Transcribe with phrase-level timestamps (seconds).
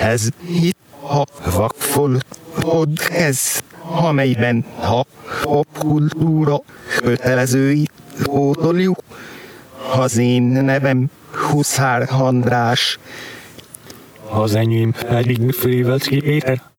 [0.00, 2.26] Ez itt a vakfolt
[2.60, 5.04] podcast, amelyben a
[5.42, 6.60] popkultúra
[6.96, 8.98] kötelezőit pótoljuk.
[9.96, 11.10] Az én nevem
[11.50, 12.98] Huszár András.
[14.28, 16.69] Az enyém pedig Frivelcki Péter.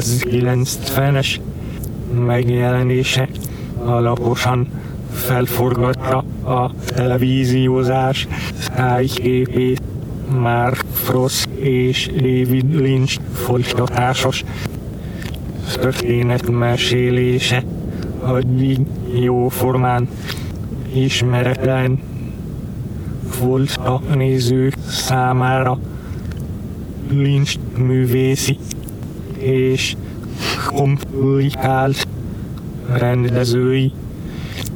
[0.00, 1.40] 1990-es
[2.26, 3.28] megjelenése
[3.84, 4.68] alaposan
[5.12, 8.28] felforgatta a televíziózás
[8.74, 9.82] tájképét
[10.40, 14.44] Mark Frost és David Lynch folytatásos
[15.74, 17.64] történetmesélése
[18.20, 18.78] addig
[19.14, 20.08] jóformán
[20.94, 21.98] ismeretlen
[23.40, 25.78] volt a nézők számára.
[27.10, 28.58] Lynch művészi
[29.46, 29.96] és
[30.66, 32.06] komplikált
[32.92, 33.92] rendezői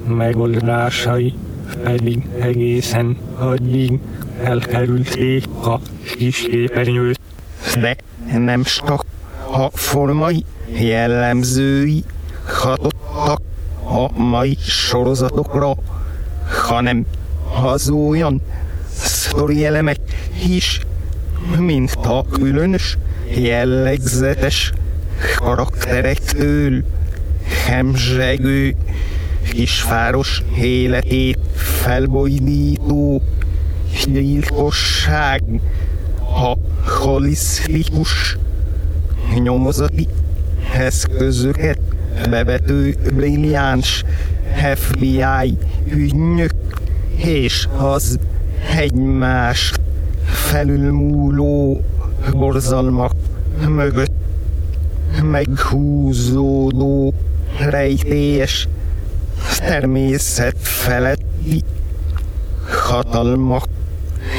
[0.08, 1.34] megoldásai
[1.82, 3.98] pedig egészen addig
[4.42, 5.80] elkerülték a
[6.16, 7.20] kis képernyőt.
[7.80, 7.96] De
[8.38, 9.04] nem csak
[9.52, 10.44] a formai
[10.78, 12.04] jellemzői
[12.46, 13.40] hatottak
[13.84, 15.74] a mai sorozatokra,
[16.68, 17.06] hanem
[17.62, 18.42] az olyan
[18.92, 19.98] sztori elemek
[20.48, 20.80] is,
[21.58, 22.98] mint a különös,
[23.34, 24.72] jellegzetes
[25.36, 26.82] karakterektől
[27.66, 28.74] hemzsegő
[29.50, 33.22] kisváros életét felbojdító
[34.06, 35.42] gyilkosság,
[36.18, 36.56] a
[36.90, 38.38] holisztikus
[39.42, 40.08] nyomozati
[40.74, 41.78] eszközöket
[42.30, 44.04] bevető brilliáns
[44.74, 45.56] FBI
[45.90, 46.52] ügynök
[47.16, 48.18] és az
[48.76, 49.72] egymás
[50.24, 51.84] felülmúló
[52.32, 53.12] borzalmak
[53.68, 54.12] mögött
[55.22, 57.14] meghúzódó
[57.68, 58.68] rejtélyes
[59.58, 61.62] természet feletti
[62.88, 63.64] hatalmak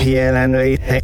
[0.05, 1.01] jelenléte.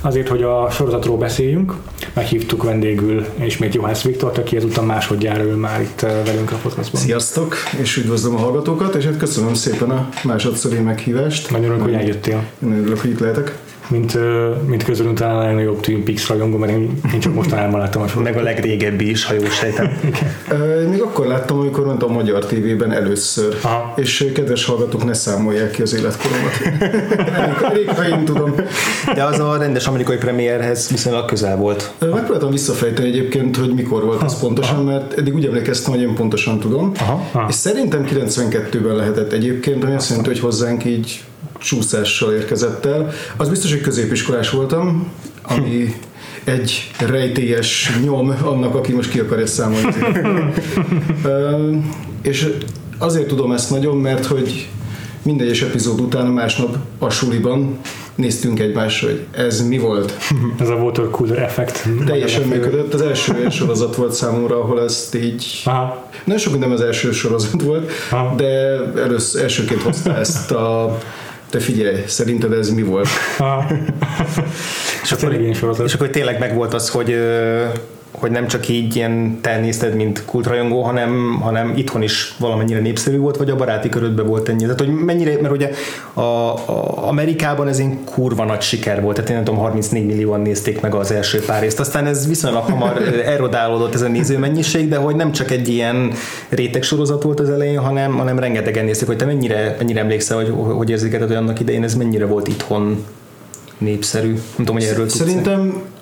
[0.00, 1.74] Azért, hogy a sorozatról beszéljünk,
[2.16, 7.00] meghívtuk vendégül ismét Johannes Viktor, aki ezúttal másodjára ül már itt eh, velünk a podcastban.
[7.00, 11.50] Sziasztok, és üdvözlöm a hallgatókat, és hát köszönöm szépen a másodszori meghívást.
[11.50, 12.44] Nagyon örülök, hogy eljöttél.
[12.62, 13.58] Én örülök, hogy itt lehetek.
[13.88, 14.18] Mint,
[14.66, 18.20] mint közülünk talán a legnagyobb Twin Peaks rajongó, mert én, én csak mostanában láttam a.
[18.20, 19.90] Meg a legrégebbi is, ha jól sejtem.
[20.90, 23.56] Még akkor láttam, amikor ment a magyar tévében először.
[23.62, 23.92] Aha.
[23.96, 26.52] És kedves hallgatók, ne számolják ki az életkoromat.
[27.34, 28.54] elég, elég, ha én tudom.
[29.14, 31.92] De az a rendes amerikai premierhez viszonylag közel volt.
[31.98, 36.60] Megpróbáltam visszafejteni egyébként, hogy mikor volt az pontosan, mert eddig úgy emlékeztem, hogy én pontosan
[36.60, 36.92] tudom.
[36.98, 37.46] Aha, aha.
[37.48, 41.24] És szerintem 92-ben lehetett egyébként, ami azt jelenti, hogy hozzánk így
[41.66, 43.10] csúszással érkezett el.
[43.36, 45.12] Az biztos, hogy középiskolás voltam,
[45.42, 45.94] ami
[46.44, 49.92] egy rejtélyes nyom annak, aki most ki akarja számolni.
[52.22, 52.48] És
[52.98, 54.68] azért tudom ezt nagyon, mert hogy
[55.22, 57.78] minden egyes epizód után másnap a suliban
[58.14, 60.16] néztünk egymásra, hogy ez mi volt.
[60.60, 61.88] Ez a water cooler effekt.
[62.06, 62.94] Teljesen működött.
[62.94, 65.62] Az első olyan sorozat volt számomra, ahol ezt így...
[65.64, 66.08] Aha.
[66.24, 68.34] Nagyon sok minden az első sorozat volt, Aha.
[68.34, 68.44] de
[68.96, 70.98] először, elsőként hozta ezt a
[71.50, 73.08] te figyelj, szerinted ez mi volt?
[73.38, 73.66] Aha.
[75.02, 75.86] és akkor igen sorozat.
[75.86, 77.18] És akkor tényleg megvolt az, hogy
[78.18, 83.18] hogy nem csak így ilyen te nézted, mint kultrajongó, hanem, hanem itthon is valamennyire népszerű
[83.18, 84.62] volt, vagy a baráti körödben volt ennyi.
[84.62, 85.70] Tehát, hogy mennyire, mert ugye
[86.12, 90.40] a, a Amerikában ez egy kurva nagy siker volt, tehát én nem tudom, 34 millióan
[90.40, 93.02] nézték meg az első pár részt, aztán ez viszonylag hamar
[93.36, 96.12] erodálódott ez a nézőmennyiség, de hogy nem csak egy ilyen
[96.48, 100.52] réteg sorozat volt az elején, hanem, hanem rengetegen nézték, hogy te mennyire, mennyire emlékszel, hogy
[100.76, 103.04] hogy érzékelted, hogy annak idején ez mennyire volt itthon
[103.78, 104.28] népszerű.
[104.28, 105.94] Nem tudom, hogy erről tudsz.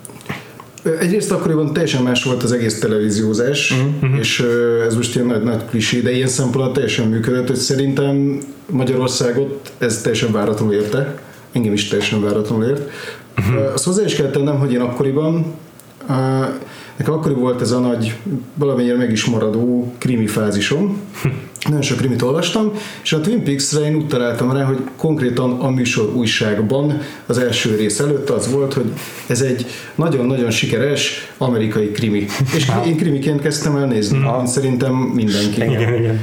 [1.01, 4.19] Egyrészt akkoriban teljesen más volt az egész televíziózás, uh-huh.
[4.19, 4.45] és
[4.87, 8.39] ez most ilyen nagy, nagy klisé, de ilyen szempontból teljesen működött, hogy szerintem
[8.71, 11.19] Magyarországot ez teljesen váratlanul érte,
[11.53, 12.91] engem is teljesen váratlanul ért.
[13.39, 13.73] Uh-huh.
[13.73, 15.55] Azt hozzá is kell tennem, hogy én akkoriban
[16.97, 18.17] nekem akkoriban volt ez a nagy,
[18.55, 21.01] valamennyire meg is maradó krimi fázisom,
[21.65, 25.71] nagyon sok krimit olvastam, és a Twin Peaks-re én úgy találtam rá, hogy konkrétan a
[25.71, 28.93] műsor újságban az első rész előtt az volt, hogy
[29.27, 32.27] ez egy nagyon-nagyon sikeres amerikai krimi.
[32.57, 35.63] És én krimiként kezdtem el nézni, mint szerintem mindenki.
[35.63, 36.21] Igen, igen.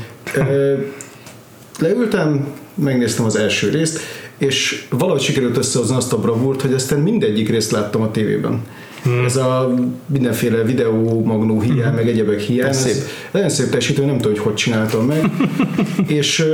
[1.79, 4.00] Leültem, megnéztem az első részt,
[4.38, 8.62] és valahogy sikerült összehozni azt a bravúrt, hogy aztán mindegyik részt láttam a tévében.
[9.03, 9.25] Hmm.
[9.25, 9.74] Ez a
[10.06, 11.95] mindenféle videó, magnó hiány, hmm.
[11.95, 12.69] meg egyebek hiány.
[12.69, 12.95] Ez szép.
[13.31, 15.31] Nagyon szép teljesítő, nem tudom, hogy hogy csináltam meg.
[16.07, 16.45] és,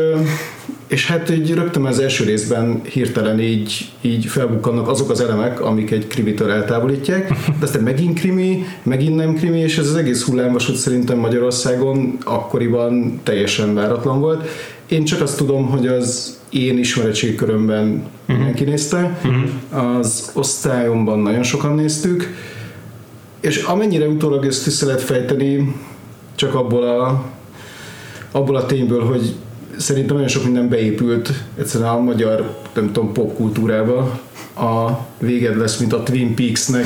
[0.87, 5.91] és hát így rögtön az első részben hirtelen így, így felbukkannak azok az elemek, amik
[5.91, 10.75] egy krimitől eltávolítják, de aztán megint krimi, megint nem krimi, és ez az egész hullámvasút
[10.75, 14.47] szerintem Magyarországon akkoriban teljesen váratlan volt.
[14.87, 19.19] Én csak azt tudom, hogy az én ismeretségkörömben mindenki nézte,
[19.69, 22.33] az osztályomban nagyon sokan néztük,
[23.39, 25.75] és amennyire utólag ezt össze lehet fejteni,
[26.35, 27.25] csak abból a,
[28.31, 29.35] abból a tényből, hogy
[29.77, 34.19] szerintem nagyon sok minden beépült egyszerűen a magyar, nem tudom, popkultúrába.
[34.55, 36.85] A véged lesz, mint a Twin Peaks-nek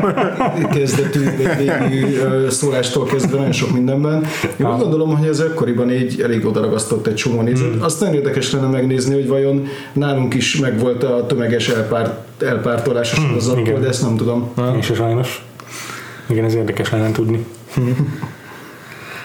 [0.76, 1.20] kezdetű,
[1.58, 2.18] végű
[2.48, 4.26] szólástól kezdve nagyon sok mindenben.
[4.60, 7.82] Én úgy gondolom, hogy ez akkoriban így elég odaragasztott egy csomó nézőt.
[7.82, 13.16] Azt nagyon érdekes lenne megnézni, hogy vajon nálunk is megvolt a tömeges elpárt, elpártolás a
[13.16, 13.80] sorozattól, igen.
[13.80, 14.52] de ezt nem tudom.
[14.74, 15.44] Én se sajnos.
[16.28, 17.46] Igen, ez érdekes lenne tudni.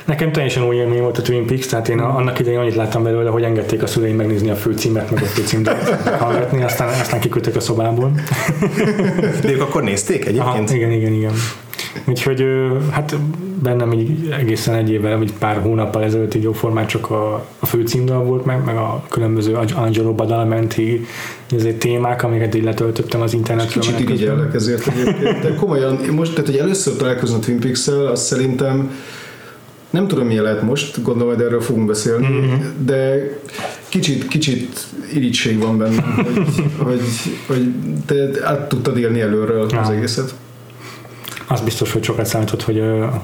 [0.10, 3.30] Nekem teljesen új élmény volt a Twin Peaks, tehát én annak idején annyit láttam belőle,
[3.30, 5.90] hogy engedték a szüleim megnézni a főcímet, meg a főcímdalt
[6.20, 8.12] hallgatni, aztán, aztán kiküldtek a szobából.
[9.42, 10.72] De ők akkor nézték Aha, egyébként?
[10.72, 11.32] igen, igen, igen.
[12.06, 12.46] Úgyhogy
[12.92, 13.16] hát
[13.64, 18.24] bennem így egészen egy évvel, vagy pár hónappal ezelőtt így jóformán csak a, a főcímdal
[18.24, 21.06] volt meg, meg a különböző Angelo Badalamenti
[21.56, 23.84] ezért témák, amiket így letöltöttem az internetről.
[23.84, 28.24] Kicsit irigyellek ezért egyébként, de komolyan, most, tehát hogy először találkozni a Twin Peaks-el, azt
[28.24, 28.92] szerintem
[29.90, 32.86] nem tudom milyen lehet most, gondolom, hogy erről fogunk beszélni, mm-hmm.
[32.86, 33.30] de
[33.90, 36.42] kicsit, kicsit irigység van benne, hogy,
[36.78, 37.02] hogy,
[37.48, 37.74] hogy
[38.06, 40.34] te át tudtad élni előről az egészet.
[41.48, 42.84] Az biztos, hogy sokat számított, hogy,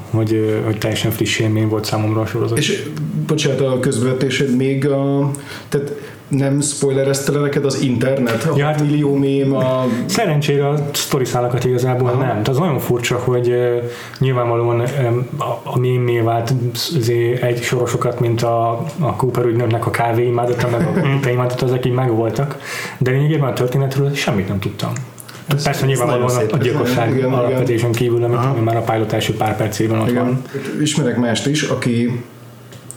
[0.10, 2.58] hogy, hogy teljesen friss élmény volt számomra a sorozat.
[2.58, 2.84] És
[3.28, 5.32] bocsánat, a közvetésed még a,
[5.70, 5.92] tehát
[6.27, 8.44] nem spoilerezte le neked az internet?
[8.44, 12.18] A Ja, hát- millió mém, a Szerencsére a sztori szálakat igazából Aha.
[12.18, 12.27] nem.
[12.30, 13.83] Tehát az nagyon furcsa, hogy uh,
[14.19, 16.54] nyilvánvalóan um, a, a mémé vált
[16.98, 21.66] azért egy sorosokat, mint a, a Cooper ügynöknek a kávé imádata, meg a te imádata,
[21.66, 22.57] ezek így megvoltak.
[22.98, 24.92] De lényegében a történetről semmit nem tudtam.
[25.48, 26.54] Ez, Persze nyilvánvalóan nagyon a, szép.
[26.54, 30.13] a gyilkosság alapvetésen kívül, amit ami már a pilot első pár percében ott van.
[30.13, 30.42] Igen.
[30.81, 32.24] Ismerek mást is, aki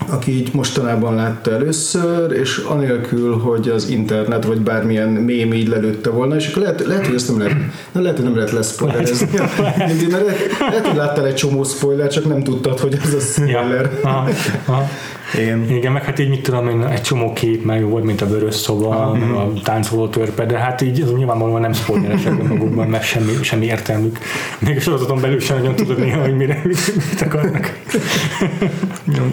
[0.06, 6.10] aki így mostanában látta először, és anélkül, hogy az internet vagy bármilyen mém így lelőtte
[6.10, 7.56] volna, és akkor lehet, lehet hogy ezt nem lehet,
[7.92, 9.28] nem lehet, hogy nem lehet leszpoilerezni.
[9.38, 9.58] Mert
[10.10, 13.90] lehet, lehet, hogy láttál egy csomó spoiler, csak nem tudtad, hogy az a spoiler.
[14.02, 14.08] Ja.
[14.08, 14.28] Aha,
[14.66, 14.88] aha.
[15.34, 15.70] Igen.
[15.70, 18.54] Igen, meg hát így mit tudom én, egy csomó kép meg volt, mint a vörös
[18.54, 23.32] szoba, meg a táncoló törpe, de hát így az nyilvánvalóan nem spoileresek magukban, meg semmi,
[23.42, 24.18] semmi értelmük.
[24.58, 27.78] Még a sorozaton belül sem nagyon tudod néha, hogy mire mit akarnak.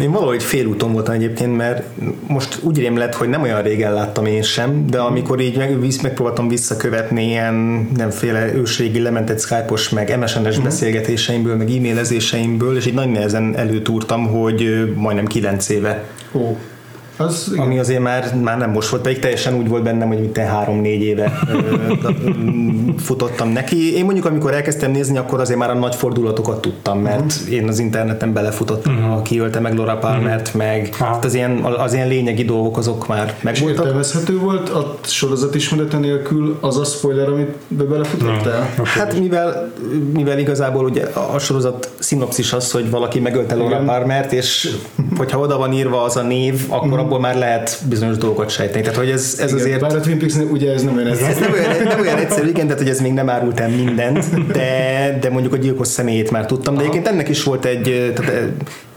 [0.01, 1.83] Én valahogy félúton voltam egyébként, mert
[2.27, 5.79] most úgy rém lett, hogy nem olyan régen láttam én sem, de amikor így meg,
[5.79, 7.53] visz, megpróbáltam visszakövetni ilyen
[7.97, 14.91] nemféle ősrégi lementett Skype-os, meg MSN-es beszélgetéseimből, meg e-mailezéseimből, és így nagy nehezen előtúrtam, hogy
[14.95, 15.99] majdnem 9 éve 咩？
[16.33, 16.55] 哦
[17.17, 17.65] az, igen.
[17.65, 21.01] ami azért már, már nem most volt, pedig teljesen úgy volt bennem, hogy mint három-négy
[21.01, 21.39] éve
[22.97, 23.95] futottam neki.
[23.95, 27.79] Én mondjuk, amikor elkezdtem nézni, akkor azért már a nagy fordulatokat tudtam, mert én az
[27.79, 29.21] interneten belefutottam, uh-huh.
[29.21, 31.13] ki ölte meg Laura Palmert, meg Aha.
[31.13, 33.85] hát az, ilyen, az ilyen lényegi dolgok azok már és megvoltak.
[33.85, 38.69] értelmezhető volt a sorozat ismerete nélkül az a spoiler, amit be belefutottál?
[38.83, 39.71] Hát mivel,
[40.13, 41.03] mivel igazából ugye
[41.33, 43.83] a sorozat szinopszis az, hogy valaki megölte Laura.
[43.85, 44.75] Palmert, és
[45.17, 48.81] hogyha oda van írva az a név, akkor abból már lehet bizonyos dolgokat sejteni.
[48.81, 49.79] Tehát, hogy ez, ez Igen, azért...
[49.79, 51.39] Bár a Twin peaks ugye ez nem olyan Ez egyszerű.
[51.39, 55.17] nem olyan, nem olyan egyszerű, igen, tehát hogy ez még nem árult el mindent, de,
[55.21, 56.73] de mondjuk a gyilkos személyét már tudtam.
[56.73, 58.43] De egyébként ennek is volt egy, tehát, eh,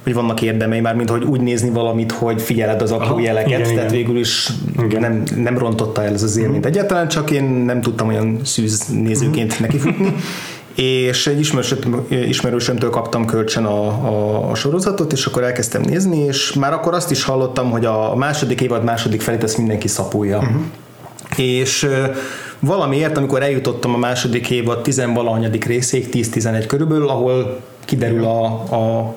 [0.03, 3.21] hogy vannak érdemei már, mint hogy úgy nézni valamit, hogy figyeled az apró Aha.
[3.21, 3.89] jeleket, Igen, tehát igen.
[3.89, 4.49] végül is
[4.85, 5.01] Igen.
[5.01, 6.67] nem, nem rontotta el ez az élményt.
[6.67, 10.15] Egyáltalán csak én nem tudtam olyan szűz nézőként nekifutni.
[10.83, 16.53] És egy ismerősöm, ismerősömtől kaptam kölcsön a, a, a sorozatot, és akkor elkezdtem nézni, és
[16.53, 20.39] már akkor azt is hallottam, hogy a második évad második felét ezt mindenki szapulja.
[20.39, 20.61] Uh-huh.
[21.37, 21.89] És
[22.59, 28.45] valamiért, amikor eljutottam a második évad tizenvalahanyadik részéig, 10-11 körülbelül, ahol kiderül a,
[28.75, 29.15] a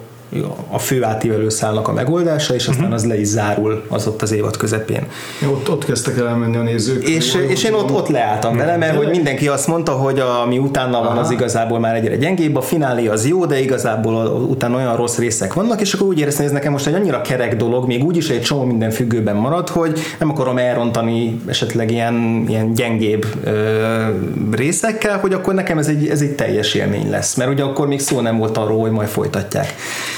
[0.69, 4.31] a fő átívelő szálnak a megoldása, és aztán az le is zárul az ott az
[4.31, 5.07] évad közepén.
[5.51, 7.07] Ott, ott kezdtek el elmenni a nézők.
[7.07, 10.57] És, Jól és én ott, ott leálltam vele, mert hogy mindenki azt mondta, hogy ami
[10.57, 14.95] utána van, az igazából már egyre gyengébb, a finálé az jó, de igazából utána olyan
[14.95, 17.87] rossz részek vannak, és akkor úgy éreztem, hogy ez nekem most egy annyira kerek dolog,
[17.87, 23.25] még úgyis egy csomó minden függőben marad, hogy nem akarom elrontani esetleg ilyen, ilyen gyengébb
[23.43, 24.05] ö,
[24.51, 27.99] részekkel, hogy akkor nekem ez egy, ez egy teljes élmény lesz, mert ugye akkor még
[27.99, 29.73] szó nem volt arról, hogy majd folytatják.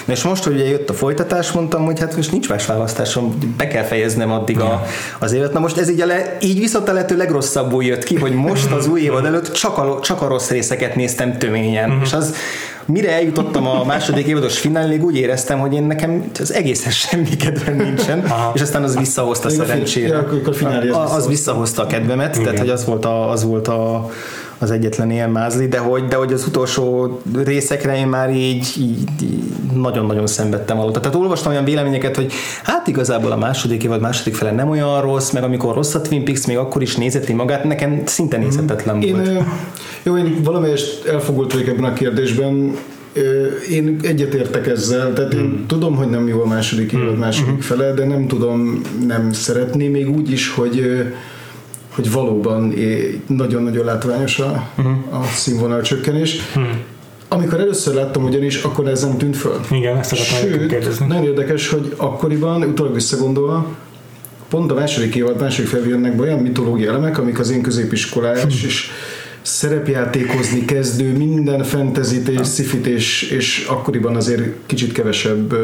[0.06, 3.38] Na és most, hogy ugye jött a folytatás, mondtam, hogy hát most nincs más választásom,
[3.58, 4.86] be kell fejeznem addig a,
[5.20, 5.54] az évet.
[5.54, 8.72] Na most ez így, a le, így viszont a lehető legrosszabbul jött ki, hogy most
[8.72, 12.00] az új évad előtt csak a, csak a rossz részeket néztem töményen.
[12.04, 12.36] És az,
[12.86, 17.76] mire eljutottam a második évados finálig, úgy éreztem, hogy én nekem az egészhez semmi kedvem
[17.76, 18.52] nincsen, Aha.
[18.56, 20.08] és aztán az visszahozta Még a fi- szerencsére.
[20.08, 20.68] ja, akkor a
[21.00, 21.82] az A- az visszahozta.
[21.82, 24.10] a kedvemet, tehát hogy az volt, a, az volt a,
[24.64, 29.08] az egyetlen ilyen mázli, de hogy, de hogy az utolsó részekre én már így, így,
[29.22, 29.44] így
[29.76, 30.94] nagyon-nagyon szenvedtem alatt.
[30.94, 35.32] Tehát olvastam olyan véleményeket, hogy hát igazából a második évad második fele nem olyan rossz,
[35.32, 39.16] meg amikor rossz a Twin Peaks, még akkor is nézeti magát, nekem szinte nézhetetlen Én,
[39.16, 39.28] volt.
[39.28, 39.40] ö,
[40.04, 42.78] jó, én valamelyest elfogult vagyok ebben a kérdésben.
[43.70, 48.06] Én egyetértek ezzel, tehát én tudom, hogy nem jó a második évad második fele, de
[48.06, 51.04] nem tudom nem szeretni, még úgy is, hogy
[51.96, 52.74] hogy valóban
[53.28, 54.70] nagyon-nagyon látványos a,
[55.12, 56.38] a színvonal csökkenés.
[57.28, 59.60] Amikor először láttam ugyanis, akkor ez nem tűnt föl.
[59.72, 61.06] Igen, ezt akartam kérdezni.
[61.08, 63.68] nagyon érdekes, hogy akkoriban, utólag visszagondolva,
[64.50, 65.72] pont a második évad, második
[66.16, 68.90] be olyan mitológia elemek, amik az én középiskolás és
[69.42, 75.56] szerepjátékozni kezdő, minden fentezit és szifit, és, és akkoriban azért kicsit kevesebb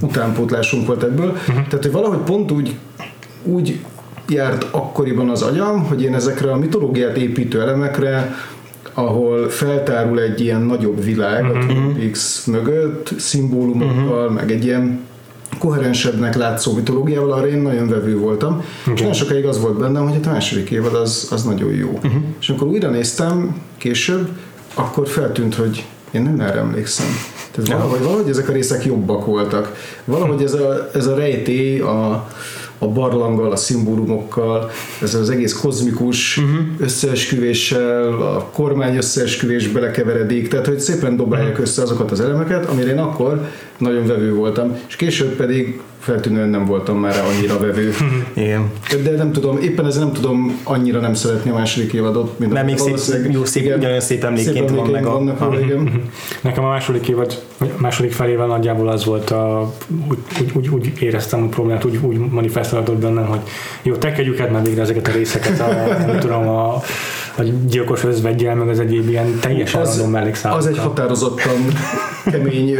[0.00, 1.38] utánpótlásunk volt ebből.
[1.46, 2.74] Tehát, hogy valahogy pont úgy,
[3.42, 3.80] úgy
[4.32, 8.34] járt akkoriban az agyam, hogy én ezekre a mitológiát építő elemekre
[8.94, 15.00] ahol feltárul egy ilyen nagyobb világ a Twin Peaks mögött, szimbólumokkal, meg egy ilyen
[15.58, 18.64] koherensebbnek látszó mitológiával, arra én nagyon vevő voltam.
[18.94, 22.00] És nagyon sokáig az volt bennem, hogy a második évad az, az nagyon jó.
[22.40, 24.28] És amikor újra néztem később,
[24.74, 27.06] akkor feltűnt, hogy én nem erre emlékszem.
[27.50, 29.76] Tehát valahogy, valahogy ezek a részek jobbak voltak.
[30.04, 32.28] Valahogy ez a, ez a rejtély, a,
[32.82, 34.70] a barlanggal, a szimbólumokkal,
[35.02, 36.58] ez az egész kozmikus uh-huh.
[36.78, 42.98] összeesküvéssel, a kormány összeesküvés belekeveredik, tehát hogy szépen dobálják össze azokat az elemeket, amire én
[42.98, 43.48] akkor
[43.78, 47.94] nagyon vevő voltam, és később pedig feltűnően nem voltam már annyira vevő.
[48.34, 48.70] Igen.
[49.04, 52.66] De nem tudom, éppen ezért nem tudom annyira nem szeretni a második évadot, mint Mert
[52.66, 56.10] még szép- jó, szép- igen, ugyanolyan szép emlékként van meg a- vannak igen.
[56.40, 57.42] Nekem a második évad,
[57.76, 59.72] második felével nagyjából az volt a,
[60.10, 62.18] úgy, úgy, úgy, úgy éreztem a problémát, úgy, úgy
[62.72, 63.40] manifestálódott bennem, hogy
[63.82, 65.66] jó, tekedjük át már végre ezeket a részeket, a,
[66.06, 66.74] nem tudom, a,
[67.36, 70.66] a gyilkos özvegyel, meg az egyéb ilyen teljesen Az- random mellékszámokkal.
[70.66, 71.66] Az egy határozottan
[72.30, 72.76] kemény,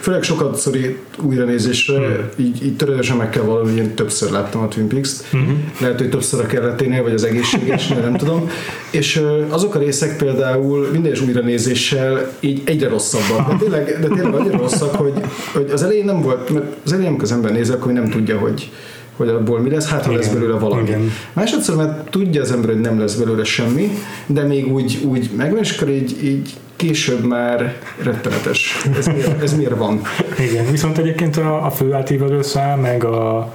[0.00, 2.14] főleg sokat szori újranézésre, Hmm.
[2.36, 5.72] így, így törődösen meg kell valami, én többször láttam a Twin Peaks-t, Hmm.
[5.80, 8.50] lehet, hogy többször a kelleténél, vagy az egészségesnél, nem tudom,
[8.90, 14.58] és azok a részek például minden újranézéssel így egyre rosszabbak, de tényleg, de tényleg annyira
[14.58, 15.12] rosszak, hogy,
[15.52, 18.38] hogy az elején nem volt, mert az elején amikor az ember néz, akkor nem tudja,
[18.38, 18.70] hogy
[19.16, 20.38] hogy abból mi lesz, hát ha lesz Igen.
[20.38, 20.82] belőle valami.
[20.82, 21.10] Igen.
[21.32, 23.90] Másodszor, mert tudja az ember, hogy nem lesz belőle semmi,
[24.26, 28.76] de még úgy, úgy megvan, és akkor így, így később már rettenetes.
[28.98, 30.00] Ez miért, ez miért van?
[30.50, 33.52] Igen, viszont egyébként a, a fő átívelő szál, meg a,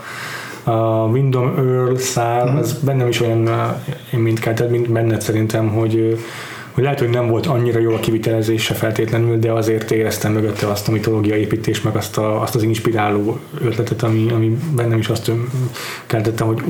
[0.64, 2.58] a Windom Earl szál, Mhm.
[2.58, 3.54] az bennem is olyan, uh,
[4.14, 6.18] én mint kelted, mint benned szerintem, hogy
[6.80, 10.88] hogy lehet, hogy nem volt annyira jó a kivitelezése feltétlenül, de azért éreztem mögötte azt
[10.88, 15.28] a mitológia építés, meg azt, a, azt az inspiráló ötletet, ami, ami bennem is azt
[15.28, 15.50] öm,
[16.06, 16.62] keltette, hogy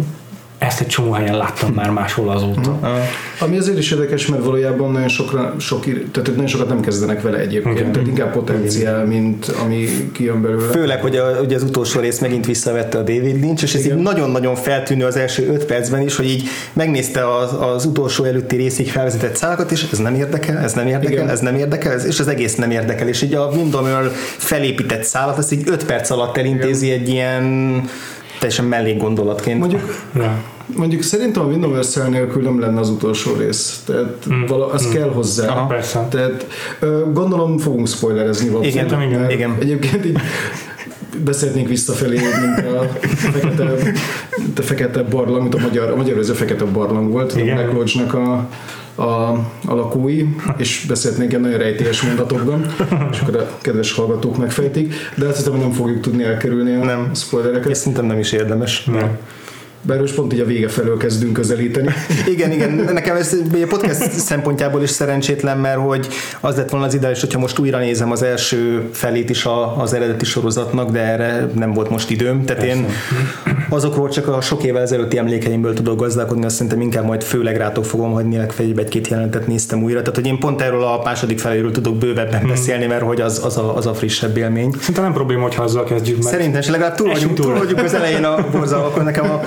[0.59, 2.71] ezt egy csomó helyen láttam már máshol azóta.
[2.71, 2.91] Mhm.
[3.39, 7.37] Ami azért is érdekes, mert valójában nagyon, sokra, sok, tehát nagyon sokat nem kezdenek vele
[7.37, 7.91] egyébként, Igen.
[7.91, 10.71] tehát inkább potenciál, mint ami kijön belőle.
[10.71, 13.95] Főleg, hogy a, ugye az utolsó rész megint visszavette a David Lynch, és ez így
[13.95, 18.91] nagyon-nagyon feltűnő az első öt percben is, hogy így megnézte az, az utolsó előtti részig
[18.91, 21.29] felvezetett szálakat, és ez nem érdekel, ez nem érdekel, Igen.
[21.29, 23.07] ez nem érdekel, ez, és az egész nem érdekel.
[23.07, 27.43] És így a Windom Earl felépített szálat, ezt így öt perc alatt elintézi egy ilyen
[28.39, 29.60] teljesen mellék gondolatként.
[29.60, 29.81] Mondjuk
[30.15, 30.43] Ja.
[30.75, 33.81] Mondjuk szerintem a Windows nélkül nem lenne az utolsó rész.
[33.86, 34.46] Tehát mm.
[34.46, 34.91] vala, az mm.
[34.91, 35.48] kell hozzá.
[35.48, 36.08] Aha, persze.
[36.10, 36.48] Tehát
[37.13, 38.86] gondolom fogunk spoilerezni valószínűleg.
[38.86, 39.55] Igen, igen, igen.
[39.60, 40.19] Egyébként így
[41.24, 42.89] beszélnénk visszafelé, mint a
[43.31, 43.74] fekete,
[44.38, 47.58] mint a fekete barlang, mint a magyar, a magyar ez a fekete barlang volt, Igen.
[47.58, 48.50] a Black Lodge-nak a,
[49.00, 49.29] a,
[49.65, 50.25] a lakói,
[50.58, 52.65] és beszélhetnénk ilyen nagyon rejtélyes mondatokban,
[53.12, 56.84] és akkor a kedves hallgatók megfejtik, de azt hiszem, hogy nem fogjuk tudni elkerülni a
[56.84, 57.12] Nem.
[57.13, 57.70] spoilereket.
[57.70, 58.84] És szerintem nem is érdemes.
[58.84, 59.18] Nem.
[59.81, 61.89] Bár most pont így a vége felől kezdünk közelíteni.
[62.33, 66.07] Igen, igen, nekem ez a podcast szempontjából is szerencsétlen, mert hogy
[66.39, 69.93] az lett volna az ideális, hogyha most újra nézem az első felét is a, az
[69.93, 72.45] eredeti sorozatnak, de erre nem volt most időm.
[72.45, 72.77] Tehát Persze.
[72.77, 72.86] én
[73.69, 77.86] azokról csak a sok évvel ezelőtti emlékeimből tudok gazdálkodni, azt szerintem inkább majd főleg rátok
[77.86, 80.00] fogom hagyni, legfeljebb egy-két jelentet néztem újra.
[80.00, 82.50] Tehát, hogy én pont erről a második feléről tudok bővebben hmm.
[82.50, 84.71] beszélni, mert hogy az, az, a, az a frissebb élmény.
[84.79, 86.33] Szerintem nem probléma, hogyha azzal kezdjük meg.
[86.33, 89.41] Szerintem, legalább túl vagyunk, túl vagyunk az elején a borzal, akkor nekem a,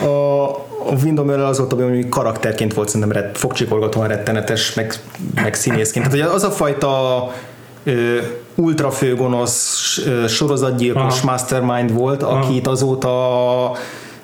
[0.00, 0.48] a,
[0.90, 4.94] a Windows az volt, ami karakterként volt szerintem ret, fogcsikorgatóan rettenetes, meg,
[5.34, 6.08] meg színészként.
[6.08, 7.30] Tehát hogy az a fajta
[7.84, 8.16] ö,
[8.54, 9.98] ultra főgonosz
[10.28, 11.30] sorozatgyilkos Aha.
[11.30, 12.38] mastermind volt, Aha.
[12.38, 13.70] akit azóta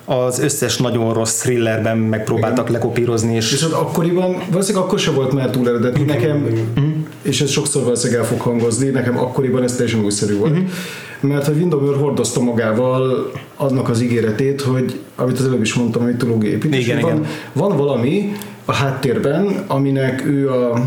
[0.09, 2.81] az összes nagyon rossz thrillerben megpróbáltak Igen.
[2.81, 3.35] lekopírozni.
[3.35, 3.51] És...
[3.51, 6.03] Viszont akkoriban, valószínűleg akkor sem volt már túl eredeti.
[6.03, 7.07] Nekem, Igen.
[7.23, 10.51] és ez sokszor valószínűleg el fog hangozni, nekem akkoriban ez teljesen újszerű volt.
[10.51, 10.69] Igen.
[11.21, 16.07] Mert a Windows hordozta magával annak az ígéretét, hogy, amit az előbb is mondtam, a
[16.07, 17.27] mitológiai építés, igen, van, igen.
[17.53, 18.33] van valami
[18.65, 20.81] a háttérben, aminek ő a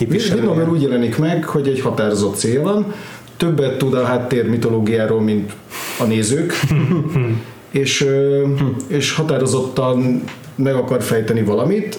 [0.00, 2.92] Windows úgy jelenik meg, hogy egy határozott cél van,
[3.36, 5.52] többet tud a háttér mitológiáról, mint
[5.98, 6.52] a nézők,
[7.70, 8.06] és,
[8.86, 10.22] és határozottan
[10.54, 11.98] meg akar fejteni valamit.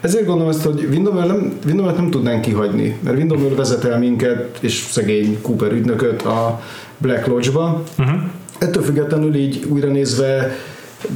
[0.00, 4.58] Ezért gondolom ezt, hogy Windows nem, Windows nem tudnánk kihagyni, mert Windows vezet el minket,
[4.60, 6.62] és szegény Cooper ügynököt a
[7.04, 7.82] Black Lodge-ba.
[7.98, 8.20] Uh-huh.
[8.58, 10.56] Ettől függetlenül így újra nézve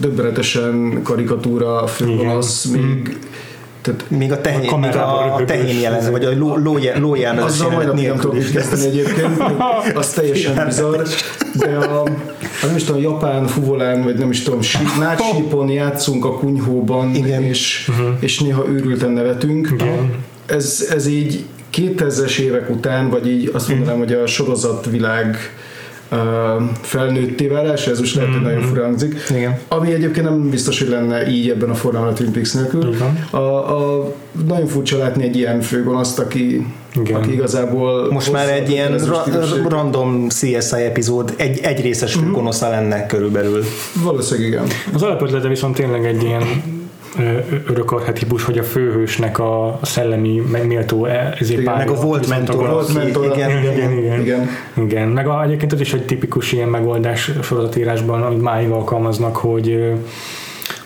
[0.01, 3.17] döbbenetesen karikatúra, főgonosz, még uh-huh
[3.83, 7.17] tehát még a tehén, a, még a, a tehén jelen, vagy a ló, ló, ló
[7.39, 9.43] Azzal majd nem tudok is kezdeni egyébként,
[9.95, 11.03] az teljesen bizarr,
[11.55, 12.03] de a,
[12.63, 14.61] a nem is tudom, japán fuvolán, vagy nem is tudom,
[15.01, 17.43] nátsípon játszunk a kunyhóban, Igen.
[17.43, 18.17] És, uh-huh.
[18.21, 19.69] és néha őrülten nevetünk.
[19.73, 20.15] Igen.
[20.47, 25.37] Ez, ez így 2000-es évek után, vagy így azt mondanám, hogy a sorozatvilág
[26.81, 28.69] felnőtté válása, ez most lehet, hogy nagyon mhm.
[28.69, 29.15] fura hangzik.
[29.31, 29.59] Igen.
[29.69, 32.95] Ami egyébként nem biztos, hogy lenne így ebben a formában a Twin Peaks nélkül.
[33.31, 34.13] A, a,
[34.47, 36.67] nagyon furcsa látni egy ilyen főgonoszt, aki,
[37.01, 37.17] Igen.
[37.17, 38.13] aki igazából...
[38.13, 43.65] Most már egy ilyen ra- random CSI epizód, egy, egy részes főgonosza lenne körülbelül.
[44.03, 44.67] Valószínűleg igen.
[44.93, 46.43] Az alapötlete viszont tényleg egy ilyen
[47.67, 52.69] örök arhetipus, hogy a főhősnek a szellemi méltó e, ezért igen, meg a volt mentor,
[52.69, 55.09] volt mentor igen, igen, igen, igen, igen, igen.
[55.09, 59.93] meg a, egyébként ez is egy tipikus ilyen megoldás sorozatírásban, amit máig alkalmaznak, hogy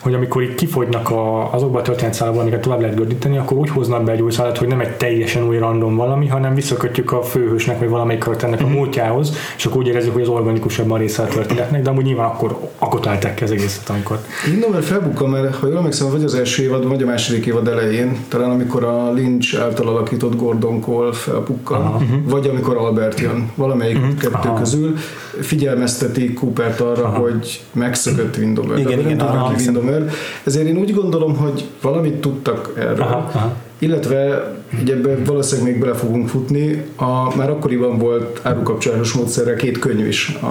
[0.02, 4.04] hogy amikor itt kifogynak a, azokba a történetszálakban, amiket tovább lehet gördíteni, akkor úgy hoznak
[4.04, 7.78] be egy új szállat, hogy nem egy teljesen új random valami, hanem visszakötjük a főhősnek,
[7.78, 8.72] vagy valamelyik karakternek a mhm.
[8.72, 12.58] múltjához, és akkor úgy érezzük, hogy az organikusabban része a történetnek, de amúgy nyilván akkor
[12.78, 14.18] akotálták ki az egészet, amikor.
[14.46, 17.68] Én mert felbukkan, mert ha jól emlékszem, vagy az első évad, vagy a második évad
[17.68, 23.96] elején, talán amikor a Lynch által alakított Gordon Cole felbukkan, vagy amikor Albert jön, valamelyik
[23.96, 24.18] uh-huh.
[24.18, 24.58] kettő Aha.
[24.58, 24.96] közül,
[25.40, 27.18] figyelmezteti Coopert arra, Aha.
[27.18, 28.80] hogy megszökött Windows.
[28.80, 30.10] Igen, igen, igen, Hammer,
[30.44, 33.00] ezért én úgy gondolom, hogy valamit tudtak erről.
[33.00, 33.54] Aha, aha.
[33.78, 36.84] Illetve így ebben valószínűleg még bele fogunk futni.
[36.96, 40.46] A, már akkoriban volt árukapcsolásos módszerrel két könyv is a,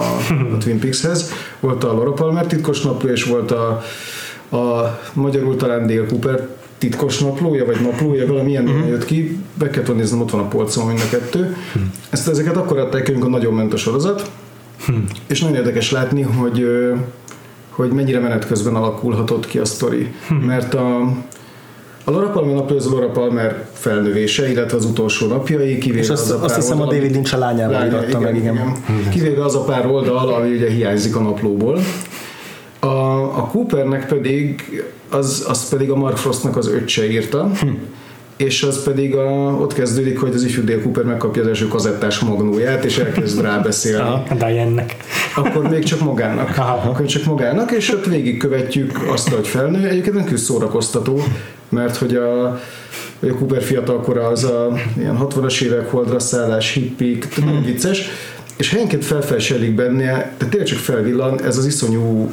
[0.54, 1.32] a Twin Peakshez.
[1.60, 3.82] Volt a Laura Palmer titkos napló, és volt a,
[4.56, 8.88] a magyarul talán Dale Cooper titkos naplója, vagy naplója, valamilyen uh-huh.
[8.88, 11.40] jött ki, be kellett néznem, ott van a polcon mind a kettő.
[11.40, 11.82] Uh-huh.
[12.10, 14.30] Ezt, ezeket akkor adták, amikor nagyon ment a sorozat,
[14.88, 15.04] uh-huh.
[15.26, 16.66] és nagyon érdekes látni, hogy
[17.74, 20.14] hogy mennyire menet közben alakulhatott ki a sztori.
[20.28, 20.34] Hm.
[20.34, 21.00] Mert a,
[22.04, 26.22] a Laura Palmer napló az Laura Palmer felnövése, illetve az utolsó napjai, kivéve És azt,
[26.22, 28.36] az a pár azt hiszem oldal, a David Lynch a lányával lánya, iratta igen, meg,
[28.36, 28.54] igen.
[28.54, 29.10] igen.
[29.10, 31.78] Kivéve az a pár oldal, ami ugye hiányzik a naplóból.
[32.78, 32.86] A,
[33.38, 34.62] a Coopernek pedig,
[35.08, 37.68] az, az pedig a Mark Frostnak az öccse írta, hm
[38.42, 42.18] és az pedig a, ott kezdődik, hogy az ifjú Dale Cooper megkapja az első kazettás
[42.18, 44.08] magnóját, és elkezd rábeszélni.
[44.08, 44.96] A Diane-nek.
[45.36, 46.58] Akkor még csak magának.
[46.58, 46.88] Aha.
[46.88, 49.88] Akkor csak magának, és ott végigkövetjük azt, hogy felnő.
[49.88, 51.22] Egyébként nem szórakoztató,
[51.68, 52.60] mert hogy a
[53.20, 58.08] hogy a Cooper fiatalkora az a ilyen 60-as évek holdra szállás, hippik, nagyon vicces,
[58.56, 62.30] és helyenként felfelselik benne, tehát tényleg csak felvillan ez az iszonyú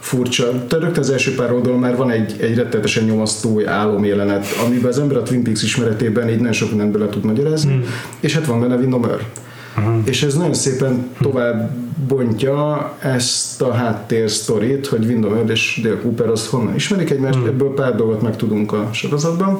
[0.00, 0.44] furcsa.
[0.44, 4.98] Tehát rögtön az első pár oldalon már van egy, egy rettetesen nyomasztó álomjelenet, amiben az
[4.98, 7.84] ember a Twin Peaks ismeretében így nagyon sok mindent bele tud magyarázni, hmm.
[8.20, 9.18] és hát van benne Windomer.
[9.76, 10.02] Uh-huh.
[10.04, 11.70] És ez nagyon szépen tovább
[12.08, 17.52] bontja ezt a háttér sztorit, hogy Windomer és Dale Cooper azt honnan ismerik egymást, uh-huh.
[17.52, 19.58] ebből pár dolgot megtudunk a sorozatban.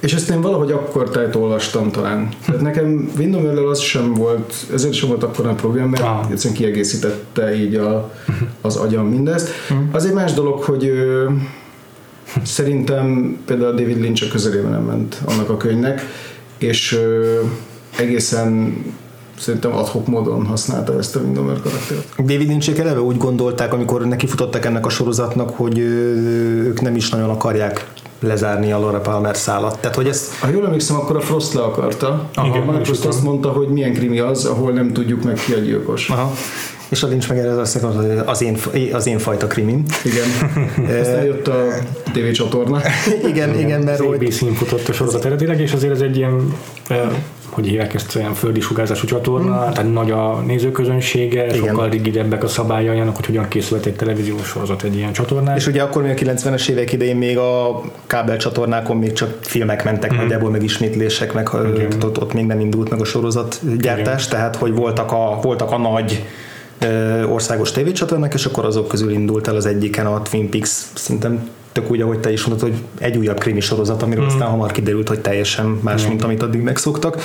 [0.00, 2.28] És ezt én valahogy akkor tájt olvastam talán.
[2.46, 6.30] Tehát nekem Windows az sem volt, ezért sem volt akkor a probléma, mert ah.
[6.30, 8.12] egyszerűen kiegészítette így a,
[8.60, 9.48] az agyam mindezt.
[9.68, 9.78] Mhm.
[9.92, 11.30] Az egy más dolog, hogy ö,
[12.42, 16.02] szerintem például David Lynch a közelében nem ment annak a könyvnek,
[16.58, 17.40] és ö,
[17.96, 18.76] egészen
[19.38, 22.14] szerintem adhok módon használta ezt a Windomer karaktert.
[22.16, 27.30] David Lynch eleve úgy gondolták, amikor nekifutottak ennek a sorozatnak, hogy ők nem is nagyon
[27.30, 27.86] akarják
[28.20, 29.78] lezárni a Laura Palmer szálat.
[29.80, 32.28] Tehát, hogy ezt Ha jól emlékszem, akkor a Frost le akarta.
[32.32, 35.58] Igen, Igen, utána- azt mondta, hogy milyen krimi az, ahol nem tudjuk meg ki a
[35.58, 36.08] gyilkos.
[36.08, 36.32] Aha.
[36.88, 38.58] És a Lynch meg erre azt mondta, hogy az én,
[38.92, 39.84] az én fajta krimim.
[40.04, 40.28] Igen.
[41.00, 41.64] Aztán jött a
[42.12, 42.80] TV csatorna.
[43.30, 46.54] igen, igen, mert Az ABC-n futott a sorozat eredetileg, és azért ez egy ilyen
[46.88, 47.00] eh,
[47.50, 49.72] hogy hívják ezt olyan földi sugárzású csatorna, mm.
[49.72, 51.56] tehát nagy a nézőközönsége, Igen.
[51.56, 55.56] sokkal rigidebbek a szabályai annak, hogy hogyan készült egy televíziós sorozat egy ilyen csatornán.
[55.56, 59.84] És ugye akkor még a 90-es évek idején még a kábel csatornákon még csak filmek
[59.84, 60.16] mentek, mm.
[60.16, 61.92] nagyjából meg ismétlések, meg Igen.
[62.02, 66.24] ott, ott még nem indult meg a sorozatgyártás, tehát hogy voltak a, voltak a nagy
[67.28, 71.90] országos tévécsatornák, és akkor azok közül indult el az egyiken a Twin Peaks, szerintem tök
[71.90, 74.26] úgy, ahogy te is mondod, hogy egy újabb krimi sorozat, amiről mm.
[74.26, 77.22] aztán hamar kiderült, hogy teljesen más, mint amit addig megszoktak.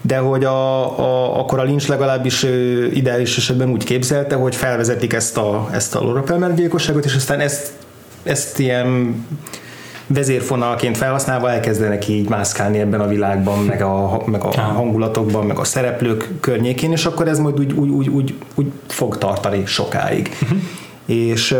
[0.00, 2.46] De hogy a, a, akkor a Lynch legalábbis
[2.92, 7.40] ideális esetben úgy képzelte, hogy felvezetik ezt a, ezt a Laura Palmer gyilkosságot, és aztán
[7.40, 7.72] ezt,
[8.22, 9.14] ezt ilyen
[10.06, 15.64] vezérfonalként felhasználva elkezdenek így mászkálni ebben a világban, meg a, meg a hangulatokban, meg a
[15.64, 20.30] szereplők környékén, és akkor ez majd úgy, úgy, úgy, úgy, úgy fog tartani sokáig.
[20.42, 20.58] Uh-huh.
[21.06, 21.56] És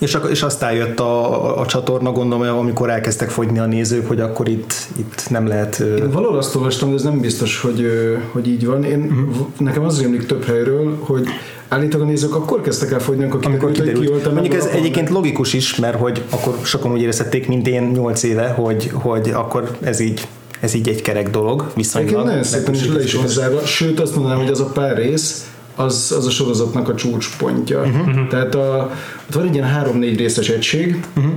[0.00, 4.08] és, ak- és aztán jött a, a, a csatorna, gondolom, amikor elkezdtek fogyni a nézők,
[4.08, 5.78] hogy akkor itt, itt nem lehet...
[5.78, 7.86] Én valahol azt olvastam, de ez nem biztos, hogy,
[8.32, 8.84] hogy így van.
[8.84, 9.46] Én, uh-huh.
[9.58, 11.26] Nekem az rémlik több helyről, hogy
[11.68, 14.24] állítólag a nézők akkor kezdtek el fogyni, amikor amikor kiderült, hogy kiderült.
[14.24, 17.82] meg Mondjuk ez a egyébként logikus is, mert hogy akkor sokan úgy érezhették, mint én
[17.82, 20.26] 8 éve, hogy, hogy akkor ez így,
[20.60, 22.10] ez így egy kerek dolog, viszonylag.
[22.10, 25.44] Egyébként nagyon szépen is le is zárva, sőt azt mondanám, hogy az a pár rész,
[25.76, 27.80] az, az a sorozatnak a csúcspontja.
[27.80, 28.28] Uh-huh.
[28.28, 28.90] Tehát a,
[29.26, 31.32] ott van egy ilyen három-négy részes egység, uh-huh.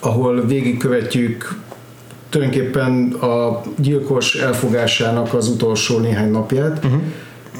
[0.00, 1.60] ahol végigkövetjük
[2.28, 6.84] tulajdonképpen a gyilkos elfogásának az utolsó néhány napját.
[6.84, 7.00] Uh-huh.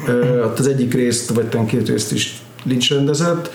[0.07, 3.51] Uh, ott az egyik részt, vagy talán két részt is Lynch rendezett.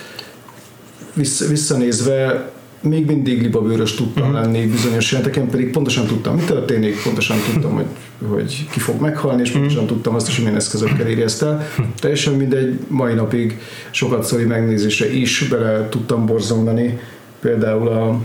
[1.13, 7.37] Vissz, visszanézve még mindig libabőrös tudtam lenni bizonyos jelenteken, pedig pontosan tudtam, mi történik, pontosan
[7.51, 7.85] tudtam, hogy,
[8.27, 11.67] hogy ki fog meghalni, és pontosan tudtam azt is, hogy milyen eszközökkel érje ezt el.
[11.99, 13.59] Teljesen mindegy, mai napig
[13.91, 16.99] sokat szóli megnézésre is bele tudtam borzongani,
[17.39, 18.21] például a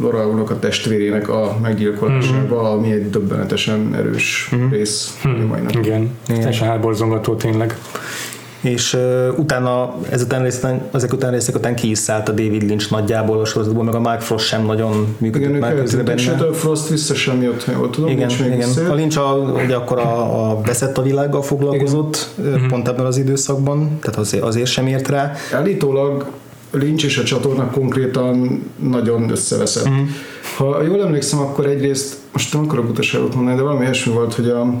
[0.00, 5.84] Laura a testvérének a meggyilkolásába, ami egy döbbenetesen erős rész a mai napig.
[5.84, 7.78] Igen, teljesen hátborzongató tényleg.
[8.60, 12.90] És uh, utána, ezután részen, ezek után részek után ki is szállt a David Lynch
[12.90, 16.18] nagyjából a sorozatból, meg a Mark Frost sem nagyon működött Igen, már közre benne.
[16.18, 18.56] sőt a Frost vissza sem jött, ha jól tudom, Igen, igen.
[18.56, 18.90] visszajött.
[18.90, 22.66] A Lynch a, ugye akkor a, a beszett a világgal foglalkozott igen.
[22.68, 25.32] pont ebben az időszakban, tehát azért, azért sem ért rá.
[25.52, 26.26] Állítólag
[26.70, 29.84] Lynch és a csatorna konkrétan nagyon összeveszett.
[29.84, 29.92] Mhm.
[29.92, 30.08] Uh-huh.
[30.56, 34.48] Ha jól emlékszem, akkor egyrészt, most nem akarok utaságot mondani, de valami ilyesmi volt, hogy,
[34.48, 34.74] a,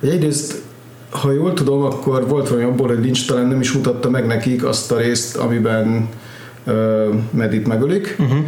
[0.00, 0.62] hogy egyrészt
[1.20, 4.64] ha jól tudom, akkor volt valami abból, hogy Lynch talán nem is mutatta meg nekik
[4.64, 6.08] azt a részt, amiben
[6.66, 6.74] uh,
[7.30, 8.38] Medit megölik, uh-huh.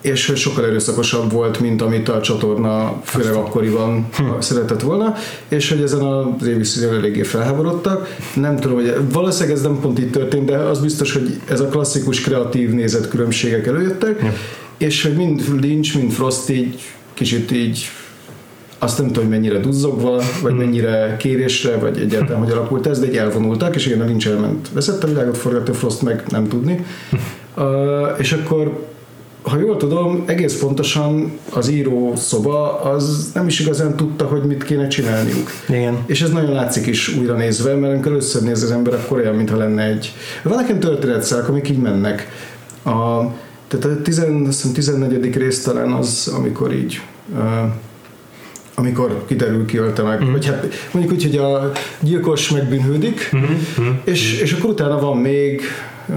[0.00, 4.24] és hogy sokkal erőszakosabb volt, mint amit a csatorna főleg akkoriban Hm.
[4.38, 5.14] szeretett volna,
[5.48, 8.16] és hogy ezen az abc eléggé felháborodtak.
[8.34, 11.66] Nem tudom, hogy valószínűleg ez nem pont itt történt, de az biztos, hogy ez a
[11.66, 14.32] klasszikus kreatív nézetkülönbségek előjöttek, Ja.
[14.78, 16.80] és hogy mind Lynch, mind Frost így
[17.14, 17.90] kicsit így
[18.78, 23.06] azt nem tudom, hogy mennyire duzzogva, vagy mennyire kérésre, vagy egyáltalán hogy alakult ez, de
[23.06, 26.84] egy elvonultak, és igen, a Lynch elment, veszett a világot, forgatta Frost meg nem tudni.
[27.58, 28.86] Uh, és akkor
[29.42, 34.64] ha jól tudom, egész pontosan az író szoba az nem is igazán tudta, hogy mit
[34.64, 35.50] kéne csinálniuk.
[35.68, 35.98] Igen.
[36.06, 39.34] És ez nagyon látszik is újra nézve, mert amikor először néz az ember, akkor olyan,
[39.34, 40.12] mintha lenne egy...
[40.42, 42.28] Vannak ilyen történetszálak, amik így mennek.
[42.84, 43.22] A,
[43.68, 45.36] tehát a tizen, azt hiszem 14.
[45.36, 47.00] rész talán az, amikor így
[47.34, 47.40] uh,
[48.78, 50.24] amikor kiderül, ki ölte meg.
[50.24, 50.32] Mm.
[50.32, 53.94] Vagy hát mondjuk úgy, hogy a gyilkos megbűnhődik, mm-hmm.
[54.04, 55.62] és, és akkor utána van még
[56.06, 56.16] uh,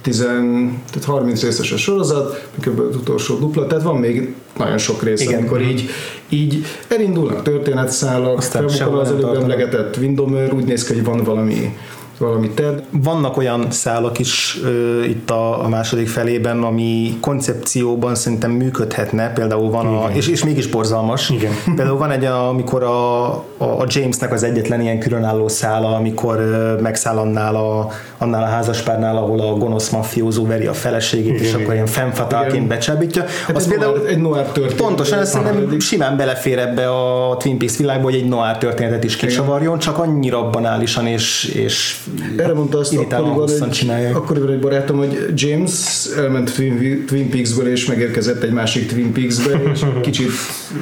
[0.00, 2.80] 10, tehát 30 részes a sorozat, kb.
[2.80, 5.38] az utolsó dupla, tehát van még nagyon sok rész, Igen.
[5.38, 5.88] amikor így,
[6.28, 11.76] így elindulnak történetszálak, sehol az előbb emlegetett Windomer, úgy néz ki, hogy van valami
[12.18, 12.82] valami ted.
[12.90, 19.70] Vannak olyan szálak is ö, itt a, a második felében, ami koncepcióban szerintem működhetne, például
[19.70, 21.30] van a, és, és mégis borzalmas.
[21.30, 21.52] Igen.
[21.76, 27.18] Például van egy, amikor a, a, Jamesnek az egyetlen ilyen különálló szála, amikor ö, megszáll
[27.18, 31.62] annál a, annál a házaspárnál, ahol a gonosz mafiózó veri a feleségét, és Igen, akkor
[31.62, 31.74] igen.
[31.74, 32.68] ilyen femfatálként Igen.
[32.68, 33.24] becsábítja.
[33.46, 34.74] Hát Az egy, például noir, egy noir történet.
[34.74, 39.16] Pontosan, ez szerintem simán belefér ebbe a Twin Peaks világba, hogy egy noir történetet is
[39.16, 41.96] kicsavarjon, csak annyira banálisan és, és
[42.36, 47.86] Erre mondta azt akkoriban egy, akkoriban egy barátom, hogy James elment Twin, Twin Peaksből és
[47.86, 50.30] megérkezett egy másik Twin Peaksbe, és kicsit,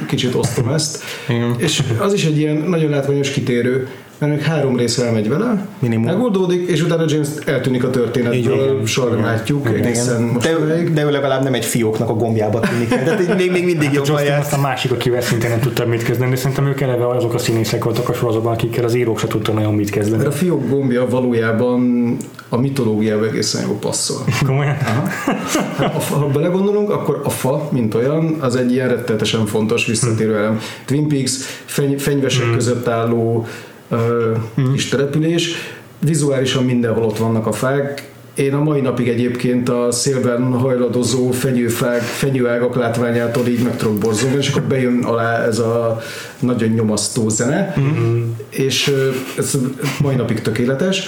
[0.07, 1.03] kicsit osztom ezt.
[1.29, 1.55] Igen.
[1.57, 3.87] És az is egy ilyen nagyon látványos kitérő,
[4.21, 6.05] mert még három rész elmegy vele, Minimum.
[6.05, 10.27] megoldódik, és utána James eltűnik a történetből, nem látjuk egészen Igen.
[10.39, 10.93] De, mostanáig.
[10.93, 12.87] de ő legalább nem egy fióknak a gombjába tűnik.
[12.87, 14.41] Tehát így még, még mindig jobban Justin járt.
[14.41, 17.37] azt a másik, akivel szintén nem tudtam mit kezdeni, de szerintem ők eleve azok a
[17.37, 20.17] színészek voltak a sorozatban, akikkel az írók se tudtak nagyon mit kezdeni.
[20.17, 22.17] Mert a fiók gombja valójában
[22.49, 24.17] a mitológiába egészen jól passzol.
[24.45, 24.75] Komolyan?
[24.75, 29.85] Hát, a fa- ha belegondolunk, akkor a fa, mint olyan, az egy ilyen rettenetesen fontos
[29.85, 30.59] visszatérő elem.
[30.85, 31.31] Twin Peaks
[31.65, 33.45] feny- fenyvesek között álló
[33.91, 35.55] uh, kis település,
[35.99, 42.01] vizuálisan mindenhol ott vannak a fák, én a mai napig egyébként a szélben hajladozó fenyőfák,
[42.01, 46.01] fenyőágak látványától így meg tudok borzolni, és akkor bejön alá ez a
[46.39, 47.75] nagyon nyomasztó zene,
[48.49, 49.57] és ö, ez
[50.01, 51.03] mai napig tökéletes.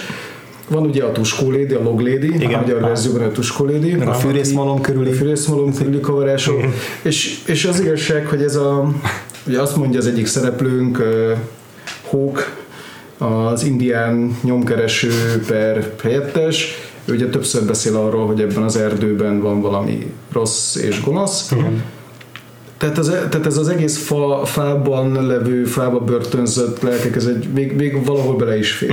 [0.67, 2.53] Van ugye a Tuskó Lady, a Log Lady, Igen.
[2.53, 3.95] a magyar verzióban a Tuskó Lady.
[3.95, 5.09] Meg a fűrészmalom körüli.
[5.09, 6.63] A fűrészmalom körüli kavarások.
[7.01, 8.93] és, és az igazság, hogy ez a,
[9.47, 11.03] ugye azt mondja az egyik szereplőnk,
[12.09, 12.62] Hawk,
[13.23, 15.11] az indián nyomkereső
[15.47, 21.03] per helyettes, ő ugye többször beszél arról, hogy ebben az erdőben van valami rossz és
[21.03, 21.53] gonosz.
[22.77, 27.75] Tehát, az, tehát ez az egész fa, fában levő, fába börtönzött lelkek, ez egy, még,
[27.75, 28.91] még valahol bele is fér.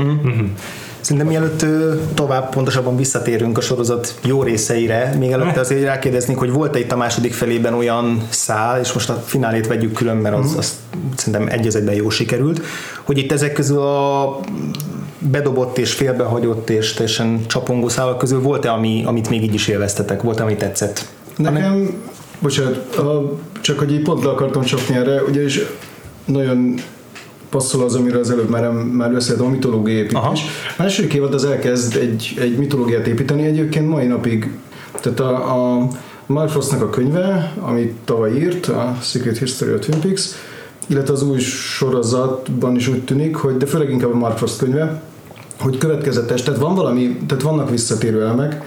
[1.11, 1.67] Szerintem mielőtt
[2.15, 6.97] tovább pontosabban visszatérünk a sorozat jó részeire, még előtte azért rákérdeznék, hogy volt-e itt a
[6.97, 10.79] második felében olyan szál, és most a finálét vegyük külön, mert az, az
[11.17, 12.61] szerintem egy az egyben jó sikerült,
[13.03, 14.41] hogy itt ezek közül a
[15.19, 20.23] bedobott és félbehagyott és teljesen csapongó szálak közül volt-e, ami, amit még így is élveztetek?
[20.23, 21.09] Volt-e, ami tetszett?
[21.37, 22.03] Nekem,
[22.39, 25.61] bocsánat, a, csak hogy így pont le akartam csapni erre, ugyanis
[26.25, 26.75] nagyon
[27.51, 30.19] passzol az, amiről az előbb már, már beszéltem, a mitológiai építés.
[30.19, 30.37] Aha.
[30.79, 34.51] Második évad az elkezd egy, egy mitológiát építeni, egyébként mai napig,
[35.01, 35.89] tehát a, a
[36.27, 40.29] Mark Frostnak a könyve, amit tavaly írt, a Secret History of Twin Peaks,
[40.87, 45.03] illetve az új sorozatban is úgy tűnik, hogy, de főleg inkább a Mark Frost könyve,
[45.61, 48.63] hogy következetes, tehát van valami, tehát vannak visszatérő elemek,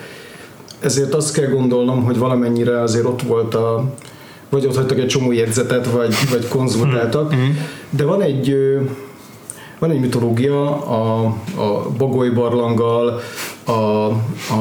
[0.79, 3.93] ezért azt kell gondolnom, hogy valamennyire azért ott volt a
[4.49, 7.33] vagy ott hagytak egy csomó jegyzetet, vagy, vagy konzultáltak,
[7.95, 8.55] de van egy
[9.79, 11.25] van egy mitológia a,
[11.57, 13.19] a bagoly barlanggal,
[13.65, 14.07] a,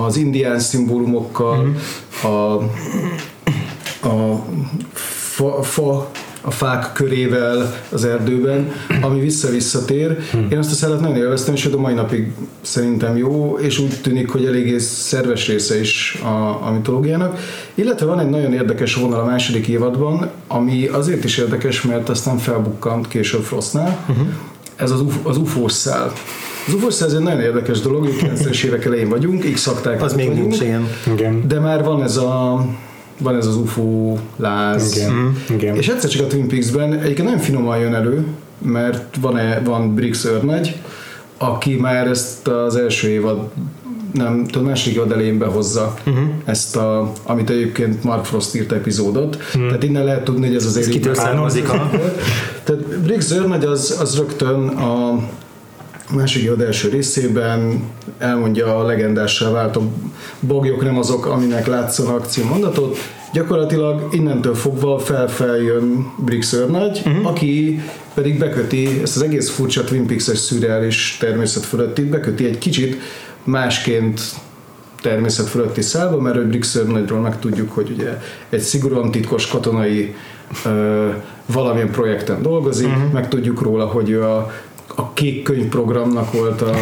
[0.04, 1.74] az indián szimbólumokkal,
[2.22, 2.28] a,
[4.08, 4.44] a
[4.92, 6.10] fa, fa
[6.44, 10.18] a fák körével az erdőben, ami vissza-visszatér.
[10.50, 14.30] Én azt a szállat nagyon élveztem, és a mai napig szerintem jó, és úgy tűnik,
[14.30, 17.38] hogy eléggé szerves része is a, a mitológiának.
[17.74, 22.38] Illetve van egy nagyon érdekes vonal a második évadban, ami azért is érdekes, mert aztán
[22.38, 24.06] felbukkant később Frostnál.
[24.76, 26.12] Ez az, uf, az UFO-s szál.
[26.66, 30.28] Az UFO-s ez egy nagyon érdekes dolog, 90-es évek elején vagyunk, x szakták Az még
[30.28, 30.88] vagyunk, nincs, igen.
[31.12, 31.48] Igen.
[31.48, 32.64] de már van ez a
[33.22, 34.96] van ez az UFO láz.
[34.96, 35.36] Igen.
[35.50, 35.76] Igen.
[35.76, 38.26] És egyszer csak a Twin Peaks-ben egyébként nagyon finoman jön elő,
[38.58, 40.80] mert van, -e, van Briggs őrnagy,
[41.38, 43.48] aki már ezt az első évad
[44.12, 46.24] nem, tudom, második évad elején behozza uh-huh.
[46.44, 49.36] ezt a, amit egyébként Mark Frost írt epizódot.
[49.36, 49.66] Uh-huh.
[49.66, 51.64] Tehát innen lehet tudni, hogy ez az kitől származik?
[52.64, 55.20] Tehát Briggs őrnagy az, az rögtön a
[56.14, 57.82] második évad első részében
[58.18, 59.80] elmondja a legendássá vált a
[60.40, 62.96] bogyok nem azok, aminek látszanak címmondatot.
[63.32, 67.26] Gyakorlatilag innentől fogva felfeljön Briggs őrnagy, uh-huh.
[67.26, 67.80] aki
[68.14, 73.00] pedig beköti ezt az egész furcsa Twin Peaks-es szürreális természet fölötti, beköti egy kicsit
[73.44, 74.20] másként
[75.02, 80.14] természet fölötti szálba, mert hogy Briggs őrnagyról megtudjuk, hogy ugye egy szigorúan titkos katonai
[80.64, 81.08] ö,
[81.46, 83.12] valamilyen projekten dolgozik, uh-huh.
[83.12, 84.52] megtudjuk róla, hogy ő a
[84.96, 86.74] a kék könyv programnak volt a,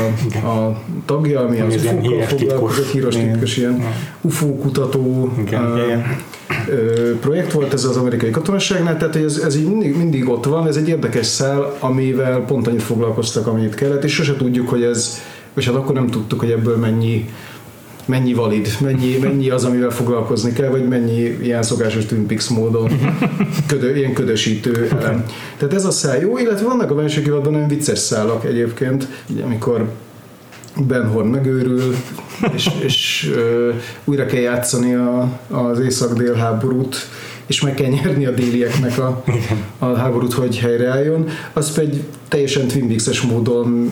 [0.48, 3.82] a tagja, ami az UFO-kkal foglalkozott, híres titkos ilyen
[4.20, 6.16] UFO kutató Igen, igen.
[7.20, 10.76] projekt volt ez az amerikai katonaságnál, tehát ez, ez így mindig, mindig ott van, ez
[10.76, 15.18] egy érdekes szál, amivel pont annyit foglalkoztak, amennyit kellett, és sose tudjuk, hogy ez,
[15.54, 17.28] és hát akkor nem tudtuk, hogy ebből mennyi
[18.10, 22.90] mennyi valid, mennyi, mennyi az, amivel foglalkozni kell, vagy mennyi ilyen szokásos Twin Peaks módon
[23.66, 25.24] ködö, ilyen ködösítő elem.
[25.56, 29.06] Tehát ez a szál jó, illetve vannak a második évadban nagyon vicces szálak egyébként,
[29.44, 29.88] amikor
[30.86, 31.94] Ben Horn megőrül,
[32.54, 33.70] és, és ö,
[34.04, 36.96] újra kell játszani a, az észak-dél háborút,
[37.50, 39.24] és meg kell nyerni a délieknek a,
[39.78, 41.28] a háborút, hogy helyreálljon.
[41.52, 43.90] Az pedig teljesen Twin Peaks-es módon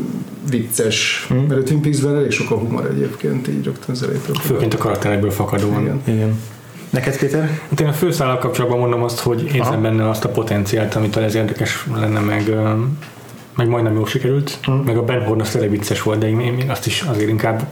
[0.50, 1.44] vicces, Hmm.
[1.48, 4.34] mert a Twin Peaks-ben elég sok a humor egyébként, így rögtön az elejétől.
[4.34, 5.82] Főként a karakterekből fakadóan.
[5.82, 6.00] Igen.
[6.04, 6.40] Igen.
[6.90, 7.60] Neked, Péter?
[7.70, 9.80] Hát én a főszállal kapcsolatban mondom azt, hogy érzem Aha.
[9.80, 12.54] benne azt a potenciált, amitől ez érdekes lenne, meg,
[13.56, 14.58] meg majdnem jól sikerült.
[14.66, 14.76] Mhm.
[14.76, 17.30] Meg a Ben Horn az tényleg vicces volt, de én, én még azt is azért
[17.30, 17.66] inkább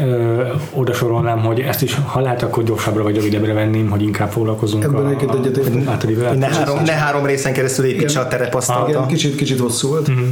[0.00, 0.42] ö,
[0.72, 4.84] oda sorolnám, hogy ezt is, ha lehet, akkor gyorsabbra vagy rövidebbre venném, hogy inkább foglalkozunk
[4.84, 6.38] Ebben egyébként egyetértek.
[6.38, 9.06] Ne három, ne három részen keresztül építse a terepasztalta.
[9.06, 10.08] Kicsit, kicsit hosszú volt.
[10.08, 10.22] Mhm.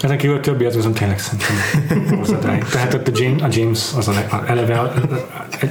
[0.00, 2.62] Ezen kívül a többi az viszont tényleg szerintem borzadrány.
[2.72, 4.92] Tehát ott a James, a James az a, leg, a eleve a, a,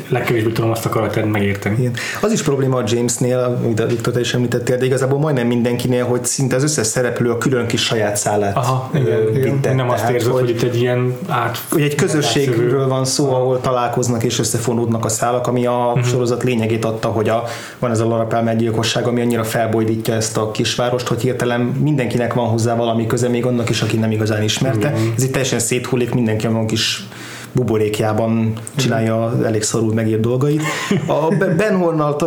[0.07, 1.75] legkevésbé tudom azt a karaktert megérteni.
[1.79, 1.93] Igen.
[2.21, 6.05] Az is probléma a Jamesnél, amit a Viktor te is említettél, de igazából majdnem mindenkinél,
[6.05, 9.41] hogy szinte az összes szereplő a külön kis saját szállát Aha, igen, igen.
[9.41, 9.73] vitte.
[9.73, 11.57] Nem azt érzed, hogy itt egy ilyen át...
[11.71, 16.05] Ugye egy közösségről van szó, ahol találkoznak és összefonódnak a szálak, ami a uh-huh.
[16.05, 17.43] sorozat lényegét adta, hogy a,
[17.79, 22.33] van ez a Laura Palmer gyilkosság, ami annyira felbojdítja ezt a kisvárost, hogy hirtelen mindenkinek
[22.33, 24.89] van hozzá valami köze, még annak is, aki nem igazán ismerte.
[24.89, 25.13] Igen.
[25.15, 27.07] Ez itt teljesen széthullik, mindenki a kis
[27.51, 30.61] buborékjában csinálja elég szarul megírt dolgait.
[31.07, 32.21] A Ben Hornalt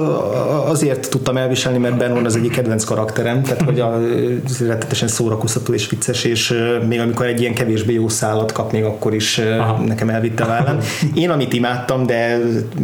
[0.66, 4.00] azért tudtam elviselni, mert Ben Horn az egyik kedvenc karakterem, tehát hogy a,
[4.66, 6.55] rettetesen szórakoztató és vicces, és
[6.88, 9.83] még amikor egy ilyen kevésbé jó szállat kap, még akkor is Aha.
[9.87, 10.79] nekem elvitte a vállán.
[11.14, 12.38] Én amit imádtam, de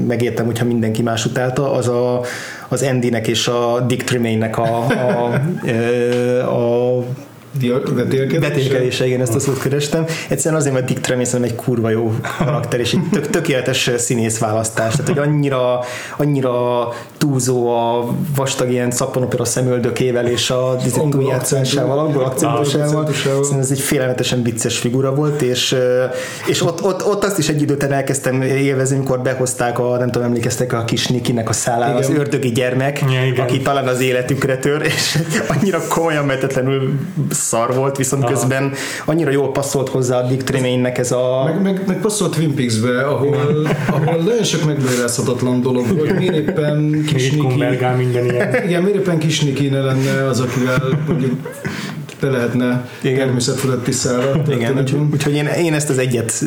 [0.07, 2.21] megértem, hogyha mindenki más utálta, az a,
[2.69, 7.03] az Andynek és a Dick Tremaine-nek a, a, ö, a
[7.61, 8.39] Vetélkedés?
[8.39, 10.05] Betélkedése, igen, ezt a szót kerestem.
[10.29, 14.93] Egyszerűen azért, mert Dick szerintem egy kurva jó karakter, és egy tök, tökéletes színész választás.
[14.97, 15.81] Tehát, hogy annyira,
[16.17, 16.89] annyira
[17.19, 20.77] túlzó a vastag ilyen szappanopera szemöldökével és a
[21.11, 23.13] túljátszásával, angol akcentusával.
[23.13, 25.77] Szerintem ez egy félelmetesen vicces figura volt, és,
[26.47, 30.11] és ott, ott, ott azt is egy idő után elkezdtem élvezni, amikor behozták a, nem
[30.11, 33.45] tudom, emlékeztek a kis Nikinek a szállára, az ördögi gyermek, Ja, igen.
[33.45, 36.93] aki talán az életükre tör, és annyira komolyan metetlenül
[37.47, 38.33] szar volt, viszont Aha.
[38.33, 38.73] közben
[39.05, 41.45] annyira jól passzolt hozzá a Dick Tremaine-nek ez a...
[41.45, 43.37] Meg, meg, meg passzolt Twin Peaks-be, ahol,
[43.91, 46.19] ahol nagyon sok megmagyarázhatatlan dolog volt.
[46.19, 47.47] Miért éppen kis Niki...
[47.47, 48.65] minden ilyen.
[48.65, 51.33] Igen, miért éppen kis Niki ne lenne az, akivel mondjuk
[52.21, 53.19] te lehetne Igen.
[53.19, 54.43] természetfeletti szára.
[54.51, 56.43] Igen, úgyhogy, úgyhogy én, én, ezt az egyet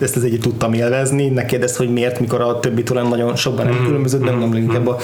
[0.00, 3.66] ezt az egyet tudtam élvezni, ne kérdezd, hogy miért, mikor a többi talán nagyon sokban
[3.66, 4.96] nem különbözött, de nem inkább a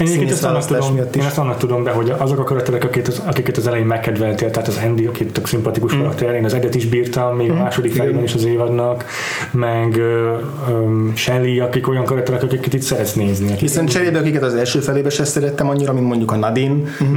[0.00, 1.20] Én színész ezt annak választás tudom, miatt is.
[1.22, 4.50] én ezt annak tudom be, hogy azok a karakterek, akiket az, akiket az elején megkedveltél,
[4.50, 5.98] tehát az Andy, aki tök szimpatikus Mm.
[5.98, 9.04] karakter, én az Edet is bírtam, még a második felében is az évadnak,
[9.50, 10.00] meg
[10.70, 13.46] um, Shelly, akik olyan karakterek, akiket itt szeretsz nézni.
[13.46, 16.74] Akik Hiszen cserébe, akiket az első felébe se szerettem annyira, mint mondjuk a Nadine,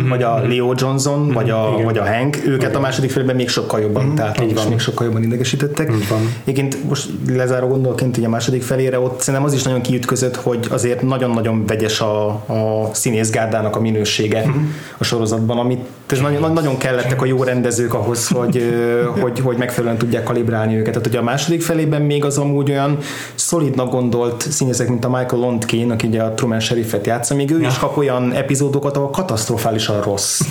[0.10, 1.74] vagy a Leo Johnson, vagy a, Mhm.
[1.74, 1.86] Igen.
[1.86, 4.68] vagy a Hank, őket a második felében még sokkal jobban utáltam, Így és van.
[4.68, 5.92] még sokkal jobban idegesítettek.
[5.94, 6.08] Így.
[6.44, 10.68] Egyébként most lezáró gondolként így a második felére, ott szerintem az is nagyon kiütközött, hogy
[10.70, 14.58] azért nagyon-nagyon vegyes a, a színészgárdának a minősége Mhm.
[14.98, 18.64] a sorozatban, amit ez nagyon, nagyon kellettek a jó rendezők ahhoz, hogy,
[19.22, 20.94] hogy, hogy megfelelően tudják kalibrálni őket.
[20.94, 22.98] Tehát, hogy a második felében még az amúgy olyan
[23.36, 27.62] szolidnak gondolt színészek, mint a Michael Lontkin, aki ugye a Truman Sheriffet játsza, még ő
[27.62, 27.68] Ja.
[27.68, 30.42] is kap olyan epizódokat, ahol katasztrofálisan rossz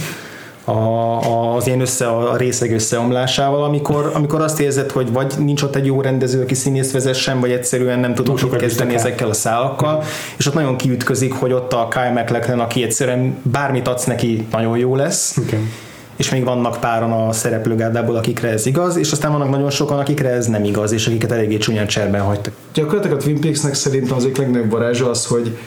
[0.69, 5.77] a, az ilyen össze, a részeg összeomlásával, amikor, amikor azt érzed, hogy vagy nincs ott
[5.77, 9.33] egy jó rendező, aki színész vezessen, vagy egyszerűen nem tudok mit sokat kezdeni ezekkel a
[9.33, 10.03] szálakkal,
[10.37, 14.79] és ott nagyon kiütközik, hogy ott a Kyle MacLachlan, aki egyszerűen bármit adsz neki, nagyon
[14.79, 15.71] jó lesz, Igen.
[16.17, 20.29] és még vannak páran a szereplőgárdából, akikre ez igaz, és aztán vannak nagyon sokan, akikre
[20.29, 22.53] ez nem igaz, és akiket eléggé csúnyán cserben hagytak.
[22.75, 25.59] Gyakorlatilag a Twin Peaksnek szerintem az egyik legnagyobb varázsa az, hogy,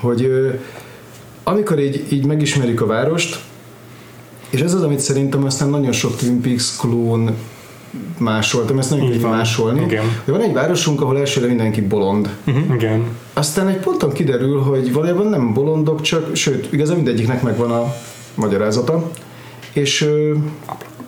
[0.00, 0.30] hogy
[1.44, 3.38] amikor így, így megismerjük a várost,
[4.56, 7.30] és ez az, amit szerintem aztán nagyon sok Twin Peaks klón
[8.18, 9.82] másoltam, ezt nagyon könnyű másolni.
[9.82, 10.04] Igen.
[10.24, 12.36] De van egy városunk, ahol elsőre mindenki bolond.
[12.72, 13.04] Igen.
[13.32, 17.94] Aztán egy ponton kiderül, hogy valójában nem bolondok, csak, sőt, igazán mindegyiknek megvan a
[18.34, 19.10] magyarázata,
[19.72, 20.34] és ö,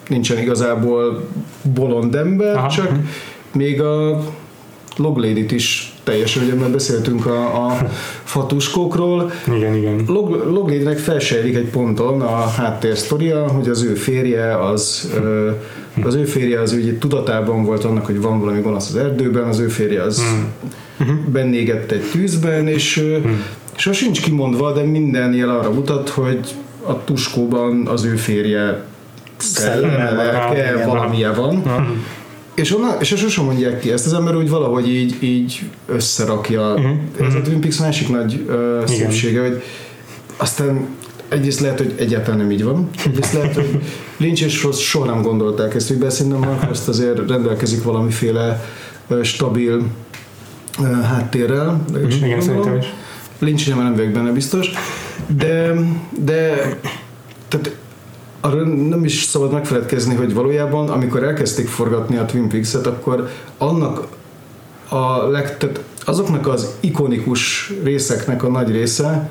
[0.08, 1.28] nincsen igazából
[1.74, 2.68] bolond ember, Aha.
[2.68, 2.90] csak
[3.52, 4.22] még a
[4.96, 7.76] Loglady-t is teljesen, ugye mert beszéltünk a, a
[8.28, 10.04] fatuskókról, Igen, igen.
[10.06, 15.50] Log, Loglady-nek felsejlik egy ponton a háttérsztoria, hogy az ő férje az ö,
[16.02, 19.58] az ő férje az ugye tudatában volt annak, hogy van valami gonosz az erdőben, az
[19.58, 20.22] ő férje az
[21.26, 23.16] bennégett egy tűzben, és ö,
[23.76, 26.38] és sincs kimondva, de minden jel arra mutat, hogy
[26.86, 28.84] a tuskóban az ő férje
[29.36, 31.62] szelleme, lelke, valamilyen van.
[32.58, 36.74] És, onnan, és sosem mondják ki ezt, az ember úgy valahogy így, így összerakja.
[37.20, 39.62] Ez a Twin Peaks másik nagy uh, szépsége, hogy
[40.36, 40.86] aztán
[41.28, 43.82] egyrészt lehet, hogy egyáltalán nem így van, egyrészt lehet, hogy
[44.16, 48.64] Lynch és Ross soha nem gondolták ezt, hogy szerintem Mark Rost azért rendelkezik valamiféle
[49.08, 49.82] uh, stabil
[50.78, 51.84] uh, háttérrel.
[51.88, 52.40] így Igen, gondolom.
[52.40, 52.86] szerintem is.
[53.38, 54.70] Lynch nem vagyok benne biztos,
[55.26, 55.74] de,
[56.24, 56.76] de
[57.48, 57.76] tehát
[58.40, 63.28] arra nem is szabad megfeledkezni, hogy valójában, amikor elkezdték forgatni a Twin Peaks-et, akkor
[63.58, 64.06] annak
[64.88, 69.30] a leg, tehát azoknak az ikonikus részeknek a nagy része,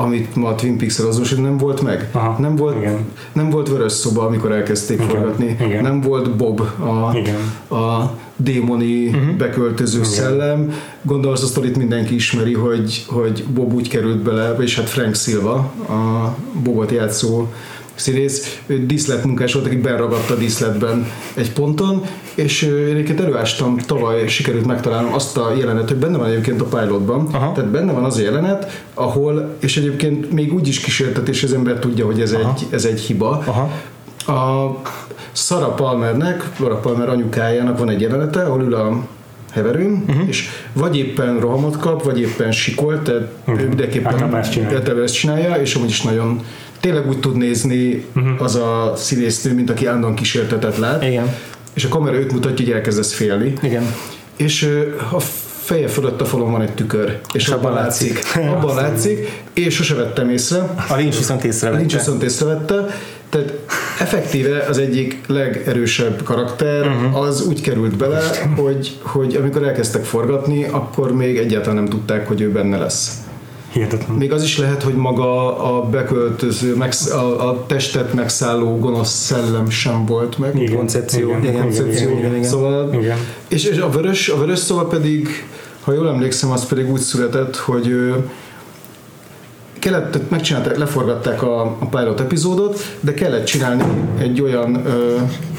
[0.00, 2.08] amit ma a Twin Peaks-el azonosít, nem volt meg.
[2.12, 2.98] Aha, nem, volt, igen.
[3.32, 5.56] nem volt vörös szoba, amikor elkezdték Igen, forgatni.
[5.60, 5.82] igen.
[5.82, 7.36] Nem volt Bob, a, Igen.
[7.80, 9.36] a démoni uh-huh.
[9.36, 10.10] beköltöző Igen.
[10.10, 10.72] szellem.
[11.02, 15.14] Gondolom azt a sztorit mindenki ismeri, hogy, hogy Bob úgy került bele, és hát Frank
[15.14, 15.54] Silva,
[15.88, 17.46] a Bobot játszó
[17.98, 22.02] színész, ő díszletmunkás volt, aki beragadt a díszletben egy ponton,
[22.34, 26.64] és én egyébként előástam, tavaly sikerült megtalálnom azt a jelenet, hogy benne van egyébként a
[26.64, 27.52] pilotban, Aha.
[27.52, 31.78] tehát benne van az a jelenet, ahol, és egyébként még úgy is kísértetés, az ember
[31.78, 33.70] tudja, hogy ez, egy, ez egy hiba, Aha.
[34.40, 34.76] a
[35.32, 39.06] Sarah Palmernek, Laura Palmer anyukájának van egy jelenete, ahol ül a
[39.52, 40.10] heverőn, Mhm.
[40.10, 40.28] uh-huh.
[40.28, 43.58] és vagy éppen rohamot kap, vagy éppen sikol, tehát Mhm.
[43.58, 44.36] ő mindenképpen
[45.02, 46.40] ezt csinálja, és amúgy is nagyon
[46.80, 48.42] tényleg úgy tud nézni uh-huh.
[48.42, 51.34] az a színésznő, mint aki állandóan kísértetet lát, Igen.
[51.74, 53.94] és a kamera őt mutatja, hogy elkezdesz félni, Igen.
[54.36, 54.78] és
[55.12, 55.20] a
[55.62, 58.22] feje fölött a falon van egy tükör, és abban látszik.
[58.50, 61.80] Abban látszik, és sose vettem észre, A Lynch viszont észrevette.
[61.80, 62.86] Nincs viszont észrevette,
[63.28, 63.52] tehát
[64.00, 67.20] effektíve az egyik legerősebb karakter uh-huh.
[67.20, 68.20] az úgy került bele,
[68.56, 73.12] hogy, hogy amikor elkezdtek forgatni, akkor még egyáltalán nem tudták, hogy ő benne lesz.
[73.72, 74.16] Hihetetlen.
[74.16, 79.70] Még az is lehet, hogy maga a beköltöző, megsz- a, a testet megszálló gonosz szellem
[79.70, 80.60] sem volt meg.
[80.60, 81.28] Igen, koncepció.
[81.28, 82.08] Igen, Igen, koncepció.
[82.08, 82.48] igen, igen, igen.
[82.48, 83.18] Szóval, Igen.
[83.48, 85.28] és, és a vörös, a vörös szóval pedig,
[85.80, 88.14] ha jól emlékszem, az pedig úgy született, hogy ö,
[89.78, 93.82] kellett, megcsinálták, leforgatták a, a pilot epizódot, de kellett csinálni
[94.18, 95.16] egy olyan ö,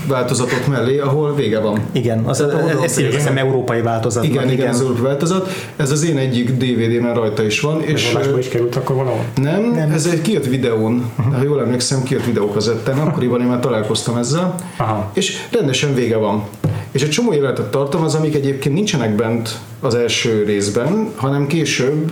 [0.07, 1.80] változatot mellé, ahol vége van.
[1.91, 4.24] Igen, az, Tehát oda- ez így hiszem európai változat.
[4.24, 5.49] Igen, igen, igen, az európai változat.
[5.76, 9.24] Ez az én egyik DVD-ben rajta is van, És ö, is került akkor valahol?
[9.36, 14.17] nem, nem, ez egy kijött videón, ha jól emlékszem, kijött videókazettán, akkoriban én már találkoztam
[14.17, 15.11] ezzel, Aha.
[15.13, 16.43] és rendesen vége van.
[16.91, 22.11] És egy csomó jelenetet tartalmaz, amik egyébként nincsenek bent az első részben, hanem később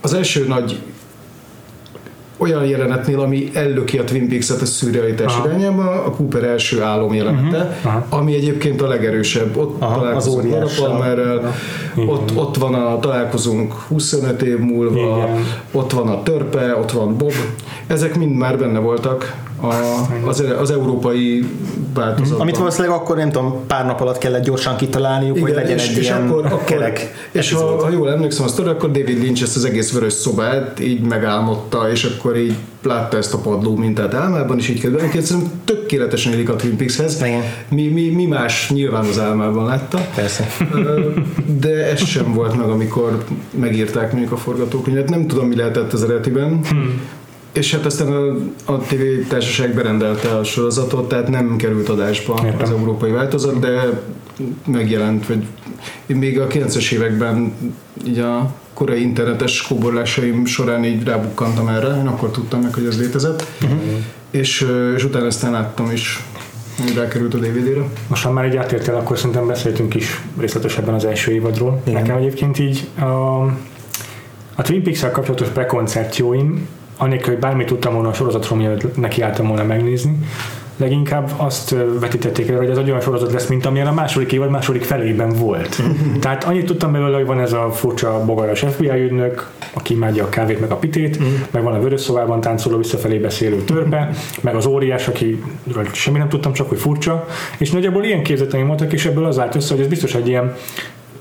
[0.00, 0.78] az első nagy
[2.36, 7.78] olyan jelenetnél, ami ellöki a Twin Peaks-et a szürrealitás irányába, a Cooper első álom jelenete,
[7.82, 8.06] Aha.
[8.08, 9.56] ami egyébként a legerősebb.
[9.56, 10.66] Ott Aha, találkozunk Laura.
[10.76, 11.54] Palmerrel,
[12.06, 15.44] ott, ott van a találkozunk 25 év múlva, Igen.
[15.72, 17.34] ott van a törpe, ott van Bob.
[17.86, 19.34] Ezek mind már benne voltak
[19.64, 21.48] a, az, az európai
[21.94, 22.40] változatban.
[22.40, 25.96] Amit valószínűleg akkor nem tudom, pár nap alatt kellett gyorsan kitalálniuk, hogy legyen és, egy
[25.96, 29.56] és ilyen akkor, akkor kerek és ha, ha, jól emlékszem azt akkor David Lynch ezt
[29.56, 34.58] az egész vörös szobát így megálmodta, és akkor így látta ezt a padló mintát álmában,
[34.58, 34.98] és így kezdve.
[34.98, 37.22] Egyébként szerintem tökéletesen élik a Twin Peaks-hez.
[37.22, 37.42] Igen.
[37.68, 39.98] Mi, mi, mi más nyilván az álmában látta.
[40.14, 40.46] Persze.
[41.60, 45.08] De ez sem volt meg, amikor megírták mondjuk a forgatókönyvet.
[45.08, 46.60] Nem tudom, mi lehetett az eredetiben.
[46.68, 47.00] Hmm.
[47.54, 48.36] És hát aztán a,
[48.72, 52.62] a TV társaság berendelte a sorozatot, tehát nem került adásba Értem.
[52.62, 54.02] az európai változat, de
[54.66, 55.44] megjelent, vagy
[56.06, 57.52] még a 90-es években
[58.06, 62.98] így a korai internetes kóborlásaim során így rábukkantam erre, én akkor tudtam meg, hogy ez
[62.98, 63.78] létezett, uh-huh.
[64.30, 66.24] és, és utána aztán láttam is,
[66.82, 67.84] hogy rákerült a DVD-re.
[68.06, 71.82] Most ha már így átértél, akkor szerintem beszéltünk is részletesebben az első évadról.
[71.84, 72.02] Igen.
[72.02, 73.42] Nekem egyébként így a,
[74.54, 79.64] a Twin Peaks-el kapcsolatos prekoncepcióim, anélkül, hogy bármit tudtam volna a sorozatról, mielőtt nekiálltam volna
[79.64, 80.18] megnézni,
[80.76, 84.50] leginkább azt vetítették el, hogy ez egy olyan sorozat lesz, mint amilyen a második évad
[84.50, 85.82] második felében volt.
[86.20, 90.28] Tehát annyit tudtam belőle, hogy van ez a furcsa bogaras FBI ügynök, aki imádja a
[90.28, 91.18] kávét meg a pitét,
[91.50, 96.28] meg van a vörös szobában táncoló visszafelé beszélő törpe, meg az óriás, akiről semmi nem
[96.28, 97.26] tudtam, csak hogy furcsa,
[97.58, 100.54] és nagyjából ilyen képzeteim voltak, és ebből az állt össze, hogy ez biztos egy ilyen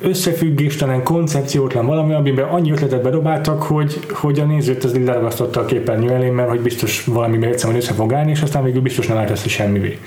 [0.03, 5.65] összefüggéstelen, koncepciótlan valami, amiben annyi ötletet bedobáltak, hogy, hogy a nézőt ez így leragasztotta a
[5.65, 9.17] képernyő elé, mert hogy biztos valamiben egyszerűen össze fog állni, és aztán végül biztos nem
[9.17, 9.99] áll semmivé.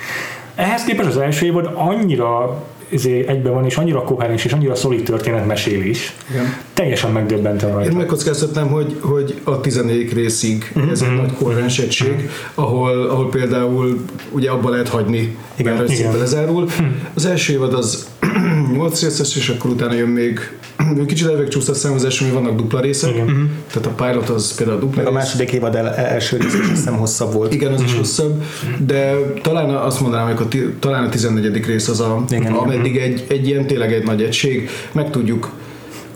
[0.55, 5.03] Ehhez képest az első évad annyira izé, egyben van, és annyira koherens, és annyira szolid
[5.03, 6.14] történetmesélés.
[6.30, 6.57] Igen.
[6.74, 7.97] Teljesen megdöbbentem Én rajta.
[7.97, 10.12] megkockáztatnám, hogy, hogy a 14.
[10.12, 15.90] részig ez egy nagy koherens egység, ahol, ahol például ugye abba lehet hagyni, Igen, mert
[15.90, 16.16] igen.
[16.16, 16.68] lezárul.
[17.14, 18.09] Az első évad az
[18.72, 20.40] 8 részes, és akkor utána jön még
[21.06, 23.50] kicsit elveg csúszott számozás, hogy vannak dupla részek, Igen.
[23.72, 25.18] tehát a pilot az például dupla Meg a rész.
[25.18, 27.54] második évad el, első rész is hiszem hosszabb volt.
[27.54, 28.42] Igen, az is hosszabb,
[28.78, 31.66] de talán azt mondanám, hogy a, ti- talán a 14.
[31.66, 35.50] rész az, a, Igen, ameddig egy, egy ilyen tényleg egy nagy egység, meg tudjuk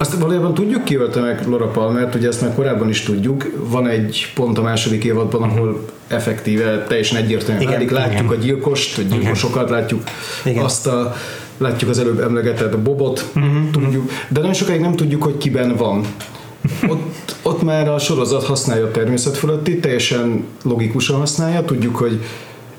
[0.01, 4.33] azt valójában tudjuk ki meg Laura Palmert, ugye ezt már korábban is tudjuk, van egy
[4.35, 9.71] pont a második évadban, ahol effektíve teljesen egyértelműen Igen, válik, látjuk a gyilkost, a gyilkosokat,
[9.71, 10.03] látjuk
[10.45, 10.65] Igen.
[10.65, 11.17] azt a
[11.61, 13.33] látjuk az előbb emlegetett Bobot,
[13.73, 16.05] tudjuk, de nagyon sokáig nem tudjuk, hogy kiben van.
[16.89, 22.21] Ott, ott már a sorozat használja a természet fölötti, teljesen logikusan használja, tudjuk, hogy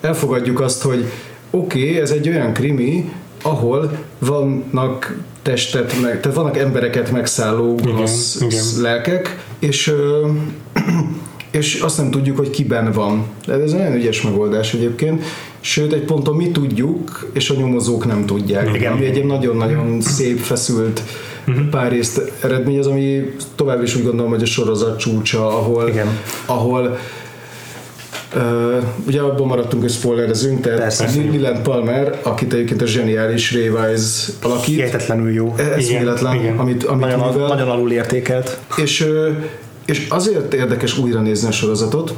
[0.02, 1.06] elfogadjuk azt, hogy
[1.52, 3.12] oké, okay, ez egy olyan krimi,
[3.42, 10.28] ahol vannak testet, meg, tehát vannak embereket megszálló gonosz lelkek, és ö,
[11.52, 13.26] és azt nem tudjuk, hogy kiben van.
[13.46, 15.24] De ez egy nagyon ügyes megoldás egyébként.
[15.60, 18.76] Sőt, egy ponton mi tudjuk, és a nyomozók nem tudják.
[18.76, 18.92] Igen.
[18.94, 21.02] Ami egy nagyon-nagyon szép, feszült
[21.72, 26.08] pár részt eredményez, ami tovább is úgy gondolom, hogy a sorozat csúcsa, ahol, Igen.
[26.46, 26.98] ahol
[28.36, 28.78] Ö,
[29.08, 31.10] ugye abban maradtunk, hogy spoilerezünk, tehát Persze.
[31.32, 35.56] Leland Palmer, akit egyébként a zseniális Ray Wise alakít, Hihetetlenül jó.
[35.76, 36.58] eszméletlen, igen.
[36.58, 37.48] amit, amit Nagyon, művel.
[37.48, 38.60] nagyon alul értékelt.
[38.78, 39.30] És, ö,
[39.92, 42.14] és azért érdekes újra nézni a sorozatot,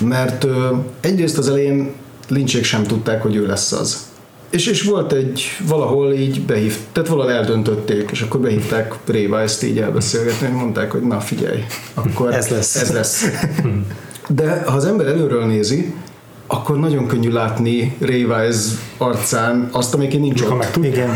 [0.00, 0.46] mert
[1.00, 1.92] egyrészt az elején
[2.28, 4.06] lincsék sem tudták, hogy ő lesz az.
[4.50, 9.62] És, és volt egy, valahol így behív, tehát valahol eldöntötték, és akkor behívták Ray Wise-t
[9.62, 11.64] így elbeszélgetni, hogy mondták, hogy na figyelj,
[11.94, 12.76] akkor Ez lesz.
[12.76, 13.24] Ez lesz.
[14.28, 15.94] De ha az ember előről nézi,
[16.50, 20.58] akkor nagyon könnyű látni Ray Wise arcán azt, amelyik nincs Ha ott.
[20.58, 20.90] meg tudja.
[20.90, 21.10] Igen.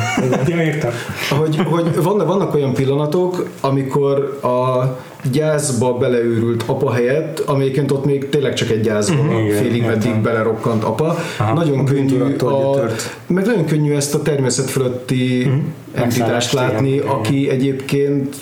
[0.49, 0.91] Ja, értem.
[1.39, 4.83] Hogy, hogy vannak, vannak olyan pillanatok, amikor a
[5.31, 10.15] gyászba beleőrült apa helyett, amelyiként ott még tényleg csak egy gyászba, Mhm, igen, félig meddig
[10.21, 11.55] belerokkant apa, Aha.
[11.55, 13.17] nagyon könnyű bűntudattól a, gyötört.
[13.27, 15.51] meg nagyon könnyű ezt a természet fölötti
[15.95, 17.15] entitást Megszállást, látni, igen, igen.
[17.17, 18.37] aki egyébként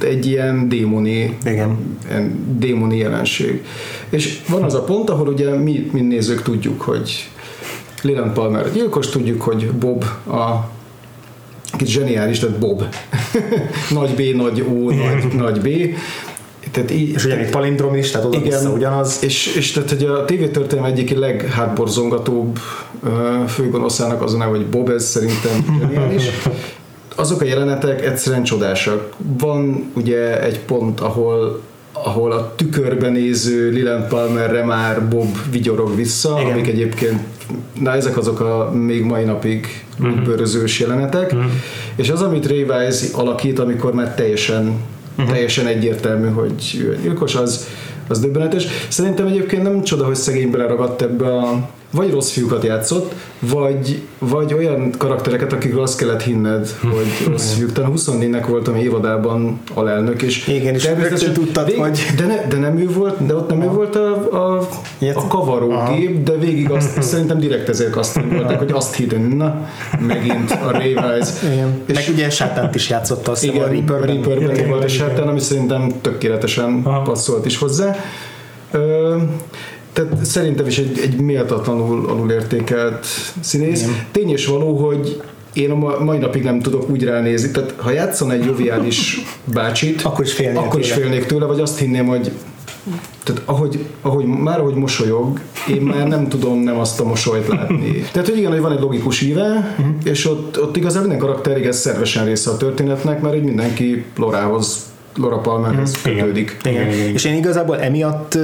[0.00, 1.76] egy ilyen démoni Igen.
[2.08, 3.64] ilyen démoni jelenség.
[4.08, 7.30] És van az a pont, ahol ugye mi, mi nézők tudjuk, hogy
[8.02, 10.70] Leland Palmer gyilkos, tudjuk, hogy Bob a
[11.76, 12.82] kicsit zseniális, tehát Bob.
[13.90, 15.94] nagy B, nagy O, nagy, nagy B.
[16.70, 19.18] Tehát így, És ugyanitt palindrom is, tehát oda ugyanaz.
[19.22, 22.58] és, és tehát, hogy a tévétörténelem egyik leghátborzongatóbb
[23.48, 26.22] főgonoszának az a neve, hogy Bob, ez szerintem zseniális.
[27.16, 29.12] Azok a jelenetek egyszerűen csodásak.
[29.38, 31.60] Van ugye egy pont, ahol
[31.92, 36.52] ahol a tükörben néző Leland Palmerre már Bob vigyorog vissza, Igen.
[36.52, 37.20] amik egyébként,
[37.80, 40.22] na ezek azok a még mai napig uh-huh.
[40.22, 41.50] bőrözős jelenetek, uh-huh.
[41.96, 44.80] és az, amit Ray Wise alakít, amikor már teljesen,
[45.16, 45.32] uh-huh.
[45.32, 47.66] teljesen egyértelmű, hogy gyilkos, az,
[48.08, 48.66] az döbbenetes.
[48.88, 54.54] Szerintem egyébként nem csoda, hogy szegény beleragadt ebbe a vagy rossz fiúkat játszott, vagy, vagy
[54.54, 57.72] olyan karaktereket, akikről azt kellett hinned, hogy rossz fiúk.
[57.72, 62.78] Talán 24-nek voltam évadában alelnök, és Igen, és természetesen tudtad, hogy- de, ne, de nem
[62.78, 64.68] ő volt, de ott nem ő volt a, a,
[65.14, 69.68] a kavarógép, de végig azt szerintem direkt ezért castingolták, hogy azt hittem, na,
[70.06, 71.52] megint a Ray Wise.
[71.52, 71.80] Igen.
[71.86, 74.06] És Meg ugye sátánt is játszott azt igen, a Reaperben.
[74.06, 77.02] Reaperben Igen, volt a sátán, ami szerintem tökéletesen Aha.
[77.02, 77.96] passzolt is hozzá.
[78.70, 79.16] Ö,
[79.92, 83.06] tehát szerintem is egy, egy méltatlanul alulértékelt
[83.40, 83.82] színész.
[83.82, 84.06] Igen.
[84.12, 85.22] Tény és való, hogy
[85.52, 89.20] én a ma- mai napig nem tudok úgy ránézni, tehát ha játszana egy joviális
[89.54, 92.32] bácsit, Akkor is félnél akkor is félnék tőle, vagy azt hinném, hogy
[93.22, 97.92] tehát ahogy, ahogy, már ahogy mosolyog, én már nem tudom nem azt a mosolyt látni.
[98.12, 99.94] Tehát, hogy igen, hogy van egy logikus íve, uh-huh.
[100.04, 104.91] és ott, ott igazából minden karakter igen szervesen része a történetnek, mert hogy mindenki Lorához,
[105.16, 106.18] Laura Palmerhez Igen.
[106.18, 106.56] kötődik.
[106.64, 106.82] Igen.
[106.82, 107.12] Igen, igen.
[107.12, 108.34] És én igazából emiatt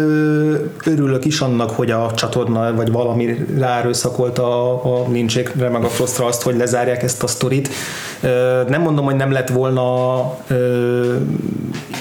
[0.85, 6.27] örülök is annak, hogy a csatorna vagy valami ráerőszakolta a, a lincsékre meg a Frostra
[6.27, 7.69] azt, hogy lezárják ezt a sztorit.
[8.69, 10.21] Nem mondom, hogy nem lett volna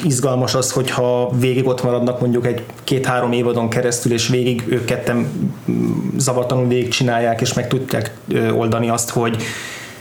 [0.03, 5.27] izgalmas az, hogyha végig ott maradnak mondjuk egy két-három évadon keresztül, és végig ők ketten
[5.71, 8.11] mm, zavartanul végig csinálják, és meg tudják
[8.51, 9.43] oldani azt, hogy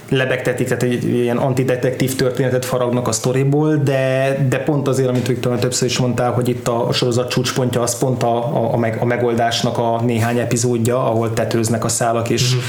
[0.09, 5.59] lebegtetik, tehát egy ilyen antidetektív történetet faragnak a sztoriból, de, de pont azért, amit Viktor
[5.59, 8.97] többször is mondtál, hogy itt a, a sorozat csúcspontja az pont a, a, a, meg,
[8.99, 12.63] a megoldásnak a néhány epizódja, ahol tetőznek a szálak, és, mm-hmm.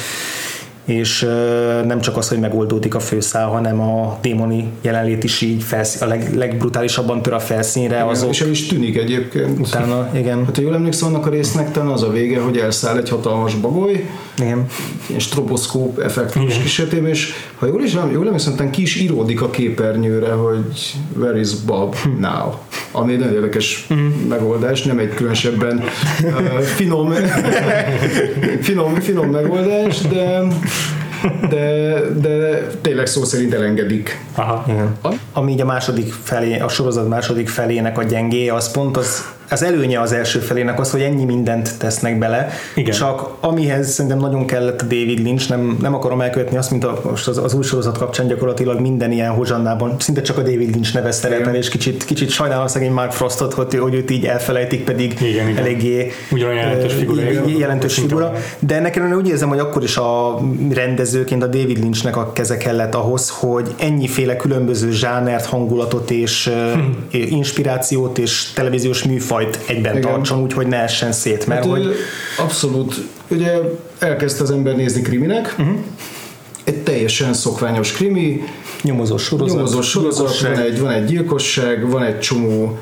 [0.89, 1.21] És
[1.85, 6.07] nem csak az, hogy megoldódik a főszál, hanem a démoni jelenlét is így felszín, a
[6.07, 9.59] leg, legbrutálisabban tör a felszínre, azok És el is tűnik egyébként.
[9.59, 12.97] utána, igen, Hát, ha jól emlékszem, annak a résznek talán az a vége, hogy elszáll
[12.97, 14.05] egy hatalmas bagoly,
[14.39, 14.67] igen.
[15.07, 16.63] ilyen stroboszkóp effektus Igen.
[16.63, 21.55] kísérletében, és ha jól is jól emlékszem, ki is íródik a képernyőre, hogy where is
[21.55, 22.53] Bob now?
[22.91, 23.87] Ami egy nagyon érdekes
[24.29, 25.85] megoldás, nem egy különösebben
[26.23, 27.13] uh, finom,
[28.61, 30.43] finom, finom megoldás, de,
[31.49, 34.21] de, de tényleg szó szerint elengedik.
[34.35, 34.65] Aha.
[34.69, 34.99] Igen.
[35.33, 39.63] Ami így a második felé, a sorozat második felének a gyengé, az pont az, az
[39.63, 42.95] előnye az első felének az, hogy ennyi mindent tesznek bele, Igen.
[42.95, 47.01] csak amihez szerintem nagyon kellett a David Lynch, nem, nem akarom elkövetni azt, mint a,
[47.05, 50.95] most az, az új sorozat kapcsán gyakorlatilag minden ilyen hozsannában, szinte csak a David Lynch
[50.95, 55.17] neve szerepel, és kicsit, kicsit sajnálom szegény Mark Frostot, hogy, hogy őt így elfelejtik, pedig
[55.21, 55.63] Igen, igen.
[55.63, 57.23] eléggé Ugyanolyan jelentős figura,
[57.59, 58.03] jelentős
[58.59, 60.41] de ellenére úgy érzem, hogy akkor is a
[60.71, 67.19] rendezőként a David Lynchnek a keze kellett ahhoz, hogy ennyiféle különböző zsánert, hangulatot és Hm.
[67.19, 70.11] inspirációt és televíziós műfajt egyben Igen.
[70.11, 71.95] tartson, úgyhogy ne essen szét, mert Hát, hogy.
[72.39, 72.95] Abszolút.
[73.29, 73.59] Ugye
[73.99, 75.77] elkezdte az ember nézni kriminek, uh-huh.
[76.65, 78.45] egy teljesen szokványos krimi,
[78.83, 80.55] nyomozós sorozat, nyomozós sorozat, gyilkosság.
[80.55, 82.79] van egy, van egy gyilkosság, van egy csomó,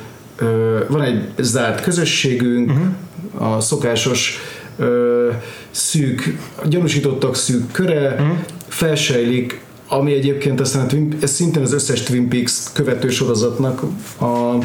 [0.89, 3.57] van egy zárt közösségünk, uh-huh.
[3.57, 4.41] a szokásos
[4.79, 5.31] ö,
[5.71, 6.39] szűk,
[6.69, 8.37] gyanúsítottak szűk köre, uh-huh.
[8.69, 13.83] felsejlik, ami egyébként aztán a Twin, ez szintén az összes Twin Peaks követő sorozatnak
[14.21, 14.59] a,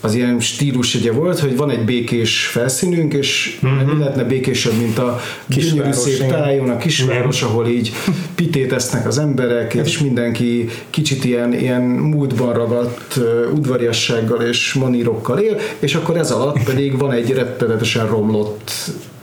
[0.00, 3.86] az ilyen stílusjegye volt, hogy van egy békés felszínünk, és mm-hmm.
[3.86, 6.28] mi lehetne békésebb, mint a gyönyörű Kisváros, szép igen.
[6.28, 7.92] tájon, a kisváros, ahol így
[8.34, 13.18] pitét esznek az emberek, és mindenki kicsit ilyen, ilyen múltban ragadt
[13.54, 18.70] udvariassággal és manírokkal él, és akkor ez alatt pedig van egy rettenetesen romlott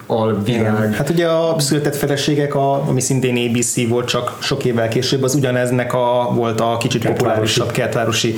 [0.05, 0.93] alvilág.
[0.95, 5.35] Hát ugye a született feleségek, a, ami szintén ABC volt, csak sok évvel később, az
[5.35, 8.35] ugyaneznek a, volt a kicsit populárisabb kertvárosi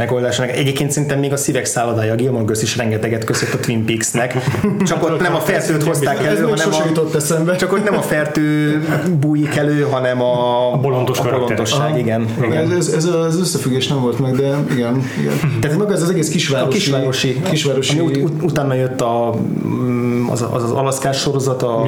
[0.00, 0.56] megoldásának.
[0.56, 4.34] Egyébként szerintem még a szívek szállodája, a Gilmore Girls is rengeteget köszött a Twin Peaksnek.
[4.86, 7.56] Csak ott nem a fertőt hozták elő, hanem a, eszembe.
[7.56, 8.78] csak ott nem a fertő
[9.20, 12.26] bújik elő, hanem a, A bolondos a bolondosság, igen.
[12.44, 12.70] igen.
[12.70, 15.02] Ez, ez, ez az összefüggés nem volt meg, de igen.
[15.18, 15.32] igen.
[15.60, 19.34] Tehát maga ez az egész A kisvárosi, kisvárosi, kisvárosi ami ut- ut- utána jött a,
[19.66, 21.82] mm, az, az, az alaszkás sorozat, a,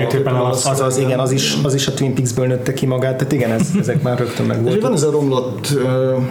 [0.51, 3.33] az, az, az, igen, az is, az is a Twin Peaksből nőtte ki magát, tehát
[3.33, 4.83] igen, ez, ezek már rögtön meg És voltak.
[4.83, 6.23] van ez a romlott uh,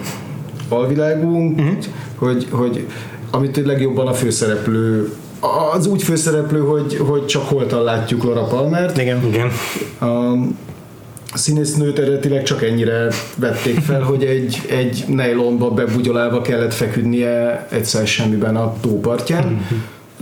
[0.72, 1.76] alvilágunk, uh-huh.
[2.16, 2.86] hogy, hogy
[3.30, 5.12] amit legjobban a főszereplő
[5.72, 8.98] az úgy főszereplő, hogy, hogy csak holtan látjuk Laura Palmert.
[8.98, 9.26] Igen.
[9.26, 9.50] Igen.
[11.32, 18.06] A színésznőt eredetileg csak ennyire vették fel, hogy egy, egy nejlonba bebugyolálva kellett feküdnie egyszer
[18.06, 19.66] semmiben a tópartján.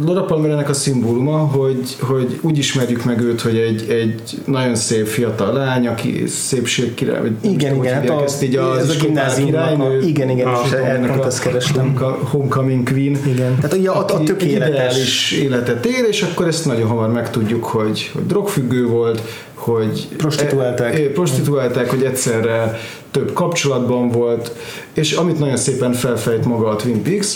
[0.05, 4.75] Laura Palmer ennek a szimbóluma, hogy, hogy úgy ismerjük meg őt, hogy egy, egy nagyon
[4.75, 8.89] szép fiatal lány, aki szépség király, vagy Igen, igen, hát a, ezt így az ez
[8.91, 11.85] a gimnáziumnak, a, igen, igen, Ah, és ennek pont a azt kerestem.
[11.97, 13.19] homecom- Homecoming Queen.
[13.27, 13.57] Igen.
[13.57, 15.33] Tehát ugye a, a tökéletes.
[15.33, 19.23] életet él, és akkor ezt nagyon hamar megtudjuk, hogy, hogy drogfüggő volt,
[19.55, 20.99] hogy Prostituálták.
[20.99, 22.79] E, prostituálták, hogy egyszerre
[23.11, 24.53] több kapcsolatban volt,
[24.95, 27.35] és amit nagyon szépen felfejt maga a Twin Peaks,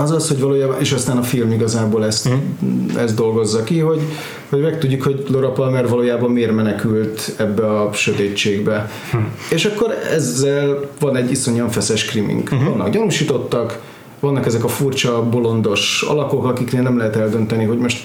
[0.00, 2.98] az az, hogy valójában, és aztán a film igazából ezt, Hm.
[2.98, 4.00] ezt dolgozza ki, hogy,
[4.48, 8.90] hogy megtudjuk, hogy Laura Palmer valójában miért menekült ebbe a sötétségbe.
[9.10, 9.16] Hm.
[9.50, 12.48] És akkor ezzel van egy iszonyan feszes krimink.
[12.48, 12.64] Hm.
[12.64, 13.78] Vannak gyanúsítottak,
[14.20, 18.02] vannak ezek a furcsa, bolondos alakok, akiknél nem lehet eldönteni, hogy most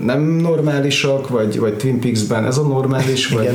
[0.00, 3.50] nem normálisak, vagy, vagy Twin Peaks-ben ez a normális, vagy,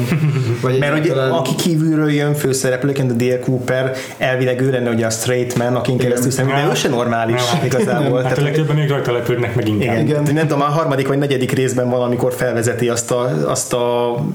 [0.62, 5.06] vagy Mert ugye, egyáltalán- aki kívülről jön főszereplőként, a Dale Cooper, elvileg ő lenne ugye
[5.06, 8.22] a straight man, akin keresztül szerintem, de ő se normális igazából.
[8.22, 9.82] Hát a legtöbben még rajta lepődnek meg inkább.
[9.82, 10.22] Igen, Igen.
[10.22, 10.34] igen.
[10.34, 13.78] nem tudom, a harmadik vagy negyedik részben valamikor felvezeti azt a, azt a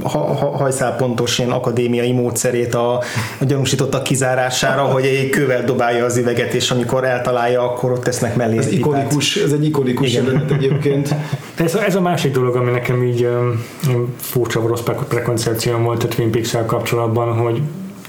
[0.03, 2.93] ha, ha, hajszálpontos ilyen akadémiai módszerét a,
[3.39, 8.37] a gyanúsítottak kizárására, hogy egy kővel dobálja az üveget, és amikor eltalálja, akkor ott tesznek
[8.37, 10.25] mellé ez ikonikus, ez egy ikonikus Igen.
[10.25, 11.15] jelenet egyébként.
[11.55, 16.09] Ez, ez a másik dolog, ami nekem így um, furcsa rossz pre- prekoncepcióm volt a
[16.09, 17.63] Twin peaks kapcsolatban, hogy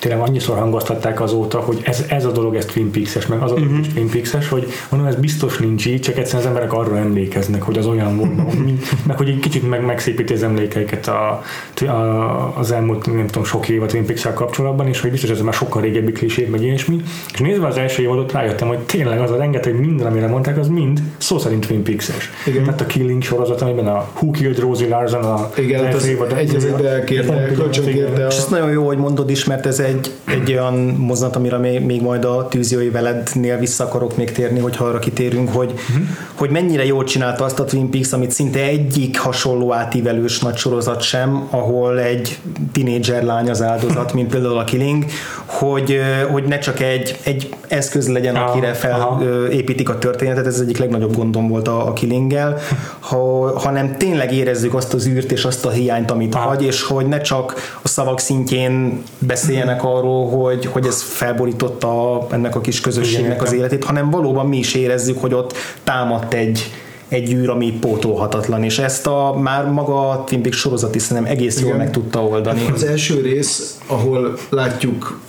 [0.03, 3.55] tényleg annyiszor hangoztatták azóta, hogy ez, ez a dolog, ez Twin Peaks-es, meg az a
[3.55, 6.97] dolog is Twin Peaks-es, hogy mondom, ez biztos nincs így, csak egyszerűen az emberek arra
[6.97, 11.43] emlékeznek, hogy az olyan volt, mint- meg hogy egy kicsit meg, megszépíti az emlékeiket a,
[11.85, 15.41] a, az elmúlt, nem tudom, sok év a Twin peaks kapcsolatban, és hogy biztos ez
[15.41, 17.01] már sokkal régebbi klisét, meg ilyesmi.
[17.33, 20.67] És nézve az első évadot rájöttem, hogy tényleg az a rengeteg minden, amire mondták, az
[20.67, 22.29] mind szó szerint Twin Peaks-es.
[22.45, 22.63] Igen.
[22.63, 26.15] Tehát a Killing sorozat, amiben a Who Killed Rosie Larson a Igen, hát az első
[26.15, 29.65] évad- egy az egybe elkérte, kölcsönkérte És a ezt nagyon jó, hogy mondod is, mert
[29.65, 34.31] ez egy, egy olyan mozzanat, amire még, még majd a tűzjói velednél vissza akarok még
[34.31, 36.05] térni, hogy arra kitérünk, hogy, uh-huh.
[36.33, 41.01] hogy mennyire jól csinálta azt a Twin Peaks, amit szinte egyik hasonló átívelős nagy sorozat
[41.01, 42.37] sem, ahol egy
[42.71, 45.05] tinédzser lány az áldozat, mint például a Killing,
[45.45, 50.61] hogy, hogy ne csak egy, egy eszköz legyen, Aha, akire felépítik a történetet, ez az
[50.61, 52.57] egyik legnagyobb gondom volt a, a Killinggel,
[52.99, 56.47] ha, hanem tényleg érezzük azt az űrt és azt a hiányt, amit Aha.
[56.47, 62.55] hagy, és hogy ne csak a szavak szintjén beszéljenek arról, hogy, hogy ez felborította ennek
[62.55, 65.53] a kis közösségnek Igen, az életét, hanem valóban mi is érezzük, hogy ott
[65.83, 66.71] támadt egy,
[67.07, 71.31] egy űr, ami pótolhatatlan, és ezt a már maga a Twin Peaks sorozat is szerintem
[71.31, 71.77] egész jól Igen.
[71.77, 72.69] meg tudta oldani.
[72.73, 75.19] Az első rész, ahol látjuk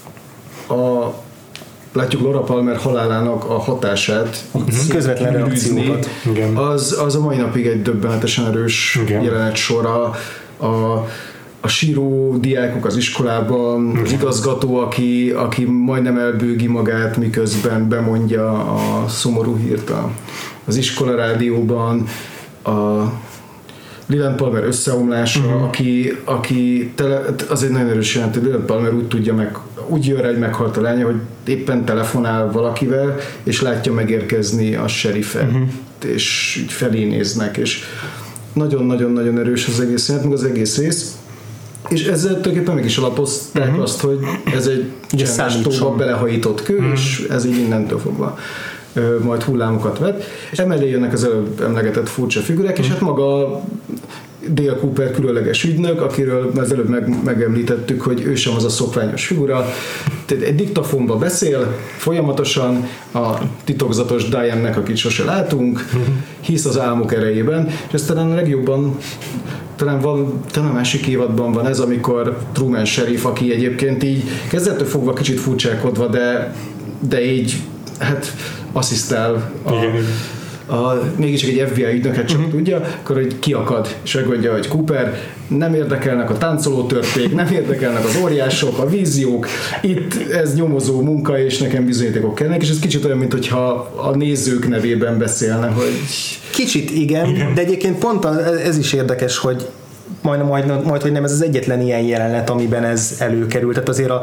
[0.69, 1.13] a
[1.95, 4.65] látjuk Laura Palmer halálának a hatását Mhm.
[4.89, 6.09] Közvetlen reakciókat.
[6.55, 9.23] Az, az a mai napig egy döbbenetesen erős Igen.
[9.23, 10.15] jelenet sora.
[10.57, 10.67] A,
[11.61, 19.09] a síró diákok az iskolában, az igazgató, aki, aki majdnem elbőgi magát, miközben bemondja a
[19.09, 19.93] szomorú hírt
[20.65, 22.07] az iskola rádióban,
[22.65, 23.03] a
[24.07, 25.63] Leland Palmer összeomlása, uh-huh.
[25.63, 30.07] aki, aki tele, az egy nagyon erős jelent, hogy Leland Palmer úgy tudja meg, úgy
[30.07, 35.47] jön rá, hogy meghalt a lánya, hogy éppen telefonál valakivel, és látja megérkezni a serifet,
[35.47, 35.69] uh-huh.
[36.05, 37.83] és így felé néznek, és
[38.53, 41.17] nagyon-nagyon-nagyon erős az egész jelent, meg az egész rész.
[41.89, 43.83] És ezzel tulajdonképpen meg is alapozták uh-huh.
[43.83, 44.19] azt, hogy
[44.55, 46.93] ez egy csendes tóba belehajított kő, uh-huh.
[46.93, 48.74] és ez így innentől fogva ö,
[49.23, 50.25] majd hullámokat vet.
[50.51, 53.61] És emellé jönnek az előbb emlegetett furcsa figurák, és hát maga
[54.53, 59.27] Dale Cooper különleges ügynök, akiről az előbb meg, megemlítettük, hogy ő sem az a szokványos
[59.27, 59.67] figura,
[60.25, 65.85] tehát egy diktafonba beszél folyamatosan a titokzatos Diane-nek, akit sose látunk,
[66.41, 68.97] hisz az álmok erejében, és ez talán a legjobban
[69.77, 74.87] talán, van, talán a másik évadban van ez, amikor Truman Sheriff, aki egyébként így kezdettől
[74.87, 76.55] fogva kicsit furcsákodva, de,
[77.09, 77.57] de így
[77.99, 78.35] hát
[78.75, 80.05] asszisztál a, Igen, igen.
[80.67, 82.55] a, mégiscsak egy FBI ügynöket csak uh-huh.
[82.55, 85.19] tudja, akkor hogy kiakad, és megmondja, hogy Cooper,
[85.49, 89.47] nem érdekelnek a táncoló törpék, nem érdekelnek az óriások, a víziók,
[89.83, 94.69] itt ez nyomozó munka, és nekem bizonyítékok kellnek, és ez kicsit olyan, mintha a nézők
[94.69, 95.93] nevében beszélne, hogy
[96.55, 97.55] Kicsit igen, igen.
[97.55, 98.25] de egyébként pont
[98.65, 99.69] ez is érdekes, hogy
[100.23, 103.73] majd, majd, majd, hogy nem ez az egyetlen ilyen jelenet, amiben ez előkerült.
[103.73, 104.23] Tehát azért a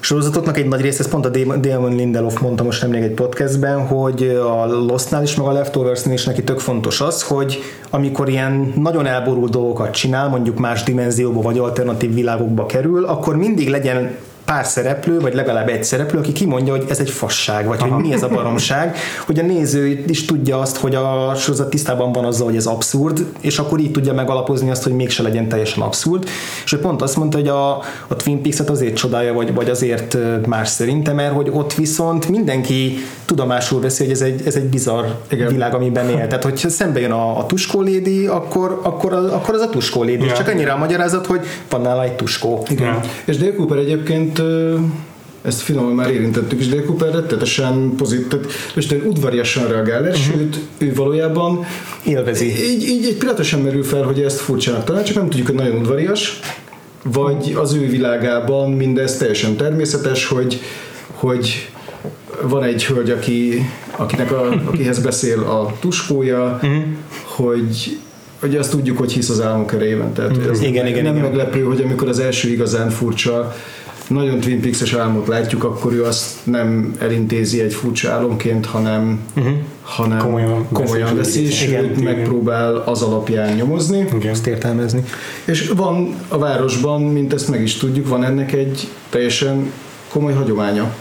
[0.00, 4.22] sorozatoknak egy nagy része, ez pont a Damon- Lindelof mondta most nemrég egy podcastben, hogy
[4.42, 7.58] a Lostnál is, meg a Leftoversnél is neki tök fontos az, hogy
[7.90, 13.68] amikor ilyen nagyon elborult dolgokat csinál, mondjuk más dimenzióba vagy alternatív világokba kerül, akkor mindig
[13.68, 14.16] legyen
[14.48, 17.94] pár szereplő, vagy legalább egy szereplő, aki kimondja, hogy ez egy fasság, vagy Aha.
[17.94, 18.96] hogy mi ez a baromság,
[19.26, 23.24] hogy a néző is tudja azt, hogy a sorozat tisztában van azzal, hogy ez abszurd,
[23.40, 26.28] és akkor így tudja megalapozni azt, hogy mégse legyen teljesen abszurd.
[26.64, 27.70] És ő pont azt mondta, hogy a,
[28.06, 32.96] a Twin Peaks-et azért csodálja, vagy, vagy azért más szerintem, mert hogy ott viszont mindenki
[33.24, 35.48] tudomásul veszi, hogy ez egy, ez egy bizarr Igen.
[35.48, 36.26] világ, amiben él.
[36.26, 40.24] Tehát, hogyha szembe jön a, a tuskólédi, akkor, akkor, az, akkor az a tuskólédi.
[40.24, 40.32] Ja.
[40.32, 41.40] Csak annyira a magyarázat, hogy
[41.70, 42.64] van nála egy tuskó.
[42.68, 42.86] Igen.
[42.86, 43.00] Ja.
[43.24, 44.74] És Dale Cooper egyébként ö,
[45.42, 48.40] ezt finoman már érintettük is, Dale Cooper rettetesen pozitív,
[48.74, 50.12] most egy udvariasan reagál Mhm.
[50.12, 51.64] sőt, ő valójában
[52.04, 52.46] Élvezi.
[52.70, 55.56] így, így egy pillanatra sem merül fel, hogy ezt furcsának talán, csak nem tudjuk, hogy
[55.56, 56.40] nagyon udvarias,
[57.04, 60.60] vagy az ő világában mindez teljesen természetes, hogy,
[61.12, 61.70] hogy
[62.42, 63.62] van egy hölgy, aki,
[63.96, 66.60] akinek a, akihez beszél a tuskója,
[67.24, 67.98] hogy
[68.40, 70.12] hogy azt tudjuk, hogy hisz az álmok erejében.
[70.12, 71.28] Tehát ez Igen, igen, nem igen.
[71.28, 73.54] meglepő, hogy amikor az első igazán furcsa,
[74.08, 79.20] nagyon Twin Peaks-es álmot látjuk, akkor ő azt nem elintézi egy furcsa álomként, hanem,
[79.82, 81.64] hanem Komolyan komolyan veszi.
[81.64, 82.02] Igen, igen.
[82.02, 84.06] megpróbál az alapján nyomozni.
[84.14, 84.32] Igen.
[84.32, 85.04] Ezt értelmezni.
[85.44, 89.72] És van a városban, mint ezt meg is tudjuk, van ennek egy teljesen
[90.08, 90.94] komoly hagyománya.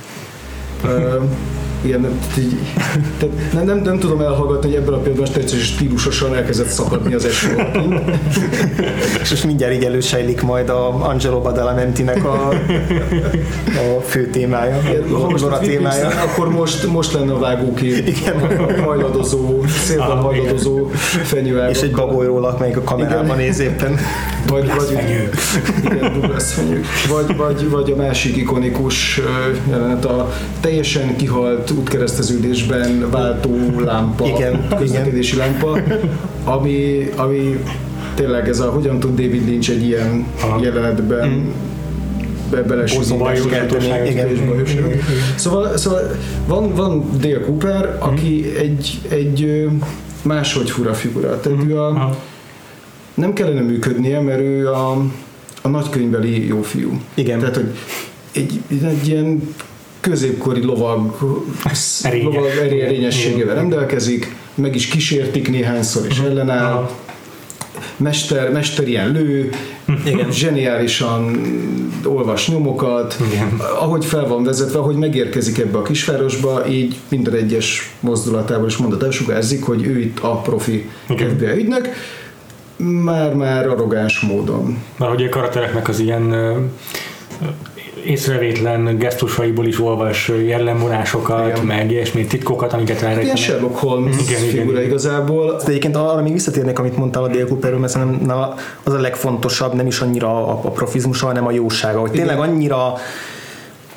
[1.82, 2.58] Tehát így-
[3.20, 7.26] tehát nem, nem, nem, tudom elhallgatni, hogy ebből a pillanatban teljesen stílusosan elkezdett szakadni az
[7.26, 7.56] eső.
[9.22, 12.48] És most mindjárt így elősejlik majd a Angelo Badalamentinek a,
[13.98, 16.08] a fő témája, Ha a most Nora a témája.
[16.08, 18.08] Peaks-en, akkor most, most lenne a vágókép.
[18.08, 18.36] Igen.
[18.84, 20.90] Hajladozó, szélben Ah, hajladozó
[21.24, 21.76] fenyőágak.
[21.76, 23.98] És egy bagolyról, melyik a kamerában néz éppen.
[24.48, 25.30] vagy, vagy, fenyő.
[25.86, 26.84] Igen, Douglas fenyő.
[27.10, 29.22] Vagy, vagy, vagy a másik ikonikus
[29.70, 35.80] jelenet, a teljesen kihalt útkereszteződésben váltó lámpa, Igen, közlekedési lámpa,
[36.44, 37.60] ami, ami
[38.16, 40.60] tényleg ez a, hogyan tud David Lynch egy ilyen Aha.
[40.64, 41.54] jelenetben
[42.50, 44.28] be, igen.
[44.28, 44.94] és bajosságot.
[45.36, 46.16] Szóval, szóval
[46.48, 49.66] van, van Dale Cooper, aki egy, egy ö,
[50.22, 51.40] máshogy fura figura.
[51.40, 52.18] Tehát ő a, Aha.
[53.14, 54.92] nem kellene működnie, mert ő a,
[55.62, 57.02] a nagykönyvbeli jó fiú.
[57.14, 57.40] Igen.
[57.40, 57.78] Tehát, hogy
[58.32, 59.56] egy, egy ilyen
[60.00, 61.18] középkori lovag,
[62.04, 62.24] Erényes.
[62.26, 66.72] lovag eré- erényességével rendelkezik, meg is kísértik néhányszor, és ellenáll.
[66.74, 66.92] Aha.
[67.98, 69.50] Mester, mester ilyen lő,
[70.06, 70.32] Igen.
[70.32, 71.42] zseniálisan
[72.06, 73.60] olvas nyomokat, Igen.
[73.80, 79.04] ahogy fel van vezetve, ahogy megérkezik ebbe a kisvárosba, így minden egyes mozdulatával és mondat
[79.04, 81.30] elsugárzik, hogy ő itt a profi Igen.
[81.30, 81.88] FBI ügynök,
[82.78, 84.78] már-már arrogáns módon.
[84.98, 86.30] Mert hogy a karaktereknek az ilyen
[88.06, 91.66] észrevétlen gesztusaiból is olvas jellemvonásokat, Igen.
[91.66, 93.38] meg ilyesmi titkokat, amiket Ilyen elrejtenek.
[93.38, 94.90] Sherlock Holmes Igen, figura igen.
[94.90, 95.56] igazából.
[95.56, 98.38] De egyébként arra még visszatérnék, amit mondtál a Dale Cooperről, mert szerintem
[98.84, 102.00] az a legfontosabb, nem is annyira a, a profizmusa, hanem a jósága.
[102.00, 102.50] Hogy tényleg Igen.
[102.50, 102.94] annyira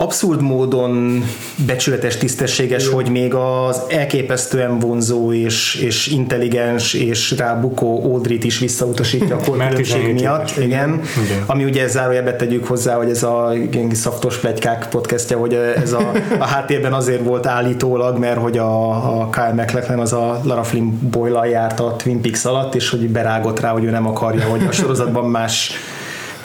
[0.00, 1.24] abszurd módon
[1.66, 2.94] becsületes, tisztességes, Igen.
[2.94, 9.84] hogy még az elképesztően vonzó és, és intelligens és rábukó Audrey-t is visszautasítja a korkülönbség
[9.84, 10.50] 17 miatt.
[10.50, 10.64] éves.
[10.64, 11.00] Igen.
[11.24, 11.42] Igen.
[11.46, 13.52] Ami ugye zárójelbe tegyük hozzá, hogy ez a
[13.92, 18.88] szaftos plegykák podcastja, hogy ez a, a háttérben azért volt állítólag, mert hogy a,
[19.20, 23.08] a Kyle MacLachlan az a Lara Flynn boyle járt a Twin Peaks alatt, és hogy
[23.08, 25.72] berágott rá, hogy ő nem akarja, hogy a sorozatban más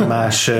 [0.07, 0.51] más,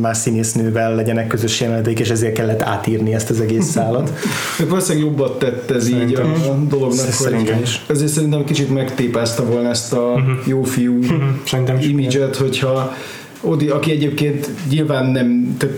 [0.00, 4.12] más színésznővel legyenek közös jelenetek, és ezért kellett átírni ezt az egész szálat.
[4.58, 7.84] Meg valószínűleg jobbat tett ez így a dolognak, hogy Szerintem is.
[7.88, 10.98] ezért szerintem kicsit megtépázta volna ezt a jó fiú
[11.46, 11.86] Szerintem is.
[11.86, 12.94] imidzset, hogyha
[13.40, 15.74] Odi, aki egyébként nyilván nem, tehát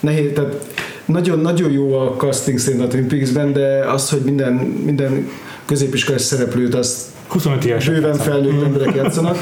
[0.00, 0.66] nehéz, tehát
[1.04, 4.52] nagyon, nagyon jó a casting szerintem a Twin Peaks-ben, de az, hogy minden,
[4.84, 5.28] minden
[5.64, 9.36] középiskolás szereplőt azt 25 évesek bőven felnőtt emberek játszanak,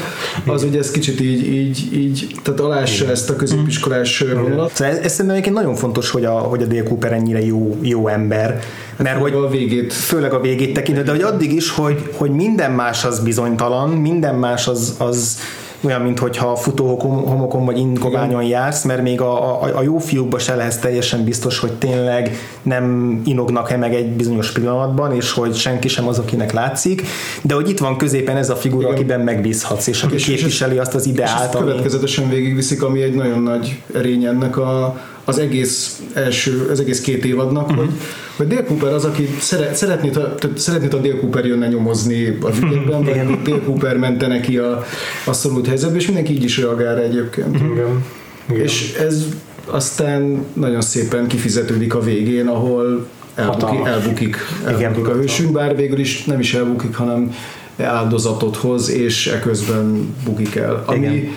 [0.45, 4.71] az ugye ez kicsit így, így, így tehát alássa ezt a középiskolás vonalat.
[4.75, 7.77] Szóval ez, ez szerintem egyébként nagyon fontos, hogy a, hogy a Dale Cooper ennyire jó,
[7.81, 8.59] jó ember,
[8.97, 9.93] mert hogy a végét.
[9.93, 14.35] főleg a végét tekintve, de hogy addig is, hogy, hogy minden más az bizonytalan, minden
[14.35, 15.39] más az, az
[15.81, 20.77] olyan, mintha futóhomokon vagy ingoványon jársz, mert még a, a, a jó fiúkba se lehetsz
[20.77, 26.19] teljesen biztos, hogy tényleg nem inognak-e meg egy bizonyos pillanatban, és hogy senki sem az,
[26.19, 27.01] akinek látszik,
[27.41, 28.93] de hogy itt van középen ez a figura, Igen.
[28.97, 31.67] akiben megbízhatsz, és aki És- és- képviseli azt az és ideált, ezt ami...
[31.67, 34.97] következetesen végigviszik, ami egy nagyon nagy erény ennek a,
[35.29, 37.77] az egész első, az egész két évadnak, Mhm.
[37.77, 37.89] hogy,
[38.35, 40.11] hogy Dale Cooper az, aki szeret, szeretné,
[40.55, 43.39] szeretné, ha Dale Cooper jönne nyomozni az ügyekben, vagy Igen.
[43.43, 44.85] Dale Cooper mente neki a,
[45.25, 47.55] a szorult helyzetbe, és mindenki így is reagál rá egyébként.
[47.55, 48.03] Igen.
[48.49, 48.61] Igen.
[48.63, 49.25] És ez
[49.65, 56.23] aztán nagyon szépen kifizetődik a végén, ahol elbukik, elbukik, elbukik a hősünk, bár végül is
[56.23, 57.35] nem is elbukik, hanem
[57.77, 60.83] áldozatot hoz, és eközben bukik el.
[60.85, 61.29] Ami Igen.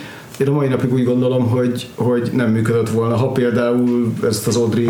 [0.43, 4.55] Én a mai napig úgy gondolom, hogy, hogy nem működött volna, ha például ezt az
[4.55, 4.89] Audrey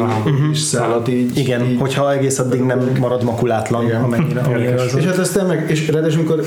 [0.51, 4.03] és szállat így, Igen, így hogyha egész addig nem marad makulátlan, Igen.
[4.03, 4.95] amennyire, amennyire az.
[4.95, 6.45] és hát aztán meg, és ráadásul amikor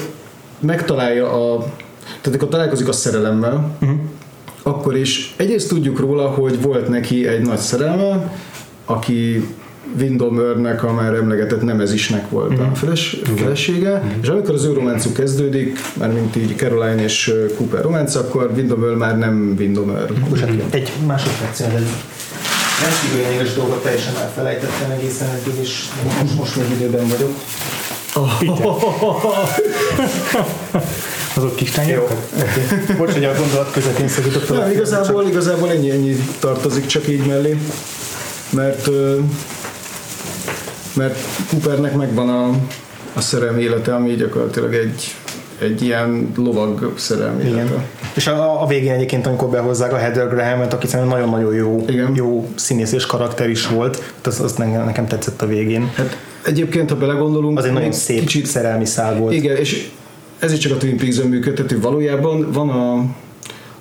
[0.58, 1.58] megtalálja a,
[2.04, 3.98] tehát amikor találkozik a szerelemmel, uh-huh.
[4.62, 8.32] akkor is egyrészt tudjuk róla, hogy volt neki egy nagy szerelme,
[8.84, 9.46] aki
[9.98, 12.70] Windomernek a már emlegetett nemezisnek volt uh-huh.
[12.70, 14.10] a feles, felesége, uh-huh.
[14.22, 18.94] és amikor az ő románcuk kezdődik, már mint így Caroline és Cooper románc, akkor Windomer
[18.94, 20.12] már nem Windomer.
[20.28, 21.60] Bocsánat, egy másodperc,
[22.82, 25.84] rendkívül lényeges dolgot teljesen elfelejtettem egészen eddig, és
[26.20, 27.32] most, most még időben vagyok.
[31.34, 32.16] Azok kis tányérokat?
[32.34, 32.96] Okay.
[32.96, 34.56] Bocs, hogy a gondolat közepén szakítottam.
[34.56, 37.58] Nem, igazából, igazából ennyi, ennyi tartozik csak így mellé,
[38.50, 38.88] mert
[40.96, 41.18] mert
[41.50, 42.50] Coopernek megvan a,
[43.14, 45.14] a szerelmi élete, ami gyakorlatilag egy,
[45.58, 47.56] egy ilyen lovag szerelmi Igen.
[47.56, 47.84] élete.
[48.14, 52.12] És a, a végén egyébként, amikor behozzák a Heather Graham-et, aki szerintem nagyon-nagyon jó, Igen.
[52.14, 55.90] jó színész és karakter is volt, az, az nekem, nekem tetszett a végén.
[55.94, 59.32] Hát egyébként, ha belegondolunk, Az egy nagyon szép kicsit, szerelmi szál volt.
[59.34, 59.90] igen, és
[60.38, 61.80] ez is csak a Twin Peaks-en működtető.
[61.80, 63.04] Valójában van a,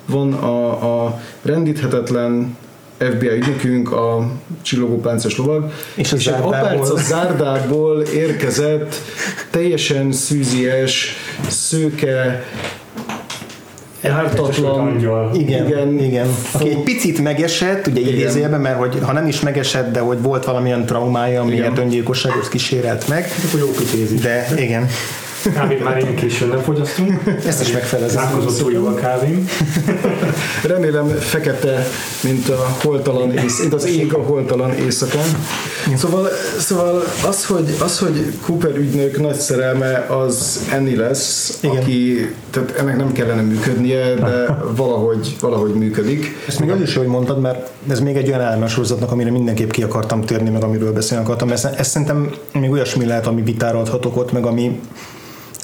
[0.05, 2.57] van a, a rendíthetetlen
[2.97, 4.31] FBI ügynökünk, a
[4.61, 6.53] csillogó páncos lovag, És a és egy zárdából.
[6.53, 8.95] apárca zárdából érkezett,
[9.49, 11.15] teljesen szűzies,
[11.47, 12.43] szőke,
[14.03, 14.95] ártatlan.
[15.33, 16.27] Igen, igen, Igen.
[16.51, 20.45] Aki egy picit megesett, ugye idézőjelben, mert hogy ha nem is megesett, de hogy volt
[20.45, 21.77] valamilyen traumája, miért Igen.
[21.77, 23.25] öngyilkosságot kísérelt meg.
[23.47, 24.19] akkor jó kitézis.
[24.19, 24.87] De igen,
[25.53, 27.21] Kávét már ilyen későn nem fogyasztunk.
[27.45, 28.23] ezt is megfelezem.
[28.23, 29.47] Zárkozott túl jó a kávém.
[30.63, 31.87] Remélem fekete,
[32.23, 35.25] mint a holtalan ész, mint az ég a holtalan éjszakán.
[35.95, 36.29] Szóval,
[36.59, 41.75] szóval az, hogy, az, hogy Cooper ügynök nagy szerelme az Annie lesz, Igen.
[41.75, 46.35] aki, tehát ennek nem kellene működnie, de valahogy, valahogy működik.
[46.47, 49.31] Ezt még az is, hogy mondtad, mert ez még egy olyan eleme a sorozatnak, amire
[49.31, 51.51] mindenképp ki akartam térni, meg amiről beszélni akartam.
[51.51, 54.79] Ez, ez szerintem még olyasmi lehet, ami vitára adhatok ott, meg ami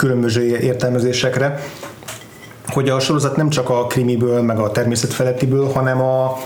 [0.02, 1.60] különböző értelmezésekre,
[2.68, 6.38] hogy a sorozat nem csak a krimiből, meg a természetfelettiből, hanem a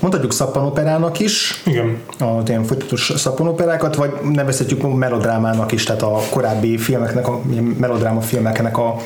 [0.00, 2.00] mondhatjuk szappanoperának is, Igen.
[2.18, 7.40] a ilyen folyamatos szappanoperákat, vagy nevezhetjük melodrámának is, tehát a korábbi filmeknek, a
[7.78, 8.96] melodráma filmeknek a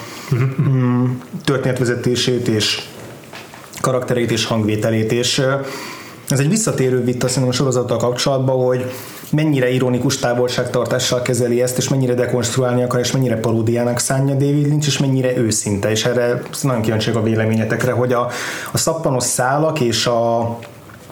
[0.61, 1.05] mm,
[1.45, 2.83] történetvezetését és
[3.81, 5.43] karakterét és hangvételét, és
[6.29, 8.91] ez egy visszatérő vita szerintem a sorozattal kapcsolatban, hogy
[9.31, 14.87] mennyire ironikus távolságtartással kezeli ezt, és mennyire dekonstruálni akar, és mennyire paródiának szánja David Lynch,
[14.87, 18.29] és mennyire őszinte, és erre nagyon kíváncsiak a véleményetekre, hogy a,
[18.73, 20.41] a szappanos szálak és a,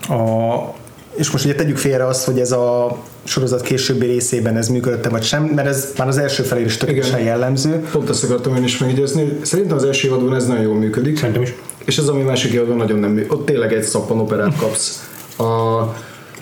[0.09, 0.75] a
[1.15, 5.23] és most ugye tegyük félre azt, hogy ez a sorozat későbbi részében ez működött vagy
[5.23, 7.85] sem, mert ez már az első felé is tökéletesen jellemző.
[7.93, 9.39] Pont ezt akartam én is megjegyezni.
[9.43, 11.19] Szerintem az első évadban ez nagyon jól működik.
[11.19, 11.55] Szerintem is.
[11.87, 13.33] És az, ami másik évadban nagyon nem működik.
[13.33, 15.11] Ott tényleg egy szappanoperát kapsz.
[15.39, 15.83] A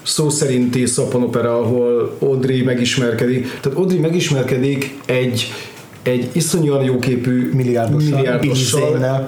[0.03, 3.61] szó szerinti szappanopera, ahol Audrey megismerkedik.
[3.61, 5.53] Tehát Audrey megismerkedik egy
[6.03, 9.27] egy iszonyúan jóképű Milliárdossal, milliárdossal.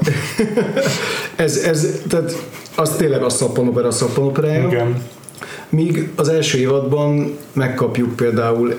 [1.36, 4.66] Ez, ez, tehát az tényleg a szappanopera szappanoperája.
[4.66, 5.02] Igen.
[5.68, 8.74] Míg az első évadban megkapjuk például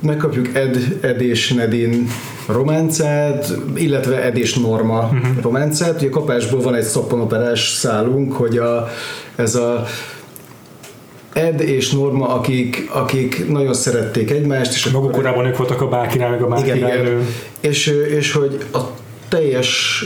[0.00, 2.08] megkapjuk Ed, Ed és Nedin
[2.46, 5.42] románcát, illetve Ed és Norma uh-huh.
[5.42, 6.00] románcát.
[6.00, 8.88] Ugye kapásból van egy szappanoperás szálunk, hogy a,
[9.36, 9.84] ez a
[11.32, 15.88] Ed és Norma, akik, akik nagyon szerették egymást, és Maguk akkor korábban ők voltak a
[15.88, 16.76] bákinál, meg a bákinál.
[16.76, 17.26] igen,
[17.60, 17.86] és,
[18.16, 18.78] és hogy a
[19.28, 20.02] teljes,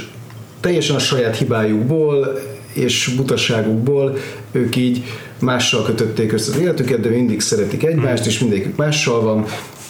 [0.60, 2.38] teljesen a saját hibájukból
[2.72, 4.16] és butaságukból
[4.52, 5.04] ők így
[5.38, 9.44] mással kötötték össze az életüket, de mindig szeretik egymást, és mindegyikük mással van,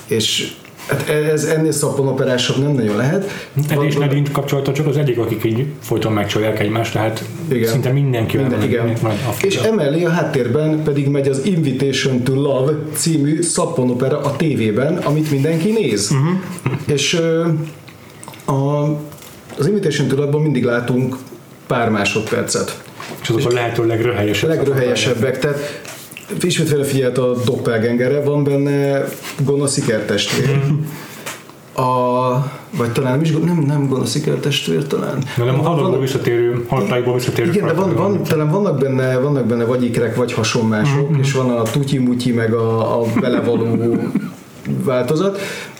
[0.06, 0.52] és
[0.90, 3.30] Hát ez ennél szappanoperásabb nem nagyon lehet.
[3.68, 7.68] Ed és Nadine kapcsolata csak az egyik, akik így folyton megcsolják egymást, tehát Igen.
[7.70, 8.96] szinte mindenki Minden, igen.
[9.40, 15.30] És emellé a háttérben pedig megy az Invitation to Love című szappanopera a tévében, amit
[15.30, 16.10] mindenki néz.
[16.10, 16.38] Uh-huh.
[16.86, 17.14] És
[18.44, 18.82] a,
[19.58, 21.16] az Invitation to Love-ban mindig látunk
[21.66, 22.82] pár másodpercet.
[23.22, 24.48] és azok a lehető A legröhelyesebb.
[24.48, 25.58] legröhelyesebbek, tehát
[26.42, 29.04] ismét figyelt a Doppelgangerre, van benne
[29.44, 30.56] gonosz ikertestvér.
[30.56, 30.74] Mhm.
[31.86, 32.30] A,
[32.76, 35.22] vagy talán nem is, nem, nem gonosz ikertestvér talán.
[35.36, 37.50] Na, nem a halálból visszatérő, halálból visszatérő.
[37.50, 41.20] igen, de van, van, talán vannak benne, vannak benne vagy ikrek, vagy hasonmások, Mhm.
[41.20, 43.96] és van a tutyi-mutyi, meg a, a belevaló
[44.84, 45.38] változat,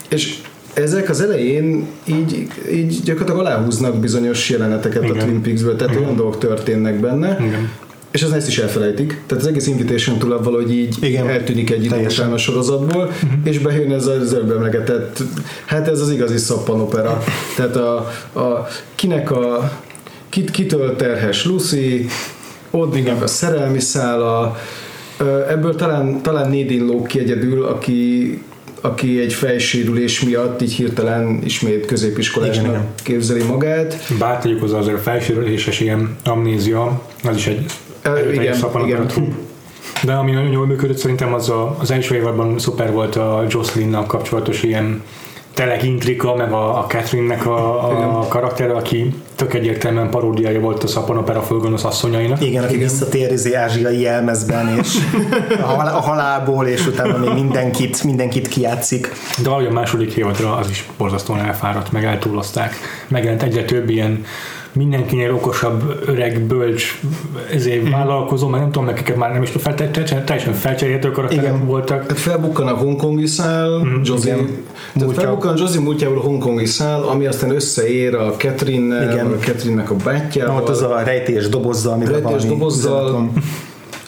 [0.09, 0.37] és
[0.73, 5.15] ezek az elején így, így gyakorlatilag aláhúznak bizonyos jeleneteket Igen.
[5.15, 7.69] a Twin Peaks-ből, tehát olyan dolgok történnek benne, Igen.
[8.11, 9.21] És az ezt is elfelejtik.
[9.25, 11.29] Tehát az egész Invitation to Love valahogy így Igen.
[11.29, 13.31] Eltűnik egy idő után a sorozatból, uh-huh.
[13.43, 15.23] és bejön ez az előbb emlegetett,
[15.65, 17.23] hát ez az igazi szappanopera.
[17.55, 17.95] Tehát a,
[18.39, 19.71] a kinek a
[20.29, 22.05] kit, kitől terhes Lucy,
[22.71, 23.17] ott Igen.
[23.17, 24.57] a szerelmi szála,
[25.49, 28.43] ebből talán, talán Nadine lóg ki egyedül, aki
[28.83, 32.87] aki egy fejsérülés miatt így hirtelen ismét középiskolásnak igen.
[33.03, 33.97] képzeli magát.
[34.19, 37.65] Bár tegyük hozzá azért a felsérüléses ilyen amnézia, az is egy
[38.05, 39.35] igen, igen.
[40.03, 44.05] De ami nagyon jól működött, szerintem az a, az első évadban szuper volt a Jocelyn-nal
[44.05, 45.03] kapcsolatos ilyen
[45.53, 50.87] telek intrika, meg a, a Catherine-nek a, a karaktere, aki tök egyértelműen paródiája volt a
[50.87, 52.41] szappanopera fölgonosz asszonyainak.
[52.41, 54.97] Igen, aki visszatér izé ázsiai jelmezben, és
[55.61, 59.11] a, hal- a halálból, és utána még mindenkit, mindenkit kijátszik.
[59.43, 62.75] De ahogy a második évadra az is borzasztóan elfáradt, meg eltúlozták.
[63.07, 64.25] Megjelent egyre több ilyen
[64.73, 66.99] mindenkinél okosabb, öreg, bölcs
[67.53, 67.91] ezért Mhm.
[67.91, 71.65] vállalkozó, mert nem tudom, nekiket már nem is fel, te- te- teljesen felcserélhető karakterek Igen.
[71.65, 71.99] voltak.
[72.09, 74.49] Hát felbukkan a hongkongi szál, mm, Josie, tehát
[74.93, 75.21] Múltja.
[75.21, 79.25] felbukkan Josie múltjából a hongkongi szál, ami aztán összeér a Catherine-nel, Igen.
[79.25, 83.29] a Catherine-nek a bátyjával, Ott az a rejtélyes dobozzal, amiben rejtés dobozzal,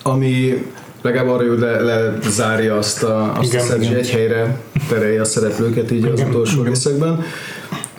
[0.04, 0.64] ami
[1.02, 1.80] legalább arra, hogy le,
[2.24, 3.96] lezárja azt a, azt Igen, a igen.
[3.96, 4.58] egy helyre
[4.90, 6.72] terelje a szereplőket így az Igen, utolsó igen.
[6.74, 7.24] részekben.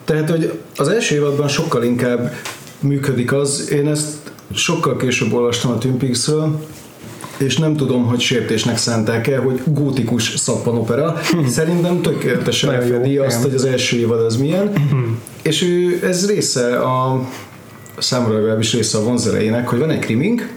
[0.05, 2.33] Tehát, hogy az első évadban sokkal inkább
[2.81, 6.67] működik az, én ezt sokkal később olvastam a Twin Peaks-ről,
[7.37, 11.21] és nem tudom, hogy sértésnek szánták-e, hogy gótikus szappanopera.
[11.49, 14.73] Szerintem tökéletesen lefedi azt, hogy az első évad az milyen.
[15.43, 17.29] és ő, ez része a
[17.99, 20.53] számomra legalábbis része a vonzerejének, hogy van egy krimink,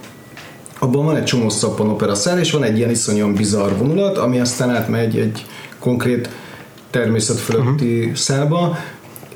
[0.80, 4.70] abban van egy csomó szappanopera szál, és van egy ilyen iszonyan bizarr vonulat, ami aztán
[4.70, 5.45] átmegy egy
[5.80, 6.30] konkrét
[6.89, 8.16] természet fölötti uh-huh.
[8.16, 8.78] szálba,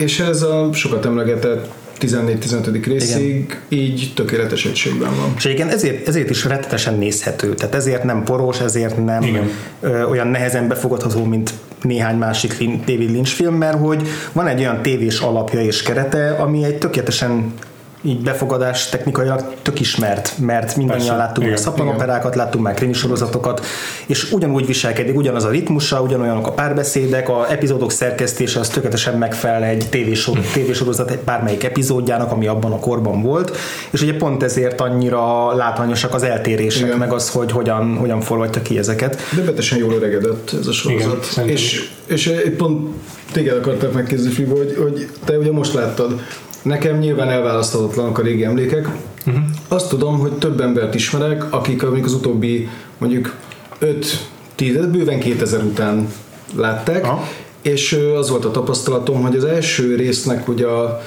[0.01, 2.81] és ez a sokat emlegetett 14-15.
[2.85, 5.33] részig így tökéletes egységben van.
[5.37, 7.53] És egyébként ezért, ezért is rettetesen nézhető.
[7.53, 9.49] Tehát ezért nem poros, ezért nem Igen.
[9.79, 14.81] ö, olyan nehezen befogadható, mint néhány másik David Lynch film, mert hogy van egy olyan
[14.81, 17.53] tévés alapja és kerete, ami egy tökéletesen
[18.01, 23.65] így befogadás technikailag tök ismert, mert mindannyian Persze, láttuk igen, szappanoperákat, láttuk már krimi sorozatokat,
[24.05, 29.63] és ugyanúgy viselkedik, ugyanaz a ritmusa, ugyanolyanok a párbeszédek, a epizódok szerkesztése az tökéletesen megfelel
[29.63, 33.57] egy tévésor, tévésorozat egy bármelyik epizódjának, ami abban a korban volt,
[33.91, 36.97] és ugye pont ezért annyira látványosak az eltérések, Igen.
[36.97, 39.21] meg az, hogy hogyan, hogyan forgatja ki ezeket.
[39.35, 41.23] Döbbenetesen jól öregedett ez a sorozat.
[41.23, 42.95] szerintem és, és egy pont
[43.31, 46.19] téged akartak megkérdezni, hogy, hogy te ugye most láttad.
[46.61, 48.87] Nekem nyilván elválaszthatatlanak a régi emlékek.
[49.27, 49.43] Uh-huh.
[49.67, 53.35] Azt tudom, hogy több embert ismerek, akik amik az utóbbi mondjuk
[53.79, 56.07] 5 10 bőven 2000 után
[56.55, 57.27] látták, Aha.
[57.61, 61.01] és az volt a tapasztalatom, hogy az első résznek ugye a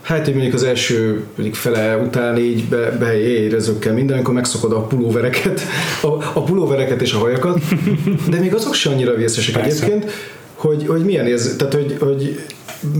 [0.00, 4.80] Hát, hogy mondjuk az első mondjuk fele után így be, beérezőkkel minden, amikor megszokod a
[4.80, 5.60] pulóvereket,
[6.02, 7.58] a, a pulóvereket és a hajakat,
[8.30, 9.84] de még azok se annyira vészesek Persze.
[9.84, 10.12] egyébként,
[10.54, 12.44] hogy, hogy milyen érz, tehát hogy, hogy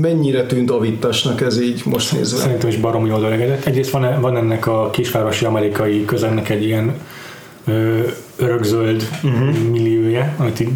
[0.00, 2.38] mennyire tűnt avittasnak ez így most nézve.
[2.38, 3.64] Szerintem is baromi jól öregedett.
[3.64, 6.94] Egyrészt van, van ennek a kisvárosi amerikai közegnek egy ilyen
[7.66, 8.00] ö,
[8.36, 9.58] örökzöld uh-huh.
[9.70, 10.70] milliója, amit így,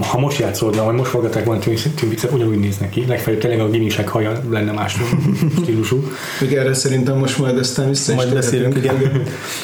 [0.00, 3.04] ha most játszódna, vagy most forgatták volna Twin Peaks-et, ugyanúgy néznek ki.
[3.06, 4.96] Legfeljebb tényleg a gimisek haja lenne más
[5.62, 6.04] stílusú.
[6.40, 9.22] Még erre szerintem most majd aztán vissza is Majd beszélünk, igen.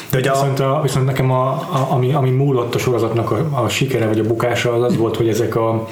[0.09, 3.69] De a, Viszont, a, viszont nekem, a, a, ami, ami múlott a sorozatnak a, a
[3.69, 5.87] sikere vagy a bukása, az az volt, hogy ezek a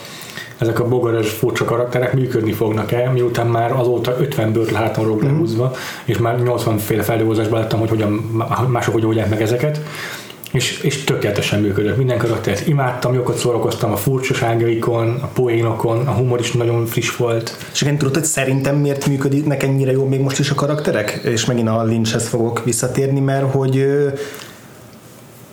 [0.61, 5.25] ezek a bogaras furcsa karakterek működni fognak el, miután már azóta 50 bőrt látom Mhm.
[5.25, 5.73] lehúzva,
[6.05, 8.11] és már 80 féle feldolgozásban láttam, hogy hogyan,
[8.67, 9.81] mások hogy oldják meg ezeket,
[10.51, 11.97] és, és tökéletesen működött.
[11.97, 17.57] Minden karaktert imádtam, jókat szórakoztam a furcsaságaikon, a poénokon, a humor is nagyon friss volt.
[17.73, 21.19] És igen, tudod, hogy szerintem miért működnek ennyire jól még most is a karakterek?
[21.23, 23.85] És megint a Lynchhez fogok visszatérni, mert hogy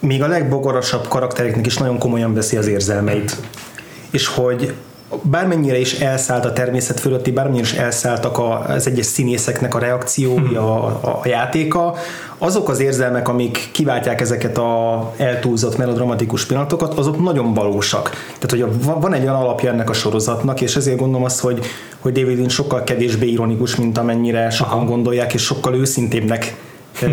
[0.01, 3.37] még a legbogorosabb karaktereknek is nagyon komolyan veszi az érzelmeit.
[4.11, 4.75] És hogy
[5.23, 10.85] bármennyire is elszállt a természet fölötti, bármennyire is elszálltak az egyes színészeknek a reakciói, a,
[10.85, 11.95] a, a játéka,
[12.39, 18.11] azok az érzelmek, amik kiváltják ezeket a eltúlzott melodramatikus pillanatokat, azok nagyon valósak.
[18.39, 21.61] Tehát, hogy van egy olyan alapja ennek a sorozatnak, és ezért gondolom azt, hogy,
[21.99, 24.87] hogy David Lynch sokkal kevésbé ironikus, mint amennyire sokan Aha.
[24.87, 26.55] gondolják, és sokkal őszintébbnek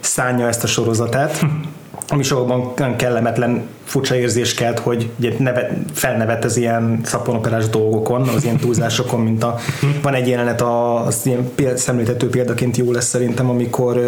[0.00, 1.40] szánja ezt a sorozatát
[2.08, 8.56] ami sokban kellemetlen furcsa érzés kelt, hogy ugye neve, felnevet ilyen szapponoperás dolgokon, az ilyen
[8.56, 9.58] túlzásokon, mint a,
[10.02, 14.00] van egy jelenet, a, az ilyen szemléltető példaként jó lesz szerintem, amikor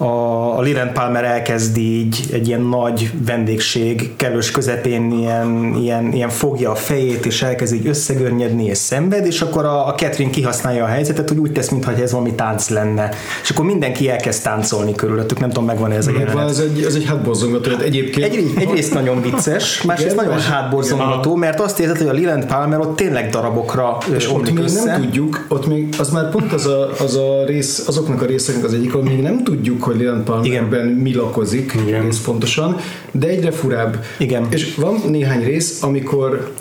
[0.00, 6.28] a, a Liren Palmer elkezd így egy ilyen nagy vendégség kellős közepén ilyen, ilyen, ilyen
[6.28, 10.84] fogja a fejét, és elkezd így összegörnyedni, és szenved, és akkor a, a Catherine kihasználja
[10.84, 13.10] a helyzetet, hogy úgy tesz, mintha ez valami tánc lenne.
[13.42, 16.48] És akkor mindenki elkezd táncolni körülöttük, nem tudom, megvan ez a jelenet.
[16.48, 18.34] Ez egy, ez egy hátborzongató, egyébként.
[18.34, 22.96] Egy, egyrészt nagyon vicces, másrészt nagyon hátborzongató, mert azt érzed, hogy a Liren Palmer ott
[22.96, 24.84] tényleg darabokra és ott még össze.
[24.84, 28.64] nem tudjuk, ott még az már pont az a, az a rész, azoknak a részeknek
[28.64, 32.00] az egyik, ahol még nem tudjuk, hogy Lilan Palmerben mi lakozik, Igen.
[32.00, 32.76] egész pontosan,
[33.12, 34.04] de egyre furább.
[34.18, 34.46] Igen.
[34.50, 36.52] És van néhány rész, amikor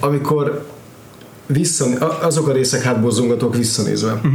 [0.00, 0.66] amikor
[1.46, 1.84] vissza,
[2.20, 4.12] azok a részek hátborzongatók visszanézve.
[4.12, 4.32] Uh-huh.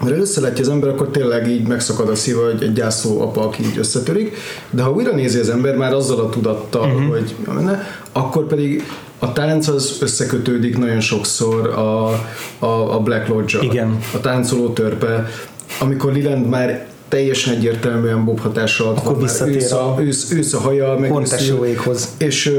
[0.00, 3.40] Mert először látja az ember, akkor tényleg így megszakad a szíva, hogy egy gyászló apa,
[3.40, 4.36] aki így összetörik,
[4.70, 7.08] de ha újra nézi az ember már azzal a tudattal, uh-huh.
[7.08, 8.84] hogy menne, akkor pedig
[9.18, 12.08] a tánc az összekötődik nagyon sokszor a,
[12.58, 13.98] a, a Black lodge Igen.
[14.14, 15.28] a táncoló törpe,
[15.80, 20.96] amikor Liland már teljesen egyértelműen Bob hatással Akkor visszatér ősz a, ősz, ősz a haja,
[20.98, 21.10] meg
[22.18, 22.58] És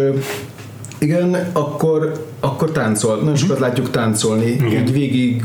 [0.98, 3.18] igen, akkor, akkor táncol.
[3.18, 4.46] Nagyon sokat látjuk táncolni.
[4.46, 4.72] Igen.
[4.72, 5.44] Így végig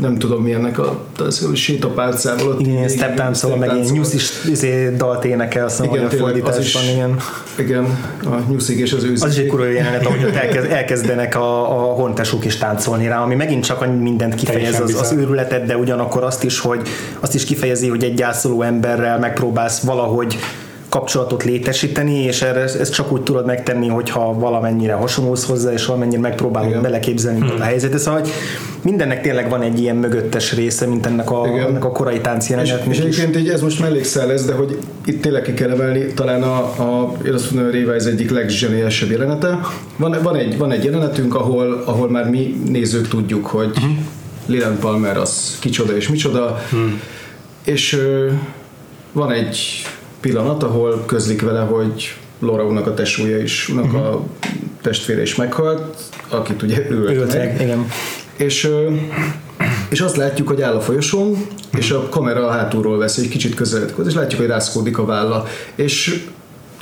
[0.00, 2.56] nem tudom milyennek a, a sétapálcával.
[2.58, 6.10] Igen, ilyen step dance meg ilyen nyusz is izé, dalt énekel, azt mondom, igen, a
[6.10, 7.16] fordításban, igen.
[7.58, 7.84] Igen,
[8.24, 9.22] a nyuszig és az ősz.
[9.22, 13.22] Az is egy kurva jelenet, ahogy ott elkezd, elkezdenek a, a hontesuk is táncolni rá,
[13.22, 16.88] ami megint csak mindent kifejez az, az őrületet, de ugyanakkor azt is, hogy
[17.20, 20.38] azt is kifejezi, hogy egy gyászoló emberrel megpróbálsz valahogy
[20.88, 26.20] kapcsolatot létesíteni, és erre ezt csak úgy tudod megtenni, hogyha valamennyire hasonlulsz hozzá, és valamennyire
[26.20, 26.82] megpróbálod Igen.
[26.82, 27.60] beleképzelni hmm.
[27.60, 27.98] a helyzetet.
[27.98, 28.30] Szóval hogy
[28.82, 32.88] mindennek tényleg van egy ilyen mögöttes része, mint ennek a, ennek a korai tánc jelenetnek
[32.88, 36.06] És, és egyébként így ez most mellékszál lesz, de hogy itt tényleg ki kell emelni,
[36.06, 39.60] talán a, a én azt mondom, hogy ez egyik legzseniálisabb jelenete.
[39.96, 43.70] Van, van, egy, van egy jelenetünk, ahol, ahol már mi nézők tudjuk, hogy
[44.46, 44.76] uh-huh.
[44.80, 47.00] Palmer az kicsoda és micsoda, hmm.
[47.64, 48.30] és ö,
[49.12, 49.58] van egy
[50.20, 54.06] pillanat, ahol közlik vele, hogy Laura unak a tesója is, unak uh-huh.
[54.06, 54.24] a
[54.82, 55.96] testvére is meghalt,
[56.28, 57.60] akit ugye ölt meg.
[57.60, 57.86] Igen.
[58.36, 58.70] És,
[59.90, 61.46] és azt látjuk, hogy áll a folyosón,
[61.76, 65.46] és a kamera hátulról vesz, egy kicsit közeledkoz, és látjuk, hogy rászkódik a válla.
[65.74, 66.24] És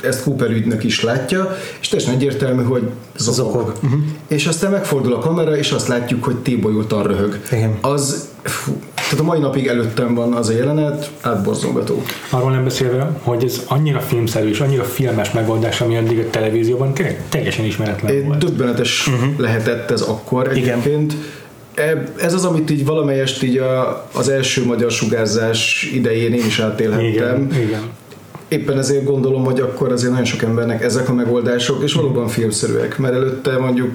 [0.01, 3.35] ezt Cooper ügynök is látja, és teljesen egyértelmű, hogy zokog.
[3.35, 3.73] zokog.
[3.83, 3.99] Uh-huh.
[4.27, 7.39] És aztán megfordul a kamera, és azt látjuk, hogy tébolyultan röhög.
[7.51, 7.77] Igen.
[7.81, 12.03] Az, fú, tehát a mai napig előttem van az a jelenet, átborzongató.
[12.29, 16.93] Arról nem beszélve, hogy ez annyira filmszerű és annyira filmes megoldás, ami eddig a televízióban
[16.93, 18.37] tényleg teljesen ismeretlen é, volt.
[18.37, 19.39] Döbbenetes uh-huh.
[19.39, 21.13] lehetett ez akkor egyébként.
[21.13, 22.05] Igen.
[22.17, 27.07] Ez az, amit így valamelyest így a, az első magyar sugárzás idején én is átélhettem.
[27.07, 27.81] Igen, igen
[28.47, 32.97] éppen ezért gondolom, hogy akkor azért nagyon sok embernek ezek a megoldások, és valóban filmszerűek,
[32.97, 33.91] mert előtte mondjuk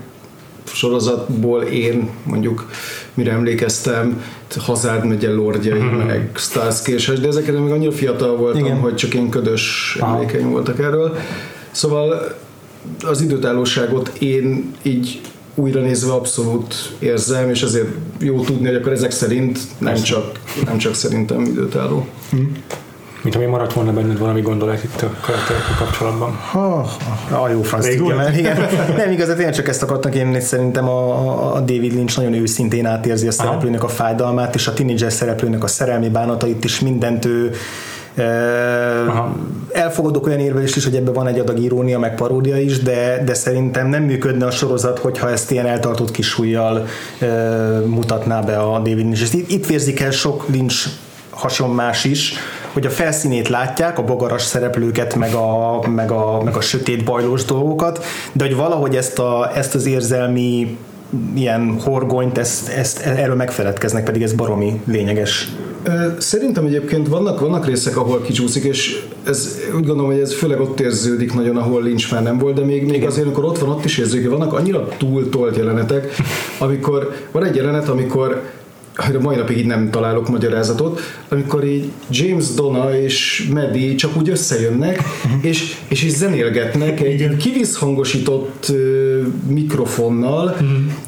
[0.64, 2.70] sorozatból én mondjuk
[3.14, 4.22] mire emlékeztem,
[4.56, 6.04] Hazárd megye lordjai, uh-huh.
[6.04, 8.78] meg Starsky és de ezeket még annyira fiatal voltam, Igen.
[8.78, 11.16] hogy csak én ködös emlékeim voltak erről.
[11.70, 12.36] Szóval
[13.04, 15.20] az időtállóságot én így
[15.54, 17.88] újra nézve abszolút érzem, és ezért
[18.18, 22.06] jó tudni, hogy akkor ezek szerint nem csak, nem csak szerintem időtálló.
[22.32, 22.48] Uh-huh.
[23.22, 26.32] Mint ami maradt volna benned valami gondolat itt a karakterekkel kapcsolatban.
[26.50, 26.88] Ha,
[27.30, 28.56] a jó franc igen, igen.
[28.96, 33.26] Nem igaz, én csak ezt akartam kérni, szerintem a, a David Lynch nagyon őszintén átérzi
[33.26, 37.52] a szereplőnek a fájdalmát, és a teenager szereplőnek a szerelmi bánatait is mindent ő
[39.08, 39.36] Aha.
[39.72, 43.34] Elfogadok olyan érvelést is, hogy ebben van egy adag irónia, meg paródia is, de, de
[43.34, 46.86] szerintem nem működne a sorozat, hogyha ezt ilyen eltartott kisújjal
[47.18, 47.26] e,
[47.86, 49.34] mutatná be a David Lynch.
[49.34, 50.88] Itt, itt vérzik el sok Lynch
[51.30, 52.34] hasonmás is,
[52.72, 57.44] hogy a felszínét látják, a bogaras szereplőket, meg a, meg a, meg a sötét bajlós
[57.44, 60.76] dolgokat, de hogy valahogy ezt, a, ezt az érzelmi
[61.34, 65.48] ilyen horgonyt, ezt, ezt, erről megfeledkeznek, pedig ez baromi lényeges.
[66.18, 70.80] Szerintem egyébként vannak, vannak részek, ahol kicsúszik, és ez, úgy gondolom, hogy ez főleg ott
[70.80, 73.84] érződik nagyon, ahol Lynch már nem volt, de még, még azért, amikor ott van, ott
[73.84, 76.14] is érződik, vannak annyira túltolt jelenetek,
[76.58, 78.42] amikor van egy jelenet, amikor
[79.16, 84.28] a mai napig így nem találok magyarázatot, amikor így James Donna és Maddie csak úgy
[84.28, 85.02] összejönnek,
[85.40, 90.56] és, és is zenélgetnek egy kivisszhangosított ö, mikrofonnal,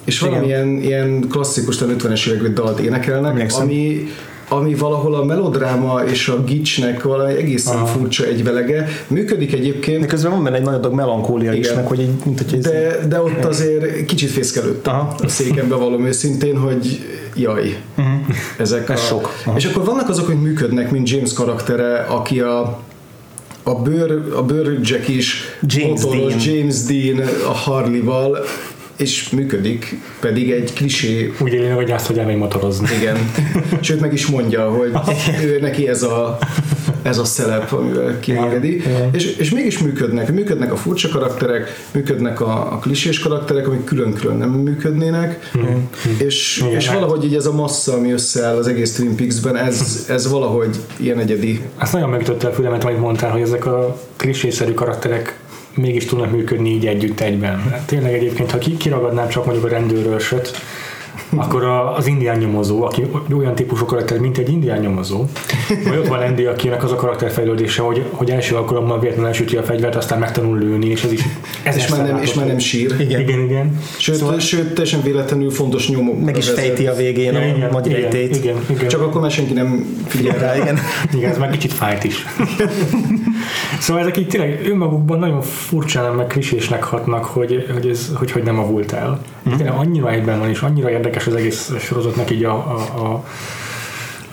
[0.05, 3.63] és valamilyen ilyen klasszikus, talán 50-es évekbeli dalt énekelnek, Emlékszem.
[3.63, 4.09] ami
[4.57, 7.87] ami valahol a melodráma és a gicsnek valami egészen Aha.
[7.87, 8.89] furcsa egyvelege.
[9.07, 11.75] Működik egyébként, De közben van benne egy nagy adag melankólia is, Igen.
[11.75, 15.15] meg hogy így, mint hogy ez de, de ott azért kicsit fészkelődtem Aha.
[15.23, 17.01] a székembe valóm őszintén, hogy
[17.35, 17.77] jaj,
[18.59, 19.03] ezek Ez a...
[19.03, 19.31] sok.
[19.45, 19.57] Aha.
[19.57, 22.79] És akkor vannak azok, hogy működnek, mint James karaktere, aki a
[23.67, 26.33] a bőr, a bőr Jack is James Dean.
[26.41, 28.39] James Dean a Harley-val,
[28.97, 32.87] és működik, pedig egy klisé Úgy éli, hogy azt, hogy elmegy motorozni.
[33.01, 33.17] igen.
[33.81, 34.93] Sőt, meg is mondja, hogy
[35.45, 36.39] ő neki ez a,
[37.03, 38.83] ez a szelep, amivel kiengedi.
[39.13, 40.33] És, és mégis működnek.
[40.33, 45.51] Működnek a furcsa karakterek, működnek a, a klisés karakterek, amik külön-külön nem működnének.
[46.19, 49.57] És, Igen, és hát- valahogy így ez a massza, ami összeáll az egész Twin Peaks-ben,
[49.57, 51.61] ez, ez valahogy ilyen egyedi.
[51.79, 55.39] Azt nagyon megütötte a fülemet, amit mondtál, hogy ezek a klisészerű karakterek
[55.75, 57.83] mégis tudnak működni így együtt egyben.
[57.87, 60.57] Tényleg egyébként, ha ki- kiragadnám csak mondjuk a rendőrösöt,
[61.37, 65.25] akkor a, az indián nyomozó, aki olyan típusú karakter, mint egy indián nyomozó,
[65.89, 69.63] vagy ott van Andy, akinek az a karakterfejlődése, hogy, hogy első alkalommal véletlenül elsüti a
[69.63, 71.23] fegyvert, aztán megtanul lőni, és ez is
[71.63, 72.95] ez És már nem, és már nem sír.
[73.01, 73.21] Igen.
[73.21, 73.79] Igen, igen.
[73.97, 76.25] Sőt, szóval, sőt, teljesen véletlenül fontos nyomok.
[76.25, 78.37] meg is fejti a végén Ja, a igen, nagy igen, rejtét.
[78.37, 78.89] igen, igen.
[78.89, 80.47] Csak akkor már senki nem figyel rá.
[80.47, 80.79] Rá, igen.
[81.13, 82.27] Igen, ez már kicsit fájt is.
[83.81, 88.43] szóval ezek így tényleg önmagukban nagyon furcsán meg klisésnek hatnak, hogy, hogy ez hogy, hogy
[88.43, 89.21] nem avult el.
[89.49, 89.57] Mm.
[89.57, 93.25] Tényleg annyira egyben van, és annyira érdekes az egész sorozatnak így a, a, a,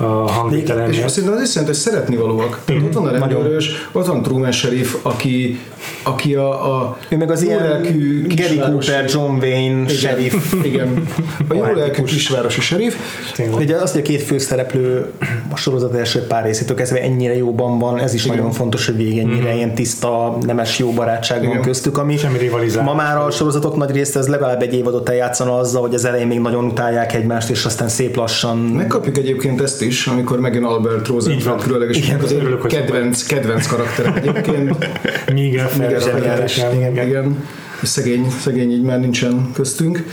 [0.02, 1.08] a És hangvételemje.
[1.08, 2.62] szerintem az is jelenti, hogy szeretni valóak.
[2.66, 5.60] Tehát ott van a rendőrös, ott van Truman Sheriff, aki,
[6.04, 10.54] aki a, a Ő meg az ilyen lelkű Gary Cooper, John Wayne, Igen, sheriff.
[10.64, 11.04] Igen.
[11.48, 12.96] A jó lelkű kisvárosi sheriff,
[13.36, 13.60] Tényleg.
[13.60, 15.12] Ugye az, hogy a két főszereplő
[15.52, 18.36] a sorozat első pár részétől kezdve ennyire jóban van, ez is Igen.
[18.38, 22.88] nagyon fontos, hogy végig ennyire ilyen tiszta, nemes jó barátság van köztük, ami Semmi rivalizálás.
[22.88, 26.28] ma már a sorozatok nagy részt ez legalább egy évadot eljátszana azzal, hogy az elején
[26.28, 31.08] még nagyon utálják egymást, és aztán szép lassan Megkapjuk egyébként ezt is, amikor megjön Albert
[31.08, 34.78] Rosenfeld különleges Igen, az örülök, hogy kedvenc, kedvenc karakterem egyébként.
[35.34, 37.48] Miguel Ferrer, igen, igen,
[37.84, 40.06] szegény, szegény így már nincsen köztünk.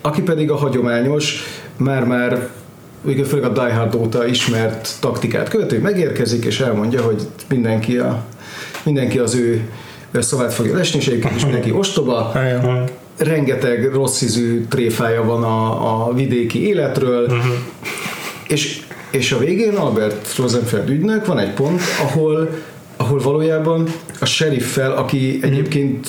[0.00, 1.44] Aki pedig a hagyományos,
[1.76, 2.48] már-már
[3.26, 8.24] főleg a Die Hard óta ismert taktikát követő, megérkezik és elmondja, hogy mindenki, a,
[8.84, 9.68] mindenki az ő
[10.12, 12.32] szavát fogja lesni, és egyébként is mindenki ostoba,
[13.18, 17.54] rengeteg rossz ízű tréfája van a, a vidéki életről, uh-huh.
[18.46, 18.80] és,
[19.10, 22.48] és a végén Albert Rosenfeld ügynök van egy pont, ahol,
[22.96, 23.88] ahol valójában
[24.20, 26.08] a sheriffel, aki egyébként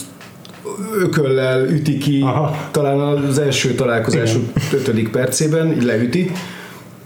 [0.94, 2.68] ököllel üti ki, Aha.
[2.72, 4.32] talán az első találkozás
[4.74, 6.32] ötödik percében, leüti,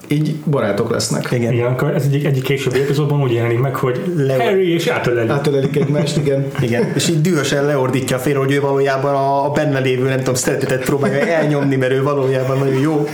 [0.07, 1.31] így barátok lesznek.
[1.31, 1.53] igen.
[1.53, 5.31] Igen, akkor ez egyik, egyik későbbi epizódban úgy jelenik meg, hogy Le- Harry és átölelik.
[5.31, 6.45] Átölelik egymást, igen.
[6.61, 10.17] Igen, és így dühösen leordítja a fél, hogy ő valójában a, a benne lévő, nem
[10.17, 13.07] tudom, szeretetet próbálja elnyomni, mert ő valójában nagyon jó,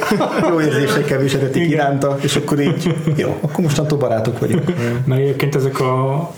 [0.50, 4.64] jó érzésekkel viseltetik iránta, és akkor így, jó, akkor mostantól barátok vagyunk.
[5.06, 6.32] Mert egyébként ezek a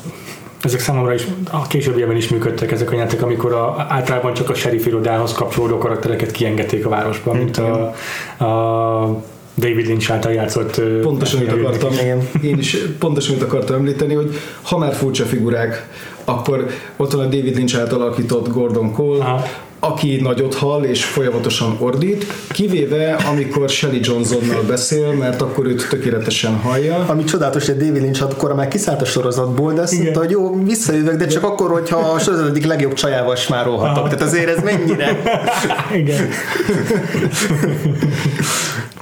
[0.63, 4.53] ezek számomra is a későbbiekben is működtek ezek a játék, amikor a, általában csak a
[4.53, 7.93] sheriff irodához kapcsolódó karaktereket kiengedték a városba, mint a,
[8.45, 9.23] a
[9.55, 12.01] David Lynch által játszott Pontosan mit Harrynek akartam, is.
[12.01, 12.29] Igen.
[12.41, 15.87] én is pontosan mit akartam említeni, hogy ha már furcsa figurák,
[16.25, 16.67] akkor
[16.97, 19.45] ott van a David Lynch által alakított Gordon Cole, Aha.
[19.79, 26.55] aki nagyot hall és folyamatosan ordít, kivéve amikor Shelley Johnsonnal beszél, mert akkor őt tökéletesen
[26.55, 27.05] hallja.
[27.07, 30.03] Ami csodálatos, hogy David Lynch akkor már kiszállt a sorozatból, de azt Igen.
[30.03, 33.97] mondta, hogy jó, visszajövök, de csak akkor, hogyha a sorozat egyik legjobb csajával smárolhatok.
[33.97, 34.07] Aha.
[34.07, 35.21] Tehát azért ez mennyire...
[35.93, 36.29] Igen.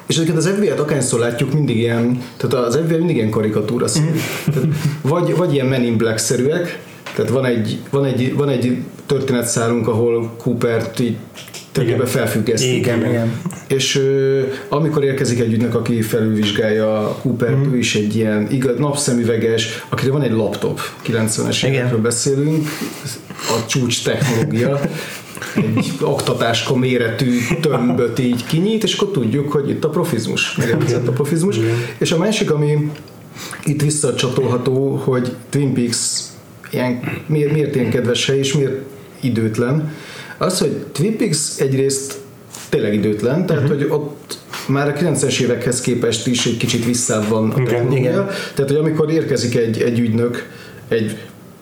[0.09, 4.67] És egyébként az FBI-t akárszor látjuk, mindig ilyen, tehát az FBI mindig ilyen karikatúra tehát
[5.01, 6.79] vagy, vagy ilyen Men in Black-szerűek,
[7.15, 11.15] tehát van egy, van egy, van egy történetszálunk, ahol Coopert így
[11.71, 12.75] tulajdonképpen felfüggesztik.
[12.75, 13.41] Igen, igen.
[13.67, 17.73] És ö, amikor érkezik egy ügynök, aki felülvizsgálja Cooper, mm.
[17.73, 21.73] ő is egy ilyen igaz, napszemüveges, akire van egy laptop, 90-es Igen.
[21.73, 22.67] évekről beszélünk,
[23.33, 24.79] a csúcs technológia,
[25.55, 31.11] egy oktatáska méretű tömböt így kinyit, és akkor tudjuk, hogy itt a profizmus, megérkezett a
[31.11, 31.57] profizmus.
[31.97, 32.91] És a másik, ami
[33.63, 35.97] itt visszacsatolható, hogy Twin Peaks
[36.71, 38.81] ilyen, miért, miért ilyen kedves hely, és miért
[39.19, 39.93] időtlen,
[40.37, 42.17] az, hogy Twin Peaks egyrészt
[42.69, 43.77] tényleg időtlen, tehát uh-huh.
[43.77, 44.37] hogy ott
[44.67, 47.99] már a 90-es évekhez képest is egy kicsit visszább van a Igen, technológia.
[47.99, 48.25] igen.
[48.53, 50.47] Tehát, hogy amikor érkezik egy, egy ügynök
[50.87, 51.17] egy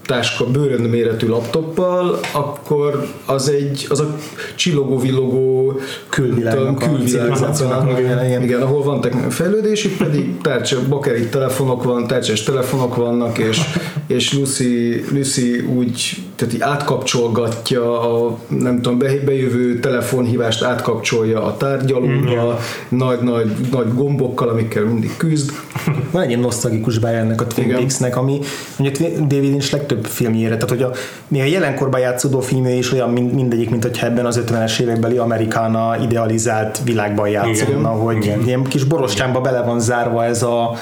[0.07, 4.15] táska, bőrön méretű laptoppal, akkor az egy, az a
[4.55, 5.79] csillogó-villogó
[6.09, 8.61] Külvilágnak külvilágnak igen, igen.
[8.61, 13.59] ahol van fejlődés, itt pedig tárcsa, bakerit telefonok van, tárcsás telefonok vannak, és,
[14.07, 21.57] és Lucy, Lucy úgy tehát így átkapcsolgatja a nem tudom, be- bejövő telefonhívást átkapcsolja a
[21.57, 22.59] tárgyalóba,
[22.89, 25.51] nagy, nagy, nagy gombokkal, amikkel mindig küzd.
[26.11, 27.67] Van egy ilyen nosztalgikus bája ennek a Twin.
[27.67, 28.39] Peaks-nek, ami
[28.79, 30.91] ugye David Lynch legtöbb filmjére, tehát hogy a,
[31.27, 35.17] még a jelenkorban játszódó filmje is olyan mind, mindegyik, mint hogyha ebben az 50-es évekbeli
[35.17, 38.43] amerikána idealizált világban játszódna, hogy Igen.
[38.45, 40.75] ilyen kis borostyánba bele van zárva ez a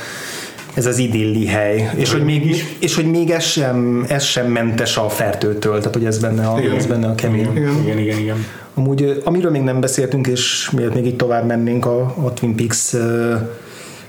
[0.76, 4.98] ez az idilli hely, és hogy, még, és hogy még ez sem, ez sem mentes
[4.98, 6.76] a fertőtől, tehát hogy ez benne a, Igen.
[6.76, 7.50] ez benne a kemény.
[7.56, 7.76] Igen.
[7.84, 8.46] Igen, igen, igen.
[8.74, 12.94] Amúgy, amiről még nem beszéltünk, és miért még így tovább mennénk a, a Twin Peaks
[12.94, 13.36] ö,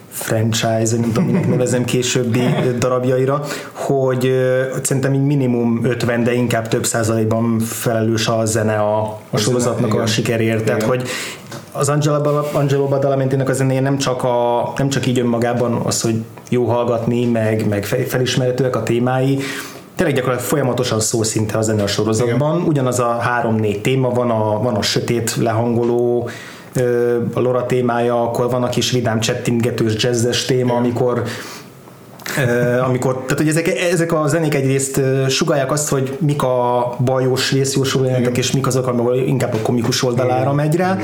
[0.08, 2.40] franchise, nem tudom, minek nevezem későbbi
[2.78, 4.32] darabjaira, hogy
[4.82, 9.94] szerintem így minimum 50, de inkább több százalékban felelős a zene a, a zene, sorozatnak
[9.94, 10.64] a sikerért.
[10.64, 11.08] Tehát, hogy
[11.72, 16.22] az Angelo, Angelo Badalamentinek a zenéje nem csak, a, nem csak így önmagában az, hogy
[16.48, 19.38] jó hallgatni, meg, meg fe- felismerhetőek a témái,
[19.94, 22.62] tényleg gyakorlatilag folyamatosan szó szinte a zene a sorozatban.
[22.62, 26.28] Ugyanaz a három-négy téma van, a, van a sötét lehangoló,
[27.34, 31.22] a Lora témája, akkor van a kis vidám csettingetős jazzes téma, amikor
[32.46, 37.52] Ö, amikor, tehát hogy ezek, ezek a zenék egyrészt sugálják azt, hogy mik a bajos,
[37.52, 40.96] jelenetek, és mik azok, ahol inkább a komikus oldalára megy rá.
[40.98, 41.02] Ö,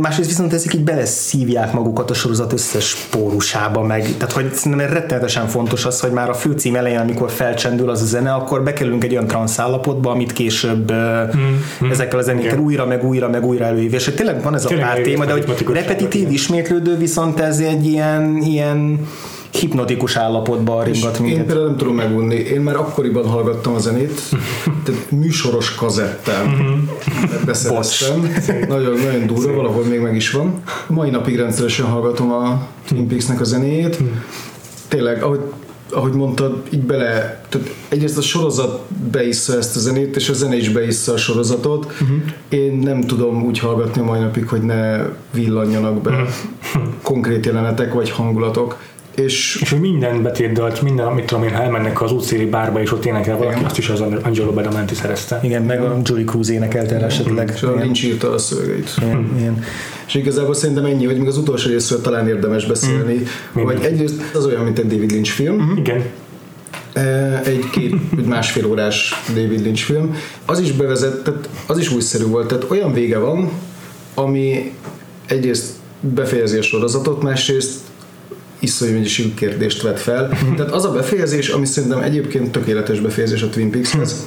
[0.00, 4.02] Másrészt viszont ezek így beleszívják magukat a sorozat összes pórusába meg.
[4.16, 8.04] Tehát, hogy szerintem rettenetesen fontos az, hogy már a főcím elején, amikor felcsendül az a
[8.04, 12.64] zene, akkor bekerülünk egy olyan transz állapotba, amit később mm, ezekkel a zenékkel igen.
[12.64, 13.98] újra, meg újra, meg újra előhívja.
[13.98, 17.86] És hogy tényleg van ez a pár téma, de hogy repetitív, ismétlődő, viszont ez egy
[17.86, 19.08] ilyen, ilyen
[19.52, 21.46] hipnotikus állapotban ringat Én minket.
[21.46, 22.34] például nem tudom megunni.
[22.34, 24.20] Én már akkoriban hallgattam a zenét,
[24.84, 26.48] tehát műsoros kazettán
[27.46, 28.32] beszereztem.
[28.68, 30.62] Nagyon, nagyon durva, valahol még meg is van.
[30.86, 33.98] Mai napig rendszeresen hallgatom a Twin Peaks-nek a zenéjét.
[34.88, 35.40] Tényleg, ahogy
[35.92, 38.80] ahogy mondtad, így bele, tehát egyrészt a sorozat
[39.10, 41.84] beissza ezt a zenét, és a zene is beissza a sorozatot.
[41.84, 42.16] Uh-huh.
[42.48, 46.28] Én nem tudom úgy hallgatni a mai napig, hogy ne villanjanak be uh-huh.
[47.02, 48.76] konkrét jelenetek vagy hangulatok.
[49.14, 52.92] És És hogy minden betétdalt, minden, amit tudom én, ha elmennek az útszéli bárba és
[52.92, 53.68] ott énekel valaki, Igen.
[53.68, 55.40] azt is az Angelo Badalamenti szerezte.
[55.42, 57.52] Igen, meg a Julie Cruz énekelte el esetleg.
[57.54, 57.74] és a.
[57.74, 58.90] Lynch írta a szövegeit.
[58.96, 59.64] Igen, igen.
[60.06, 63.22] És igazából szerintem ennyi, hogy még az utolsó részről talán érdemes beszélni,
[63.58, 63.62] mm.
[63.62, 65.76] hogy egyrészt az olyan, mint egy David Lynch film, mm.
[65.76, 66.02] Igen.
[67.44, 70.16] egy két, egy másfél órás David Lynch film,
[70.46, 73.50] az is bevezet, tehát az is újszerű volt, tehát olyan vége van,
[74.14, 74.72] ami
[75.26, 77.80] egyrészt befejezi a sorozatot, másrészt
[78.62, 80.28] iszonyú mennyiségű kérdést vet fel.
[80.56, 84.26] Tehát az a befejezés, ami szerintem egyébként tökéletes befejezés a Twin Peaks-hez.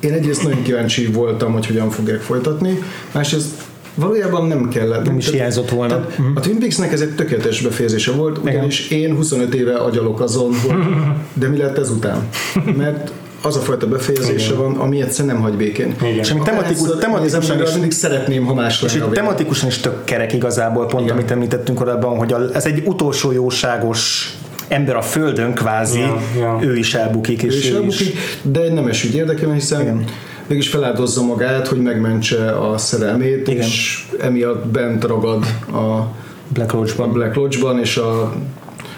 [0.00, 2.78] Én egyrészt nagyon kíváncsi voltam, hogy hogyan fogják folytatni,
[3.12, 3.48] másrészt
[3.94, 5.04] valójában nem kellett.
[5.04, 5.94] Nem is Tehát- hiányzott volna.
[6.06, 10.54] tehát a Twin Peaksnek ez egy tökéletes befejezése volt, ugyanis én 25 éve agyalok azon,
[10.54, 10.76] hogy
[11.40, 12.28] de mi lett ezután?
[12.76, 13.12] Mert
[13.42, 15.94] az a fajta befejezése van, ami egyszer nem hagy békén.
[16.02, 16.18] Igen.
[16.18, 19.06] És ami tematikus, tematikusan is, mindig szeretném, ha más és vége.
[19.06, 21.16] tematikusan is tök kerek igazából, pont Igen.
[21.16, 24.30] amit említettünk korábban, hogy a, ez egy utolsó jóságos
[24.68, 26.58] ember a földön kvázi, Ja, ja.
[26.62, 30.04] ő is elbukik, és ő is elbukik, de egy nemes ügy érdekel, hiszen Igen.
[30.46, 33.62] mégis feláldozza magát, hogy megmentse a szerelmét, Igen.
[33.62, 36.14] és emiatt bent ragad a,
[36.48, 37.12] Black a Lodge-ban.
[37.12, 38.32] Black Lodge-ban, és a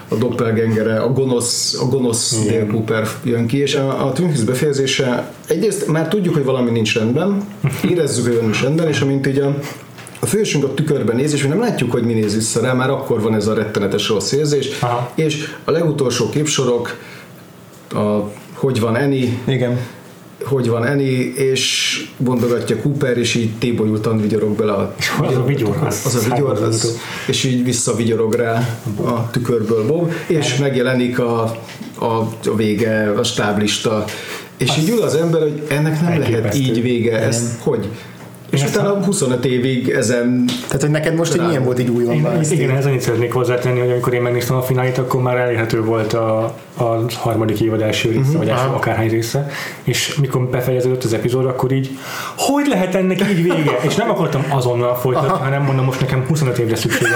[0.09, 4.43] a doppelgengere, a gonosz, a gonosz Dale Cooper jön ki, és a, a Twin Peaks
[4.43, 7.45] befejezése egyrészt már tudjuk, hogy valami nincs rendben,
[7.91, 9.59] érezzük, hogy nincs rendben, és amint így a,
[10.21, 12.91] a fősünk a tükörben néz, és mi nem látjuk, hogy mi néz vissza rá, már
[12.91, 15.13] akkor van ez a rettenetes rossz érzés, Aha.
[15.15, 16.99] és a legutolsó képsorok,
[17.91, 19.79] a hogy van Eni, Igen.
[20.49, 25.77] Hogy van Eni, és bondogatja Cooper, és így tébolyultan vigyorog bele a, Az a vigyor,
[25.87, 31.43] az, az a vigyor, az, és így visszavigyorog rá a tükörből Bob, és megjelenik a,
[31.99, 32.05] a,
[32.45, 34.05] a vége, a stáblista,
[34.57, 37.89] és így ül az ember, hogy ennek nem lehet így vége, ez hogy?
[38.51, 42.15] És Én utána 25 évig ezen Tehát, hogy neked most így milyen volt így újonnan
[42.17, 45.37] Igen, ezt igen, ez annyit szeretnék hozzátenni, hogy amikor én megnéztem a finálit, akkor már
[45.37, 46.45] elérhető volt a,
[46.77, 48.37] a harmadik évad első része, Mhm.
[48.39, 49.49] vagy első akárhány része,
[49.83, 51.99] és mikor befejeződött az epizód, akkor így,
[52.37, 53.79] hogy lehet ennek így vége?
[53.83, 55.45] És nem akartam azonnal folytatni, Aha.
[55.45, 57.13] hanem mondom, most nekem 25 évre szükségem.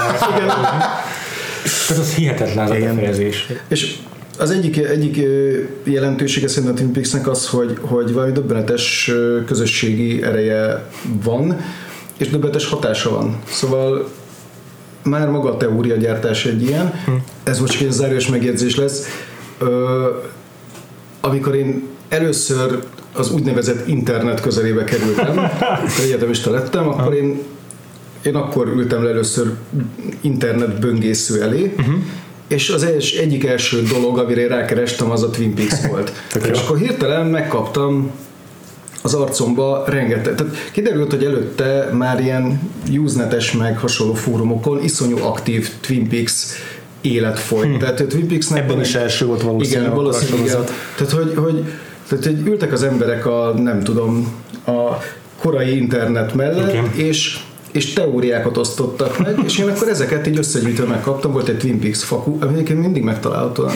[1.88, 3.48] Tehát az hihetetlen az a befejezés.
[3.68, 3.96] És
[4.38, 5.20] az egyik, egyik
[5.84, 9.10] jelentősége szerintem a Twin Peaksnek az, hogy, hogy valami döbbenetes
[9.46, 10.86] közösségi ereje
[11.24, 11.56] van,
[12.16, 13.40] és döbbenetes hatása van.
[13.44, 14.08] Szóval
[15.02, 16.92] már maga a teóriagyártás egy ilyen,
[17.42, 19.06] ez most csak egy záros megjegyzés lesz,
[19.58, 20.06] ö,
[21.20, 22.82] amikor én először
[23.12, 25.40] az úgynevezett internet közelébe kerültem,
[26.04, 27.42] egyetemista lettem, akkor én
[28.22, 29.52] én akkor ültem le először
[30.20, 31.94] internet böngésző elé, uh-huh.
[32.52, 36.12] És az els, egyik első dolog, amire én rákerestem, az a Twin Peaks volt.
[36.50, 38.10] és akkor hirtelen megkaptam
[39.02, 40.34] az arcomba rengeteg.
[40.34, 46.44] Tehát kiderült, hogy előtte már ilyen Usenetes meg hasonló fórumokon iszonyú aktív Twin Peaks
[47.00, 47.64] élet folyt.
[47.64, 47.78] Hmm.
[47.78, 49.84] Tehát a Twin peaks Ebben is első volt valószínűleg.
[49.84, 50.46] Igen, valószínűleg.
[50.46, 50.64] Igen.
[50.96, 51.64] Tehát, hogy, hogy,
[52.08, 54.32] tehát, hogy ültek az emberek a, nem tudom,
[54.66, 54.96] a
[55.40, 57.06] korai internet mellett, okay.
[57.06, 57.38] és
[57.72, 62.04] és teóriákat osztottak meg, és én akkor ezeket így összegyűjtve megkaptam, volt egy Twin Peaks
[62.04, 63.68] faku, amit mindig megtaláltam,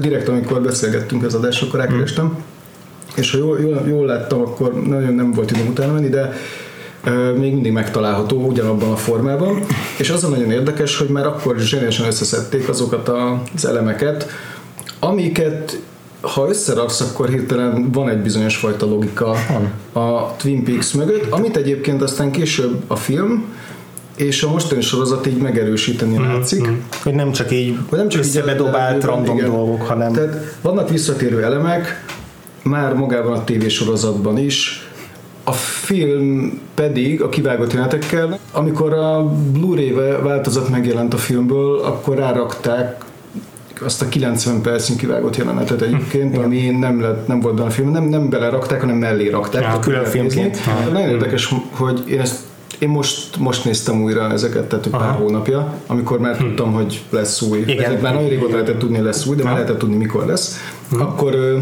[0.00, 2.44] direkt amikor beszélgettünk az adásokkal, rákerestem,
[3.16, 6.32] és ha jól, jól, jól láttam, akkor nagyon nem volt időm utána menni, de
[7.36, 9.60] még mindig megtalálható ugyanabban a formában,
[9.98, 13.10] és az a nagyon érdekes, hogy már akkor zseniálisan összeszedték azokat
[13.54, 14.26] az elemeket,
[14.98, 15.80] amiket
[16.20, 19.36] ha összeraksz, akkor hirtelen van egy bizonyos fajta logika
[19.92, 23.44] a Twin Peaks mögött, amit egyébként aztán később a film
[24.16, 26.32] és a mostani sorozat így megerősíteni mm-hmm.
[26.32, 26.68] látszik.
[26.68, 26.74] Mm.
[27.02, 29.50] Hogy nem csak így hogy nem csak összebedobált random igen.
[29.50, 30.12] dolgok, hanem...
[30.12, 32.04] Tehát vannak visszatérő elemek,
[32.62, 34.88] már magában a tévésorozatban is,
[35.44, 43.04] a film pedig a kivágott jelenetekkel, amikor a Blu-ray változat megjelent a filmből, akkor rárakták
[43.80, 47.90] azt a 90 percig kivágott jelenetet egyébként, ami nem, lett, nem volt benne a film,
[47.90, 49.62] nem, nem belerakták, hanem mellé rakták.
[49.62, 50.58] Ja, külön filmként.
[50.92, 52.36] Nagyon érdekes, hogy én ezt
[52.78, 54.98] én most, most néztem újra ezeket, tehát Aha.
[54.98, 56.44] pár hónapja, amikor már hm.
[56.44, 57.58] tudtam, hogy lesz új.
[57.58, 57.84] Igen.
[57.84, 60.56] Ezek már nagyon régóta lehetett tudni, lesz új, de már lehetett tudni, mikor lesz.
[60.90, 61.00] Hm.
[61.00, 61.60] Akkor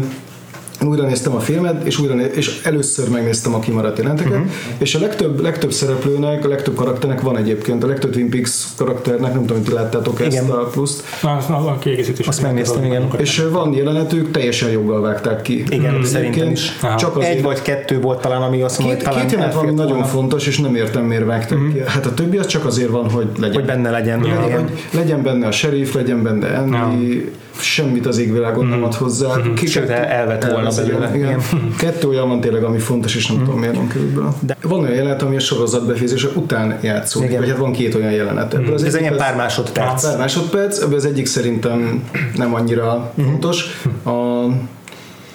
[0.87, 4.47] újra néztem a filmet, és, újra néz, és először megnéztem a kimaradt jelenteket, uh-huh.
[4.77, 9.33] és a legtöbb, legtöbb szereplőnek, a legtöbb karakternek van egyébként, a legtöbb Twin Peaks karakternek,
[9.33, 10.31] nem tudom, hogy ti láttátok igen.
[10.31, 11.03] ezt a pluszt.
[11.21, 12.27] Az, az a kiegészítés.
[12.27, 13.09] Azt megnéztem, igen.
[13.17, 15.63] És van jelenetük, teljesen joggal vágták ki.
[15.69, 16.77] Igen, szerintem is.
[16.97, 19.73] Csak azért, Egy vagy kettő volt talán, ami azt mondja, hogy talán Két jelent van,
[19.73, 21.73] nagyon fontos, és nem értem, miért vágták uh-huh.
[21.73, 21.81] ki.
[21.85, 23.55] Hát a többi az csak azért van, hogy legyen.
[23.55, 24.23] Hogy benne legyen.
[24.25, 24.41] Ja.
[24.41, 28.87] Hogy legyen benne a sheriff, legyen benne Andy, ja semmit az égvilágon nem mhm.
[28.87, 29.37] ad hozzá.
[29.37, 29.55] Mm-hmm.
[29.55, 31.15] Sőt, elvett volna belőle.
[31.15, 31.41] Igen.
[31.77, 33.45] Kettő olyan van tényleg, ami fontos, és nem mm-hmm.
[33.45, 34.33] tudom miért van körülbelül.
[34.39, 37.41] De van olyan jelenet, ami a sorozat befejezése után játszódik, Igen.
[37.41, 38.57] vagy hát van két olyan jelenet.
[38.57, 38.73] Mm-hmm.
[38.73, 40.03] Ez egy pár másodperc.
[40.03, 43.29] Pár másodperc, ebből az egyik szerintem nem annyira mm-hmm.
[43.29, 43.65] fontos.
[44.03, 44.45] A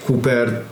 [0.04, 0.62] Cooper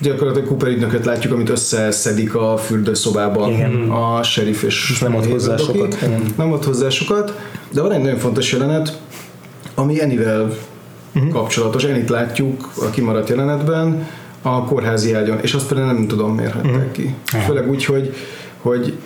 [0.00, 3.90] gyakorlatilag Cooper ügynököt látjuk, amit összeszedik a fürdőszobában Igen.
[3.90, 5.98] a sheriff és nem ad hozzá sokat.
[6.36, 7.38] Nem ad hozzá sokat,
[7.70, 8.98] de van egy nagyon fontos jelenet,
[9.74, 10.56] ami Enivel
[11.16, 11.32] uh-huh.
[11.32, 11.84] kapcsolatos.
[11.84, 14.06] Ennyit látjuk a kimaradt jelenetben
[14.42, 16.92] a kórházi ágyon, és azt pedig nem tudom miért hagyták uh-huh.
[16.92, 17.14] ki.
[17.24, 18.14] Főleg úgy, hogy,
[18.60, 18.98] hogy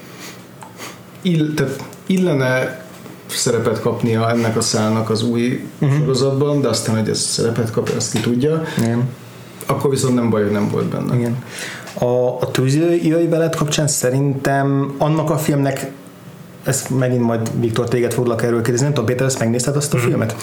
[1.22, 2.84] ill, tehát illene
[3.26, 5.98] szerepet kapnia ennek a szálnak az új uh-huh.
[5.98, 8.62] sorozatban, de aztán, hogy ez szerepet kap, ezt ki tudja.
[8.78, 9.08] Igen.
[9.66, 11.16] Akkor viszont nem baj, hogy nem volt benne.
[11.16, 11.44] Igen.
[11.94, 15.90] A, a tűzjöjj veled kapcsán szerintem annak a filmnek
[16.64, 19.96] ezt megint majd Viktor téged foglak erről kérdezni, nem tudom, Péter, ezt megnézted azt a
[19.96, 20.10] uh-huh.
[20.10, 20.36] filmet?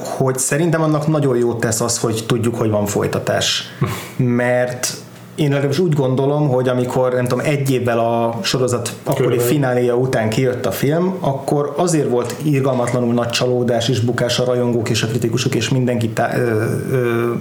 [0.00, 3.64] Hogy szerintem annak nagyon jót tesz az, hogy tudjuk, hogy van folytatás.
[4.16, 4.96] Mert
[5.34, 10.28] én legalábbis úgy gondolom, hogy amikor nem tudom, egy évvel a sorozat akkori fináléja után
[10.28, 15.06] kijött a film, akkor azért volt irgalmatlanul nagy csalódás és bukás a rajongók és a
[15.06, 17.32] kritikusok és mindenki tá- ö, ö,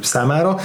[0.00, 0.58] számára,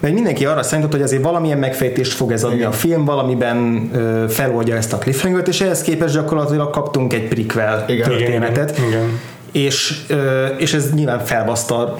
[0.00, 2.68] mert mindenki arra számított, hogy azért valamilyen megfejtést fog ez adni Igen.
[2.68, 7.84] a film, valamiben ö, feloldja ezt a cliffhanger és ehhez képest gyakorlatilag kaptunk egy prequel
[7.88, 8.08] Igen.
[8.08, 8.78] történetet.
[8.78, 8.88] Igen.
[8.88, 9.20] Igen
[9.52, 10.00] és,
[10.58, 11.96] és ez nyilván felbaszta a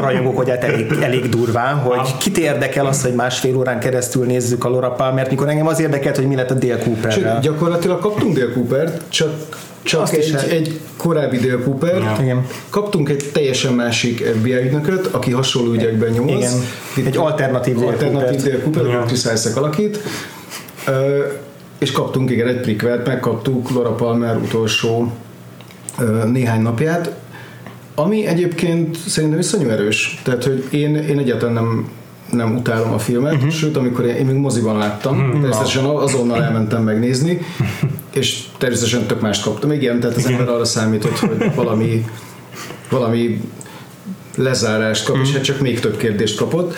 [0.00, 4.68] rajongók hát elég, elég durván, hogy kit érdekel az, hogy másfél órán keresztül nézzük a
[4.68, 8.38] Laura Palmert, mikor engem az érdekelt, hogy mi lett a Dale cooper Sőt, gyakorlatilag kaptunk
[8.38, 9.30] Dale Coopert, csak
[9.84, 11.96] csak egy, egy korábbi Dale Cooper.
[11.96, 12.16] Ja.
[12.20, 12.46] Igen.
[12.70, 16.56] Kaptunk egy teljesen másik FBI ügynököt, aki hasonló ügyekben nyomoz.
[16.96, 17.06] Igen.
[17.06, 19.02] Egy alternatív Dale alternatív Dale Cooper, ja.
[19.02, 19.24] Chris
[19.54, 19.98] alakít.
[20.88, 20.94] Uh,
[21.78, 25.12] és kaptunk igen egy prikvelt, megkaptuk Laura Palmer utolsó
[26.32, 27.14] néhány napját,
[27.94, 30.20] ami egyébként szerintem iszonyú erős.
[30.24, 31.88] Tehát, hogy én, én egyáltalán nem
[32.32, 33.50] nem utálom a filmet, uh-huh.
[33.50, 35.32] sőt, amikor én, én még moziban láttam, uh-huh.
[35.32, 37.40] természetesen azonnal elmentem megnézni,
[38.14, 39.72] és természetesen tök mást kaptam.
[39.72, 40.38] Igen, tehát az Igen.
[40.38, 42.04] ember arra számított, hogy valami,
[42.90, 43.40] valami
[44.36, 45.28] lezárást kap, uh-huh.
[45.28, 46.74] és hát csak még több kérdést kapott.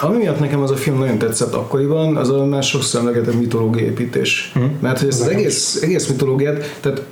[0.00, 3.84] Ami miatt nekem az a film nagyon tetszett akkoriban, az a már sokszor emlegetett mitológia
[3.84, 4.52] építés.
[4.54, 4.70] Uh-huh.
[4.80, 7.02] Mert hogy ezt az egész, egész mitológiát, tehát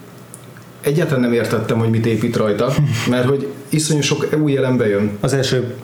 [0.86, 2.72] egyáltalán nem értettem, hogy mit épít rajta,
[3.10, 5.10] mert hogy iszonyú sok új jelen bejön.
[5.20, 5.74] Az első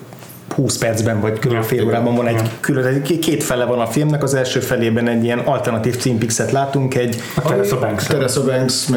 [0.53, 1.53] 20 percben vagy kb.
[1.53, 2.43] Ja, fél órában van egy Ja.
[2.61, 7.17] külön, két fele van a filmnek, az első felében egy ilyen alternatív Peaks-et látunk, egy
[7.37, 8.07] A Teresa Banks.
[8.07, 8.89] Teresa Banks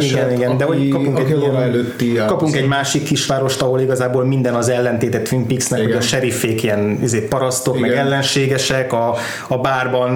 [0.00, 4.54] igen, igen, de hogy kapunk egy, ilyen, előtti kapunk egy másik kisvárost, ahol igazából minden
[4.54, 8.06] az ellentétet Twin Peaksnek, hogy a sheriffék ilyen izé, parasztok, meg Igen.
[8.06, 9.14] ellenségesek, a,
[9.48, 10.12] a bárban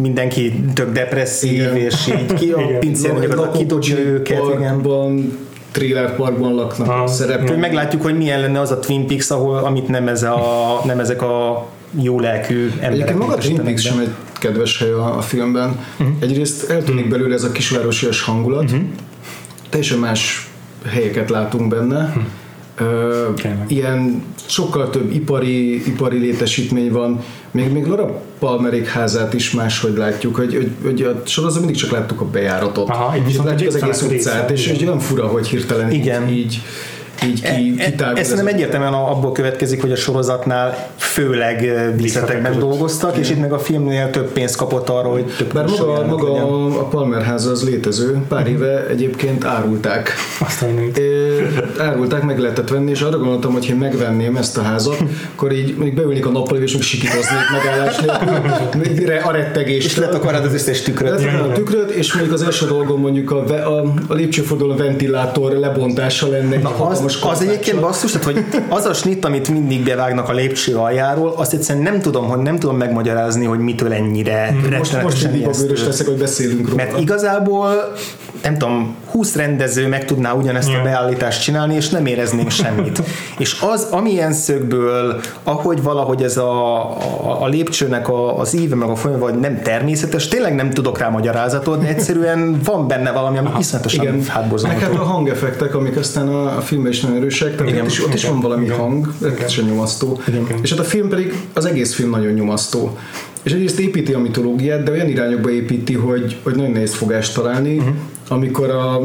[0.00, 1.76] mindenki tök depresszív, Igen.
[1.76, 4.82] és így ki a pincérnek az a kidobja őket, igen.
[5.76, 7.02] Thriller parkban laknak Aha.
[7.02, 7.48] a szereplők.
[7.48, 10.98] Hogy meglátjuk, hogy milyen lenne az a Twin Peaks, ahol, amit nem, ez a, nem
[10.98, 11.66] ezek a
[12.00, 12.92] jó lelkű emberek.
[12.92, 15.78] Egyébként maga a Twin Peaks sem egy kedves hely a, a filmben.
[15.98, 16.16] Uh-huh.
[16.20, 18.80] Egyrészt eltűnik belőle ez a kisvárosias hangulat, uh-huh.
[19.68, 20.50] teljesen más
[20.86, 22.02] helyeket látunk benne.
[22.02, 22.24] Mhm.
[22.76, 23.64] Tényleg.
[23.66, 30.36] ilyen sokkal több ipari, ipari létesítmény van, még, még Laura Palmerék házát is máshogy látjuk,
[30.36, 32.88] hogy, hogy, hogy a sorozatban mindig csak láttuk a bejáratot.
[32.88, 36.28] Aha, és látjuk az egész utcát, része, és, és olyan fura, hogy hirtelen Igen.
[36.28, 36.62] így, így,
[37.24, 41.56] így ki, E- e- kitárgul Ez nem egyértelműen abból következik, hogy a sorozatnál főleg
[41.96, 42.68] díszletekben között.
[42.68, 46.28] dolgoztak, és itt meg a filmnél több pénzt kapott arra, hogy több Bár maga, maga
[46.32, 46.42] legyen.
[46.42, 50.12] a, Palmer háza az létező, pár éve egyébként árulták.
[50.40, 50.64] Azt.
[50.96, 51.38] Ö,
[51.78, 54.96] árulták, meg lehetett venni, és arra gondoltam, hogy ha megvenném ezt a házat,
[55.34, 59.86] akkor így még beülnék a nappal, és még sikítoznék megállás nélkül, a rettegést.
[59.86, 61.10] És letakarnád az összes tükröt.
[61.10, 63.44] Letakarnád a tükröt, és még az első dolgom mondjuk a,
[63.78, 66.56] a, a lépcsőforduló ventilátor lebontása lenne.
[66.58, 70.76] Na, az, az egyébként basszus, tehát hogy az a snit, amit mindig bevágnak a lépcső
[70.76, 75.30] aljáról, azt egyszerűen nem tudom, hogy nem tudom megmagyarázni, hogy mitől ennyire Most, most rettenetesen
[75.30, 76.84] mindig a bőrös leszek, hogy beszélünk róla.
[76.84, 77.92] Mert igazából
[78.46, 80.82] nem tudom, 20 rendező meg tudná ugyanezt a Ja.
[80.82, 83.02] beállítást csinálni, és nem éreznénk semmit.
[83.38, 88.88] és az, amilyen szögből, ahogy valahogy ez a, a, a lépcsőnek a, az íve, meg
[88.88, 93.38] a folyamat, vagy nem természetes, tényleg nem tudok rá magyarázatot, de egyszerűen van benne valami,
[93.38, 94.24] ami iszonyatosan Igen,
[94.62, 97.84] meg hát a hangeffektek, amik aztán a, a filmben is nagyon erősek, tehát Igen.
[97.84, 100.20] ott is, ott is van valami hang, rettenetesen nyomasztó.
[100.62, 102.96] És hát a film pedig, az egész film nagyon nyomasztó.
[103.42, 107.76] És egyrészt építi a mitológiát, de olyan irányokba építi, hogy, hogy nagyon nehéz fogást találni,
[107.76, 107.94] uh-huh.
[108.28, 109.00] Amikor a,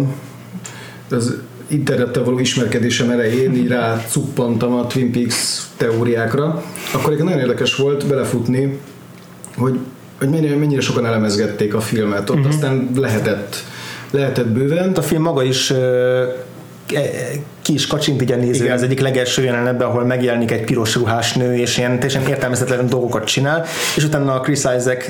[1.10, 1.38] az
[1.68, 7.76] internettel való ismerkedésem elején így rá cuppantam a Twin Peaks teóriákra, akkor egyébként nagyon érdekes
[7.76, 8.80] volt belefutni,
[9.56, 9.80] hogy,
[10.20, 12.30] hogy mennyire, mennyire sokan elemezgették a filmet.
[12.30, 12.52] Ott uh-huh.
[12.54, 13.56] aztán lehetett,
[14.12, 14.92] lehetett bőven.
[14.92, 16.36] a film maga is e-
[17.62, 18.76] ki is kacsint így a néző Igen.
[18.76, 23.24] az egyik legelső jelenetben, ahol megjelenik egy piros ruhás nő, és ilyen teljesen értelmezhetetlen dolgokat
[23.24, 23.66] csinál,
[23.96, 25.06] és utána a Chris Isaac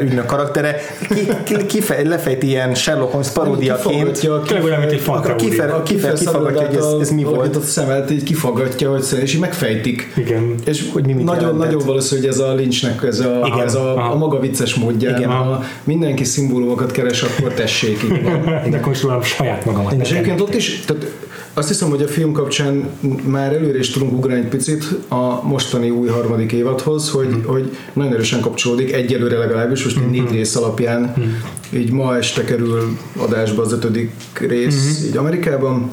[0.00, 0.76] ügynök karaktere
[1.08, 6.12] ki, ki, kifej, lefejti ilyen Sherlock Holmes paródiaként, Kifogatja, Tényleg olyan, mint egy a kifer,
[6.12, 7.56] kifaggatja, hogy ez, ez mi volt.
[7.56, 10.12] A szemet így kifaggatja, hogy szerint, és így megfejtik.
[10.16, 10.54] Igen.
[10.64, 11.66] És Hogy mi mit nagyon, jelentett.
[11.66, 13.66] nagyon valószínű, hogy ez a Lynchnek ez a, Igen.
[13.66, 14.10] ez a, Aha.
[14.12, 15.30] a maga vicces módján, Igen.
[15.30, 18.22] ha mindenki szimbólumokat keres, akkor tessék.
[18.22, 18.44] Van.
[18.70, 19.92] De akkor is rólam saját magamat.
[20.00, 21.06] És egyébként ott is, tehát
[21.54, 22.88] azt hiszem, hogy a film kapcsán
[23.24, 27.46] már előre is tudunk ugrani egy picit a mostani új harmadik évadhoz, hogy, Mhm.
[27.46, 31.80] hogy nagyon erősen kapcsolódik, egyelőre legalábbis, most egy négy rész alapján, Mhm.
[31.80, 34.12] így ma este kerül adásba az ötödik
[34.48, 35.90] rész, így Amerikában.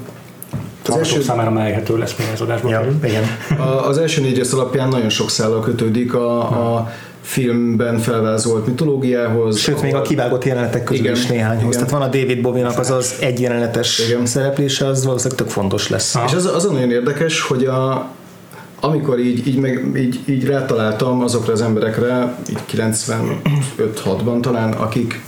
[0.89, 2.71] Az első számára mellékhető lesz még az adásban.
[2.71, 3.23] Ja, igen.
[3.59, 6.39] a, az első négy rész alapján nagyon sok szállal kötődik a,
[6.75, 6.91] a
[7.27, 9.59] filmben felvázolt mitológiához.
[9.59, 11.15] Sőt, még a kivágott jelenetek közül Igen.
[11.15, 11.61] is néhányhoz.
[11.61, 11.71] Igen.
[11.71, 14.25] Tehát van a David Bowie-nak az az egy jelenetes Igen.
[14.25, 16.15] szereplése, az valószínűleg tök fontos lesz.
[16.25, 18.09] És az, az a nagyon érdekes, hogy a,
[18.79, 22.59] amikor így, így, meg, így, így rátaláltam azokra az emberekre, így
[23.77, 25.21] 95-6-ban talán, akik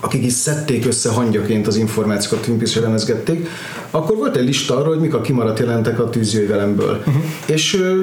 [0.00, 3.48] akik is szedték össze hangyaként az információkat, Twin Peaks elemezgették,
[3.90, 6.96] akkor volt egy lista arról, hogy mik a kimaradt jelentek a tűzjöjvelemből.
[6.98, 7.22] Uh-huh.
[7.46, 8.02] És, ö,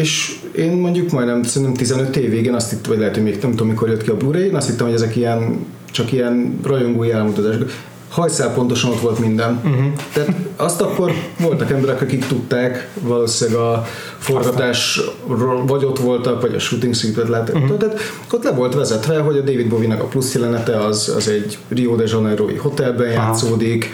[0.00, 3.50] és én mondjuk majdnem szerintem 15 évig, én azt hittem, vagy lehet, hogy még nem
[3.50, 7.10] tudom, mikor jött ki a Blu-ray, én azt hittem, hogy ezek ilyen, csak ilyen rajongói
[7.10, 7.70] elmutatások.
[8.08, 9.60] Hajszál pontosan ott volt minden.
[9.64, 9.92] Uh-huh.
[10.12, 13.86] Tehát azt akkor voltak emberek, akik tudták, valószínűleg a
[14.18, 17.54] forgatásról vagy ott voltak, vagy a shooting secret láttak.
[17.54, 17.76] Uh-huh.
[17.76, 18.00] Tehát
[18.32, 21.96] ott le volt vezetve, hogy a David Bowie-nak a plusz jelenete az, az egy Rio
[21.96, 23.90] de Janeiro-i hotelben játszódik,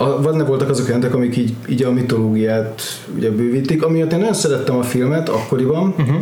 [0.00, 2.82] a, benne voltak azok jelentek, amik így, így a mitológiát
[3.16, 6.16] ugye bővítik, amiatt én nagyon szerettem a filmet akkoriban, uh-huh.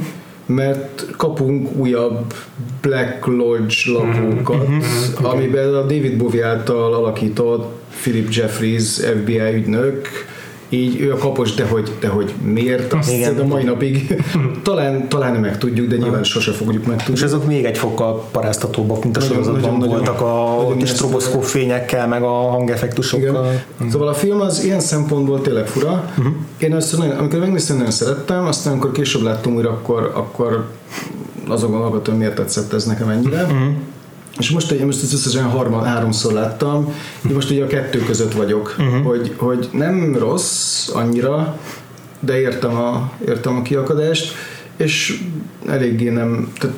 [0.46, 2.34] mert kapunk újabb
[2.80, 5.32] Black Lodge lapókat, uh-huh.
[5.32, 10.08] amiben a David Bowie által alakított Philip Jeffries FBI ügynök,
[10.68, 13.38] így ő a kapos, de hogy, de hogy miért, azt Igen.
[13.38, 14.22] a mai napig
[14.62, 17.14] talán, talán nem megtudjuk, de nyilván sose fogjuk megtudni.
[17.14, 20.76] És azok még egy fokkal paráztatóbbak, mint a Nagyon- sorozatban nagyon- voltak a nagyon is
[20.76, 20.94] ijesztő.
[20.96, 23.52] stroboszkóp fényekkel, meg a hangeffektusokkal.
[23.78, 23.90] Igen.
[23.90, 26.04] Szóval a film az ilyen szempontból tényleg fura.
[26.18, 26.32] Uh-huh.
[26.58, 30.66] Én ezt nagyon, amikor megnéztem, nagyon szerettem, aztán amikor később láttam újra, akkor, akkor
[31.48, 33.42] azon gondolkodtam, miért tetszett ez nekem ennyire.
[33.42, 33.58] Uh-huh.
[34.38, 36.94] És most, én most ezt összesen harma, háromszor láttam,
[37.28, 39.04] én most ugye a kettő között vagyok, uh-huh.
[39.04, 41.58] hogy, hogy nem rossz annyira,
[42.20, 44.34] de értem a, értem a kiakadást,
[44.76, 45.22] és
[45.66, 46.76] eléggé nem, tehát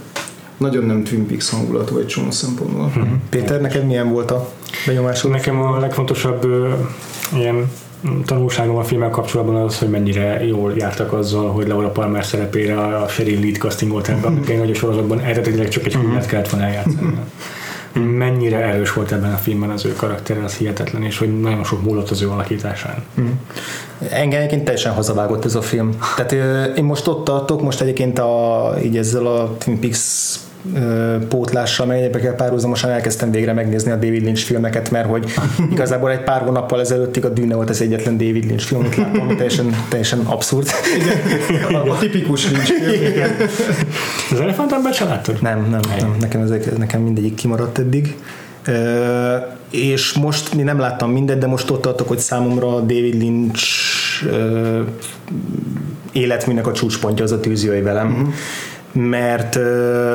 [0.57, 2.93] nagyon nem Twin Peaks hangulatú egy csomó szempontból.
[2.97, 3.13] Mhm.
[3.31, 4.53] Péter, neked milyen volt a
[4.87, 5.31] benyomásod?
[5.31, 6.73] Nekem a legfontosabb ö,
[7.37, 7.71] ilyen
[8.25, 13.09] tanulságom a filmmel kapcsolatban az, hogy mennyire jól jártak azzal, hogy Laura Palmer szerepére a
[13.09, 17.15] Sheryl lead castingolt ebben, tényleg hogy a sorozatban eredetileg csak egy filmet kellett volna eljátszani.
[17.93, 21.83] Mennyire erős volt ebben a filmben az ő karaktere, az hihetetlen, és hogy nagyon sok
[21.83, 23.05] múlott az ő alakításán.
[24.11, 25.97] Engem egyébként teljesen hazavágott ez a film.
[26.17, 26.33] Tehát
[26.77, 30.35] én most ott tartok, most egyébként a, így ezzel a Twin Peaks
[31.29, 35.25] pótlással, meg egyébként párhuzamosan elkezdtem végre megnézni a David Lynch filmeket, mert hogy
[35.71, 39.21] igazából egy pár hónappal ezelőttig a Dűne volt az egyetlen David Lynch film, amit láttam,
[39.21, 40.69] ami teljesen, teljesen abszurd.
[41.73, 43.31] A, a tipikus nincs film.
[44.33, 45.43] Az elefántembert se láttad?
[45.43, 46.17] Nem, nem, nem.
[46.21, 48.17] Nekem, ezek, nekem mindegyik kimaradt eddig.
[48.67, 49.37] Ö,
[49.71, 53.65] és most mi nem láttam mindet, de most ott tartok, hogy számomra a David Lynch
[54.27, 54.81] ö,
[56.13, 58.11] életműnek a csúcspontja az a tűzjöjj velem.
[58.11, 58.29] Uh-huh.
[58.93, 59.59] Mert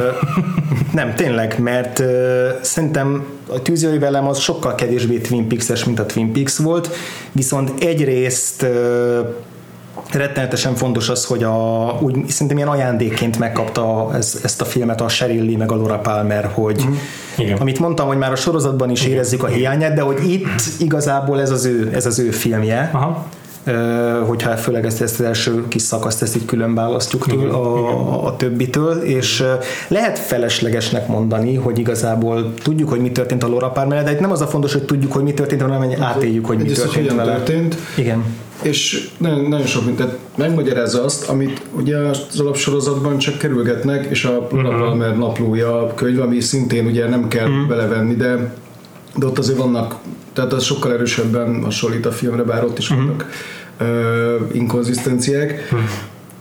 [0.93, 2.03] nem, tényleg, mert
[2.61, 6.89] szerintem a tűzjöjj velem az sokkal kevésbé Twin Peaks-es, mint a Twin Peaks volt,
[7.31, 8.65] viszont egyrészt
[10.11, 15.07] rettenetesen fontos az, hogy a, úgy szerintem ilyen ajándékként megkapta ez, ezt a filmet a
[15.07, 16.85] Sheryl Lee meg a Laura Palmer, hogy
[17.38, 17.57] Igen.
[17.57, 21.52] amit mondtam, hogy már a sorozatban is érezzük a hiányát, de hogy itt igazából ez
[21.52, 22.89] az ő, ez az ő filmje.
[22.93, 23.26] Aha.
[24.26, 28.26] Hogyha főleg ezt, ezt az első kis szakaszt ezt így külön választjuk től, a, a,
[28.26, 29.44] a többitől, és
[29.88, 34.32] lehet feleslegesnek mondani, hogy igazából tudjuk, hogy mi történt a Laura Palmer, de itt nem
[34.32, 37.14] az a fontos, hogy tudjuk, hogy mi történt, hanem hogy átéljük, hogy mi Egyrészt, történt
[37.16, 37.36] vele.
[37.36, 38.24] történt, Igen.
[38.62, 44.48] és nagyon, nagyon sok mindent megmagyarázza azt, amit ugye az alapsorozatban csak kerülgetnek, és a
[44.52, 44.80] Laura Mhm.
[44.80, 48.54] Palmer naplója a könyv, ami szintén ugye nem kell belevenni, de,
[49.16, 49.96] de ott azért vannak,
[50.34, 53.30] tehát az sokkal erősebben hasonlít a filmre, bár ott is vannak
[53.77, 55.69] ö, inkonzisztenciák.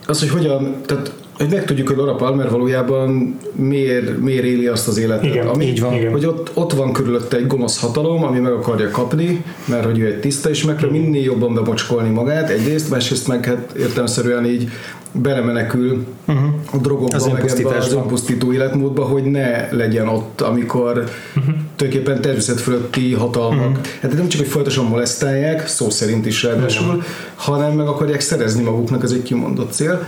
[0.06, 4.98] Az, hogy hogyan, tehát hogy megtudjuk, hogy Laura Palmer valójában miért, miért éli azt az
[4.98, 5.24] életet.
[5.24, 5.94] Igen, ami, így van.
[5.94, 6.12] Igen.
[6.12, 10.06] Hogy ott, ott van körülötte egy gonosz hatalom, ami meg akarja kapni, mert hogy ő
[10.06, 14.68] egy tiszta, és meg kell minél jobban bemocskolni magát, egyrészt, másrészt meg hát értelmszerűen így
[15.14, 16.44] belemenekül uh-huh.
[16.72, 21.04] a drogokba, Az meg ebbe az önpusztító életmódba, hogy ne legyen ott, amikor
[21.36, 21.54] uh-huh.
[21.76, 23.68] tulajdonképpen természet fölötti hatalmak.
[23.68, 23.84] Uh-huh.
[24.00, 27.02] Hát nem csak, hogy folyamatosan molesztálják, szó szerint is ráadásul, uh-huh.
[27.34, 30.06] hanem meg akarják szerezni maguknak, ez egy kimondott cél.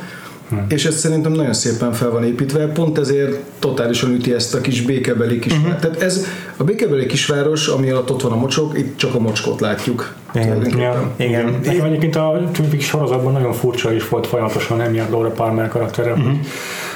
[0.48, 0.66] Hmm.
[0.68, 4.82] És ez szerintem nagyon szépen fel van építve, pont ezért totálisan üti ezt a kis
[4.82, 5.66] békebeli kisváros.
[5.66, 5.80] Uh-huh.
[5.80, 6.24] Tehát ez
[6.56, 10.14] a békebeli kisváros, ami alatt ott van a mocsok, itt csak a mocskot látjuk.
[10.34, 10.46] Igen.
[10.46, 10.80] tulajdonképpen.
[10.80, 11.60] Ja, Igen.
[11.64, 16.12] Nekem egyébként a Twin Peaks sorozatban nagyon furcsa is volt folyamatosan emiatt Laura Palmer karaktere,
[16.12, 16.32] uh-huh.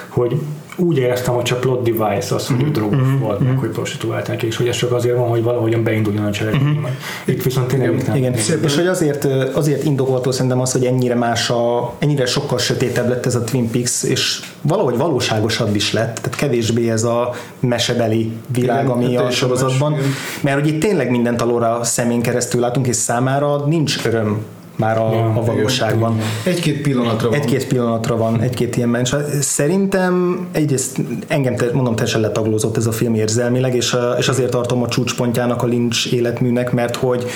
[0.08, 0.40] hogy
[0.80, 4.56] úgy éreztem, hogy csak plot device az, hogy ő drogos volt, meg hogy prostituálták, és
[4.56, 6.76] hogy ez csak azért van, hogy valahogyan beinduljon a cselekmény.
[6.76, 6.90] Uh-huh.
[7.24, 8.16] Itt viszont tényleg itt nem.
[8.16, 9.24] Igen, és hogy azért,
[9.54, 13.70] azért indokoltó szerintem az, hogy ennyire más a, ennyire sokkal sötétebb lett ez a Twin
[13.70, 19.26] Peaks, és valahogy valóságosabb is lett, tehát kevésbé ez a mesebeli világ, Igen, ami hát
[19.26, 20.04] a sorozatban, igen.
[20.40, 24.44] mert hogy itt tényleg mindent a Laura szemén keresztül látunk, és számára nincs öröm
[24.80, 26.18] már a, Ja, a valóságban.
[26.44, 27.38] Egy-két pillanatra van.
[27.38, 29.14] Egy-két pillanatra van, egy-két ilyen mens.
[29.40, 34.82] Szerintem egyrészt engem, te, mondom, teljesen letaglózott ez a film érzelmileg, és, és azért tartom
[34.82, 37.26] a csúcspontjának a Lynch életműnek, mert hogy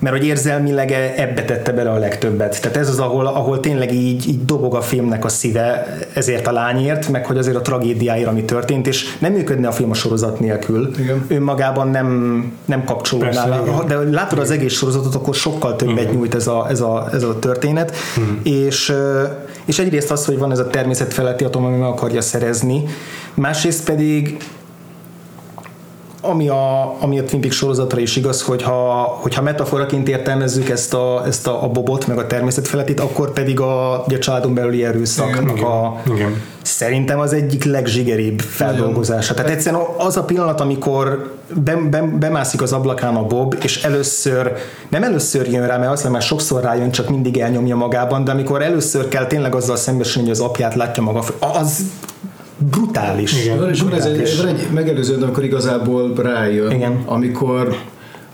[0.00, 2.60] mert hogy érzelmileg ebbe tette bele a legtöbbet.
[2.60, 6.52] Tehát ez az, ahol, ahol tényleg így, így dobog a filmnek a szíve ezért a
[6.52, 10.40] lányért, meg hogy azért a tragédiáért, ami történt, és nem működne a film a sorozat
[10.40, 10.90] nélkül.
[10.98, 11.24] Igen.
[11.28, 12.08] Önmagában nem,
[12.64, 12.84] nem.
[13.18, 13.86] Persze, igen.
[13.86, 17.38] De látod az egész sorozatot, akkor sokkal többet nyújt ez a, ez a, ez a
[17.38, 17.96] történet.
[18.42, 19.22] És, ö,
[19.64, 22.84] és egyrészt az, hogy van ez a természet feletti atom, ami meg akarja szerezni,
[23.34, 24.36] másrészt pedig
[26.20, 31.22] ami a, ami a Twin Peaks sorozatra is igaz, hogyha, hogyha metaforaként értelmezzük ezt a,
[31.26, 34.84] ezt a, a bobot, meg a természet felettit, akkor pedig a, ugye a családon belüli
[34.84, 36.42] erőszaknak Igen, a, igen.
[36.62, 39.34] szerintem az egyik legzsigeribb feldolgozása.
[39.34, 44.52] Tehát egyszerűen az a pillanat, amikor be, be, bemászik az ablakán a Bob, és először,
[44.88, 48.62] nem először jön rá, mert azt már sokszor rájön, csak mindig elnyomja magában, de amikor
[48.62, 51.80] először kell tényleg azzal szembesülni, hogy az apját látja maga, az
[52.60, 53.44] brutális.
[53.44, 53.68] Igen.
[53.68, 54.36] És van ez egy, brutális.
[54.36, 57.02] van egy megelőző, amikor igazából rájön, Igen.
[57.06, 57.76] amikor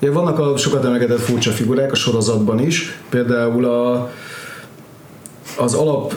[0.01, 4.11] ugye vannak a sokat emlegetett furcsa figurák a sorozatban is, például a,
[5.59, 6.15] az alap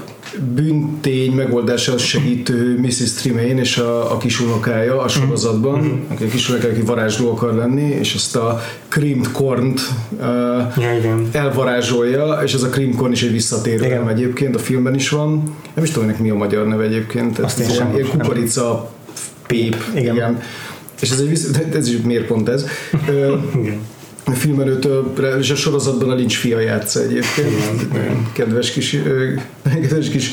[0.55, 3.13] bűntény megoldásához segítő Mrs.
[3.13, 5.91] Tremaine és a, a kisunokája a sorozatban, Mhm.
[6.11, 9.81] aki a kisunokája, aki varázsló akar lenni, és ezt a creamed corn-t
[10.11, 10.21] uh,
[10.77, 14.09] Ja, elvarázsolja, és ez a cream corn is egy visszatérő Igen.
[14.09, 15.55] egyébként, a filmben is van.
[15.73, 17.39] Nem is tudom, ennek mi a magyar neve egyébként.
[17.39, 18.89] Azt ez ilyen, ilyen kukorica
[19.47, 19.75] pép.
[19.95, 20.15] Igen.
[20.15, 20.41] igen.
[21.01, 22.65] És ez, egy, ez is miért pont ez?
[23.07, 23.79] Ö, igen.
[24.31, 27.87] A filmerőtől, és a sorozatban a Lynch fia játsza egyébként.
[28.33, 28.97] Kedves kis,
[29.81, 30.31] kedves kis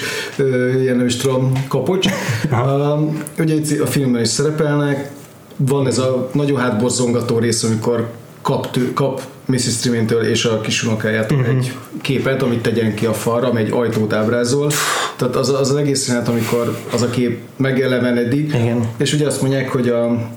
[0.80, 2.08] ilyen Strom kapocs.
[2.52, 5.10] Um, ugye itt a filmben is szerepelnek,
[5.56, 8.10] van ez a nagyon hátborzongató rész, amikor
[8.42, 9.76] kap, tő, kap Mrs.
[9.76, 11.56] Trimintől és a kis unokájától uh-huh.
[11.56, 14.70] egy képet, amit tegyen ki a falra, ami egy ajtót ábrázol.
[15.16, 18.88] Tehát az, az, az egész jelenet, amikor az a kép megelevenedik, Igen.
[18.96, 20.30] és ugye azt mondják, hogy a,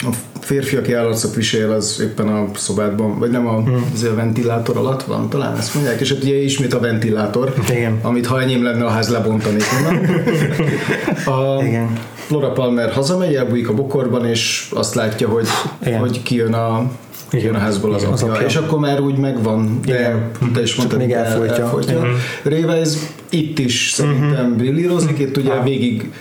[0.00, 0.08] a
[0.40, 3.62] férfi, aki állarcot visel, az éppen a szobádban, vagy nem a,
[3.94, 7.98] az a ventilátor alatt van, talán ezt mondják, és ott ugye ismét a ventilátor, Igen.
[8.02, 9.62] amit ha enyém lenne, a ház lebontanék
[11.26, 11.98] a, Igen.
[12.28, 15.46] Laura Palmer hazamegy, elbújik a bokorban, és azt látja, hogy,
[15.86, 15.98] Igen.
[15.98, 16.90] hogy kijön a
[17.28, 18.34] kijön a házból az, Az apja.
[18.34, 18.46] apja.
[18.46, 20.30] És akkor már úgy megvan, de Igen.
[20.54, 21.62] te is mondtad, még el- elfolytja.
[21.64, 22.06] elfolytja.
[22.44, 22.98] Wise
[23.28, 26.12] itt is szerintem brillírozik, itt ugye végig,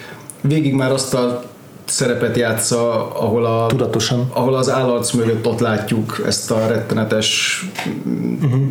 [0.42, 1.44] végig már azt a
[1.90, 4.30] szerepet játsza, ahol a Tudatosan.
[4.34, 7.62] ahol az állarc mögött ott látjuk ezt a rettenetes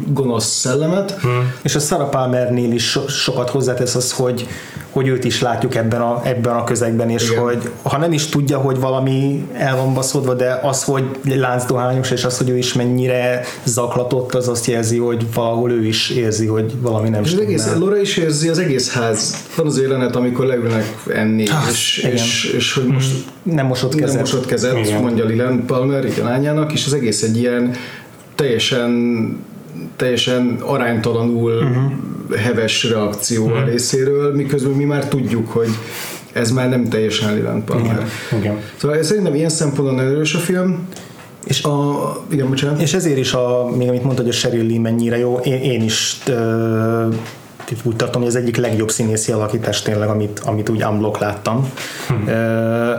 [0.07, 1.17] gonosz szellemet.
[1.63, 4.47] És a Sarah Palmernél is so, sokat hozzátesz az, hogy,
[4.97, 7.43] hogy őt is látjuk ebben a, ebben a közegben, és Igen.
[7.43, 12.25] hogy ha nem is tudja, hogy valami el van baszódva, de az, hogy láncdohányos, és
[12.25, 16.73] az, hogy ő is mennyire zaklatott, az azt jelzi, hogy valahol ő is érzi, hogy
[16.81, 17.79] valami nem És az egész, stimmel.
[17.79, 19.37] Laura is érzi, az egész ház.
[19.57, 22.13] Van az jelenet, amikor leülnek enni, és, igen.
[22.13, 23.11] és, és, hogy most
[23.43, 24.21] Nem mosott nem kezet.
[24.21, 25.01] mosott kezet, Igen.
[25.01, 27.75] mondja Lilen Palmer, így a lányának, és az egész egy ilyen
[28.35, 29.45] teljesen
[29.97, 31.93] teljesen aránytalanul uh-huh.
[32.37, 33.61] Heves reakció uh-huh.
[33.61, 35.69] a részéről, miközben mi már tudjuk, hogy
[36.33, 38.07] ez már nem teljesen Lilen Palmer.
[38.39, 38.59] Igen.
[38.77, 40.89] Szóval szerintem ilyen szempontból nagyon erős a film.
[41.47, 42.81] És A, igen, bocsánat.
[42.81, 45.83] És ezért is, a, még amit mondtad, hogy a Sheryl Lee mennyire jó, én, én
[45.83, 47.09] is ö,
[47.83, 51.73] úgy tartom, hogy az egyik legjobb színészi alakítás tényleg, amit, amit úgy unblock láttam.
[52.27, 52.93] Ö,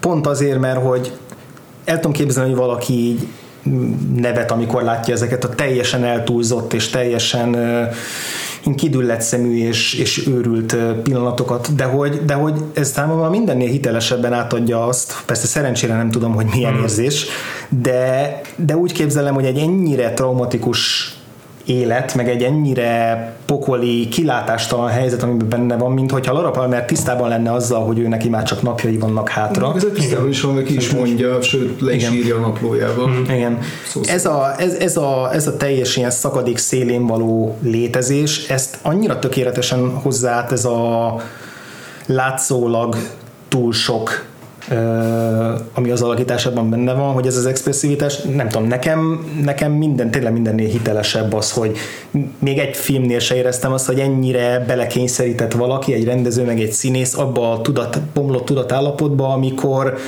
[0.00, 1.12] pont azért, mert hogy
[1.84, 3.26] el tudom képzelni, hogy valaki így
[4.16, 7.82] nevet, amikor látja ezeket a teljesen eltúlzott és teljesen ö,
[8.76, 14.86] kidüllett szemű és, és őrült pillanatokat, de hogy, de hogy ez számomra mindennél hitelesebben átadja
[14.86, 17.26] azt, persze szerencsére nem tudom, hogy milyen érzés,
[17.68, 21.13] de, de úgy képzelem, hogy egy ennyire traumatikus
[21.64, 27.28] élet, meg egy ennyire pokoli, kilátástalan helyzet, amiben benne van, mint hogyha Laura Palmer tisztában
[27.28, 29.72] lenne azzal, hogy ő neki már csak napjai vannak hátra.
[29.76, 32.14] Ez tisztában is van, ki is mondja, sőt le is Igen.
[32.14, 33.24] írja a naplójában.
[33.28, 33.58] Igen.
[33.86, 38.78] Szó Ez a, ez, ez, a, ez a teljes ilyen szakadék szélén való létezés, ezt
[38.82, 41.14] annyira tökéletesen hozzáállt ez a
[42.06, 42.96] látszólag
[43.48, 44.24] túl sok
[45.74, 50.32] ami az alakításában benne van, hogy ez az expresszivitás, nem tudom, nekem, nekem minden, tényleg
[50.32, 51.76] mindennél hitelesebb az, hogy
[52.38, 57.16] még egy filmnél se éreztem azt, hogy ennyire belekényszerített valaki, egy rendező, meg egy színész
[57.16, 59.98] abba a tudat, bomlott tudatállapotba, amikor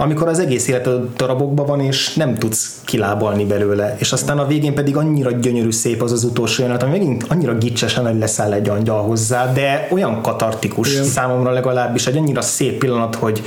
[0.00, 3.96] amikor az egész életed darabokban van, és nem tudsz kilábalni belőle.
[3.98, 7.54] És aztán a végén pedig annyira gyönyörű szép az az utolsó jelenet, ami megint annyira
[7.54, 11.04] gicsesen, hogy leszáll egy angyal hozzá, de olyan katartikus Igen.
[11.04, 13.42] számomra legalábbis, egy annyira szép pillanat, hogy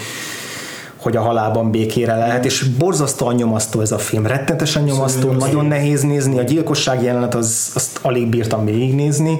[1.01, 5.65] hogy a halálban békére lehet, és borzasztóan nyomasztó ez a film, rettenetesen nyomasztó, Szerintem nagyon
[5.65, 9.39] nehéz nézni, a gyilkosság jelenet az, azt alig bírtam végignézni,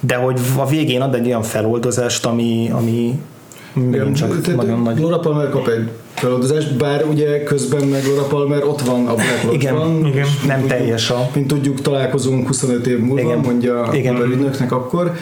[0.00, 3.20] de hogy a végén ad egy olyan feloldozást, ami, ami
[3.72, 4.98] megint csak nagyon nagy.
[4.98, 5.88] Laura Palmer kap egy
[6.22, 10.24] feloldozást, bár ugye közben meg Laura Palmer ott van a Black Igen, Lodge-ban, igen.
[10.24, 13.38] és Nem mint teljes a- Mint tudjuk, találkozunk 25 év múlva, Igen.
[13.38, 14.16] mondja Igen.
[14.16, 15.12] a ügynöknek akkor.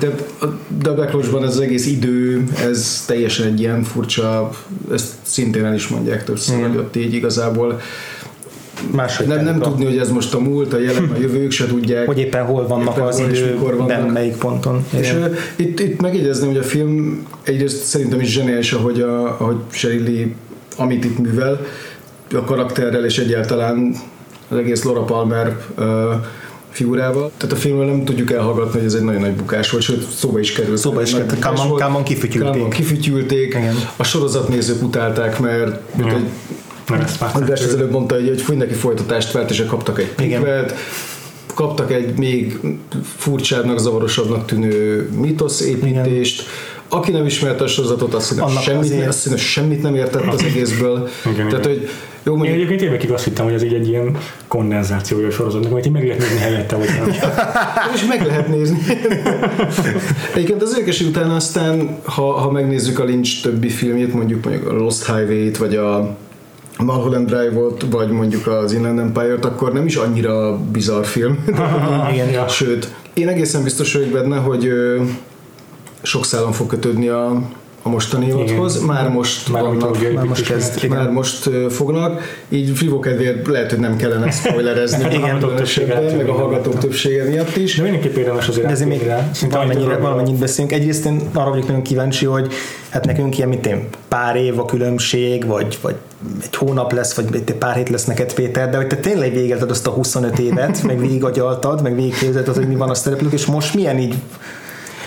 [0.00, 0.46] Tehát a
[0.82, 4.50] de a Black Lodge-ban ez az egész idő, ez teljesen egy ilyen furcsa,
[4.92, 7.80] ezt szintén el is mondják többször, hogy ott így igazából
[8.92, 12.06] Máshogy nem, nem tudni, hogy ez most a múlt, a jelen, a jövők se tudják.
[12.06, 14.12] hogy éppen hol vannak Éppen az mikor időben, vannak.
[14.12, 14.84] melyik ponton.
[14.98, 15.34] És Igen.
[15.56, 20.26] itt, itt megjegyezném, hogy a film egyrészt szerintem is zseniális, ahogy, a, ahogy Sheryl Lee,
[20.78, 21.66] amit itt művel,
[22.34, 23.94] a karakterrel és egyáltalán
[24.48, 25.56] az egész Laura Palmer
[26.70, 27.30] figurával.
[27.36, 30.38] Tehát a filmről nem tudjuk elhallgatni, hogy ez egy nagyon nagy bukás volt, sőt szóba
[30.38, 30.78] is került.
[30.78, 31.44] Szóba is került.
[31.44, 31.80] volt.
[31.80, 32.52] Kálmán kifütyülték.
[32.52, 33.54] Kálmán kifütyülték.
[33.54, 33.74] Igen.
[33.96, 36.24] A sorozatnézők utálták, mert mint egy
[36.88, 39.98] Mert ezt már András az előbb mondta, hogy, hogy fúj neki folytatást várt, és kaptak
[39.98, 40.40] egy Igen.
[40.40, 40.74] pikvet,
[41.54, 42.58] kaptak egy még
[43.16, 46.42] furcsábbnak, zavarosabbnak tűnő mítoszépítést.
[46.88, 50.26] Aki nem ismerte a sorozatot, azt hiszem, Annak semmit, azért- azt hiszem, semmit nem értett
[50.26, 51.08] az egészből.
[51.32, 51.78] Igen, Tehát, igen.
[51.78, 51.88] hogy
[52.22, 54.16] jó, Én mondjuk, egyébként évekig azt hittem, hogy ez így egy ilyen
[54.48, 57.08] kondenzációja a sorozatnak, amit így meg lehet nézni helyette, hogy nem.
[57.94, 58.78] és meg lehet nézni.
[60.34, 64.72] Egyébként az érdekes, utána aztán, ha, ha megnézzük a Lynch többi filmjét, mondjuk, mondjuk a
[64.72, 66.16] Lost Highway-t, vagy a
[66.78, 71.44] Mulholland Drive-ot, vagy mondjuk az Inland Empire-t, akkor nem is annyira bizarr film.
[72.12, 72.48] Igen.
[72.48, 75.02] Sőt, én egészen biztos vagyok benne, hogy ö,
[76.08, 77.42] sok szálon fog kötődni a,
[77.82, 80.84] a mostani évadhoz, már most Már vannak, ahogy már most kezd.
[80.84, 80.96] Igen.
[80.96, 86.16] már most fognak, így frivó kedvéért lehet, hogy nem kellene spoilerezni, Igen, a hallgatók többsége
[86.16, 87.76] meg a hallgatók többsége miatt is.
[87.76, 89.30] De mindenképp érdemes azért De ezért még rá.
[89.32, 90.72] Szinte valamennyire, valamennyit beszélünk.
[90.72, 92.52] Egyrészt én arra vagyok nagyon kíváncsi, hogy
[92.88, 95.94] hát nekünk ilyen, mint én, pár év a különbség, vagy, vagy
[96.42, 99.70] egy hónap lesz, vagy egy pár hét lesz neked Péter, de hogy te tényleg végigélted
[99.70, 103.74] azt a 25 évet, meg végigagyaltad, meg végigképzelted, hogy mi van a szereplők, és most
[103.74, 104.14] milyen így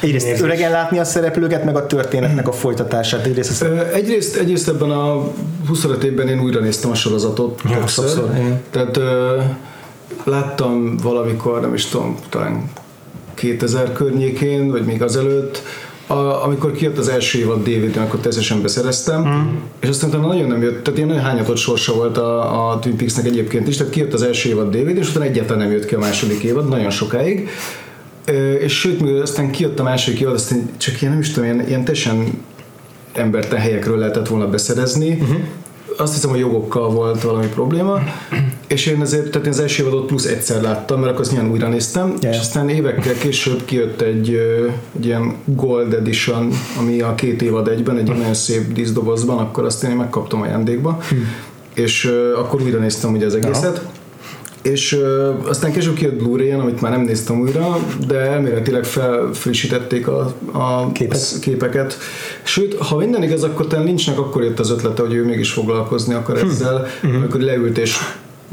[0.01, 0.43] Egyrészt Érzés.
[0.43, 3.25] öregen látni a szereplőket, meg a történetnek a folytatását.
[3.25, 5.23] Egyrészt Ö, Egyrészt, egyrészt ebben a
[5.67, 8.05] 25 évben én újra néztem a sorozatot Ja, többször.
[8.07, 8.29] sokszor.
[8.71, 9.39] Tehát ö,
[10.23, 12.69] láttam valamikor, nem is tudom, talán
[13.33, 15.61] 2000 környékén, vagy még azelőtt,
[16.07, 19.55] a, amikor kijött az első évad DVD-n, akkor természetesen beszereztem, mm.
[19.79, 22.95] és aztán utána nagyon nem jött, tehát ilyen nagyon hányatott sorsa volt a, a Twin
[22.97, 25.95] Peaksnek egyébként is, tehát kijött az első évad DVD, és utána egyáltalán nem jött ki
[25.95, 27.49] a második évad, nagyon sokáig.
[28.59, 31.67] És sőt, mivel aztán kijött a második évad, aztán csak ilyen nem is tudom, ilyen,
[31.67, 32.43] ilyen teljesen
[33.13, 35.09] emberten helyekről lehetett volna beszerezni.
[35.11, 35.37] Uh-huh.
[35.97, 37.99] Azt hiszem, hogy jogokkal volt valami probléma,
[38.67, 41.51] és én ezért, tehát én az első évadot plusz egyszer láttam, mert akkor azt nyilván
[41.51, 42.29] újra néztem, Ja.
[42.29, 44.29] és aztán évekkel később kijött egy,
[44.97, 46.49] egy ilyen Gold Edition,
[46.79, 51.01] ami a két évad egyben, egy nagyon szép díszdobozban, akkor azt én megkaptam ajándékba,
[51.73, 53.81] és ö, akkor újra néztem ugye az egészet.
[54.61, 57.77] És ö, aztán később kijött Blu-ray-en, amit már nem néztem újra,
[58.07, 61.39] de elméletileg felfrissítették a, a Képet.
[61.41, 61.97] képeket.
[62.43, 66.13] Sőt, ha minden igaz, akkor talán Lynchnek akkor jött az ötlete, hogy ő mégis foglalkozni
[66.13, 67.97] akar ezzel, amikor leült és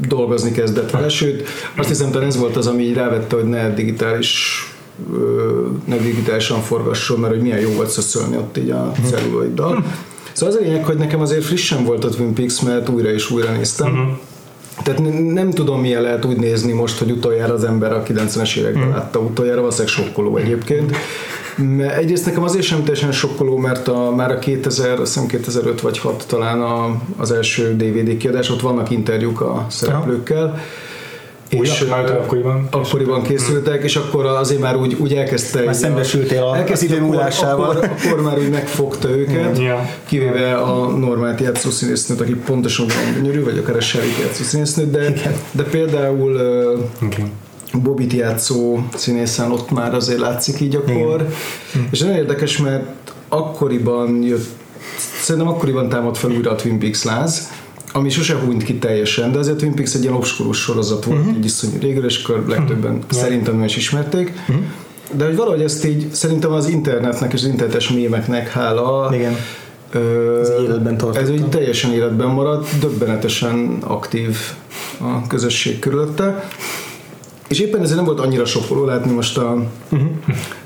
[0.07, 1.09] dolgozni kezdett vele.
[1.09, 4.63] Sőt, azt hiszem, talán ez volt az, ami így rávette, hogy ne digitális
[5.85, 9.83] ne digitálisan forgasson, mert hogy milyen jó volt szöszölni ott így a celluloiddal.
[10.33, 13.31] Szóval az a lényeg, hogy nekem azért frissen volt a Twin Peaks, mert újra és
[13.31, 14.19] újra néztem.
[14.83, 18.89] Tehát nem tudom, milyen lehet úgy nézni most, hogy utoljára az ember a 90-es években
[18.89, 20.95] látta utoljára, valószínűleg sokkoló egyébként.
[21.97, 25.97] Egyrészt nekem azért sem teljesen sokkoló, mert a, már a 2000, azt hiszem 2005 vagy
[25.97, 30.43] 6 talán a, az első DVD kiadás, ott vannak interjúk a szereplőkkel.
[30.43, 30.59] Újak,
[31.89, 32.67] már ö, akkoriban?
[32.71, 35.63] akkoriban készültek, és akkor azért már úgy, úgy elkezdte...
[35.63, 37.69] Már szembesültél a- elkezdte az idő akkor- múlásával.
[37.69, 39.89] Akkor, akkor, már úgy megfogta őket, Ja.
[40.05, 42.85] kivéve a normát játszó színésznőt, aki pontosan
[43.15, 45.13] gyönyörű, vagy akár a Sherry játszó színésznőt, de,
[45.51, 46.39] de például
[47.01, 47.31] Igen.
[47.73, 51.27] Bobit játszó színészen ott már azért látszik így akkor.
[51.91, 52.83] És nagyon érdekes, mert
[53.27, 54.45] akkoriban jött,
[55.21, 57.49] szerintem akkoriban támad fel újra a Twin Peaks láz,
[57.93, 61.35] ami sose hunyt ki teljesen, de azért Twin Peaks egy ilyen obskurus sorozat volt, uh-huh.
[61.37, 64.33] így iszonyú régről, és akkor legtöbben szerintem nem is ismerték.
[65.13, 69.35] De hogy valahogy ezt így szerintem az internetnek és az internetes mémeknek hála Igen.
[69.91, 71.19] Ö, Ez életben tartotta.
[71.19, 74.37] Ez úgy teljesen életben maradt, döbbenetesen aktív
[74.97, 76.47] a közösség körülötte.
[77.47, 79.63] És éppen ezért nem volt annyira sokkoló látni most a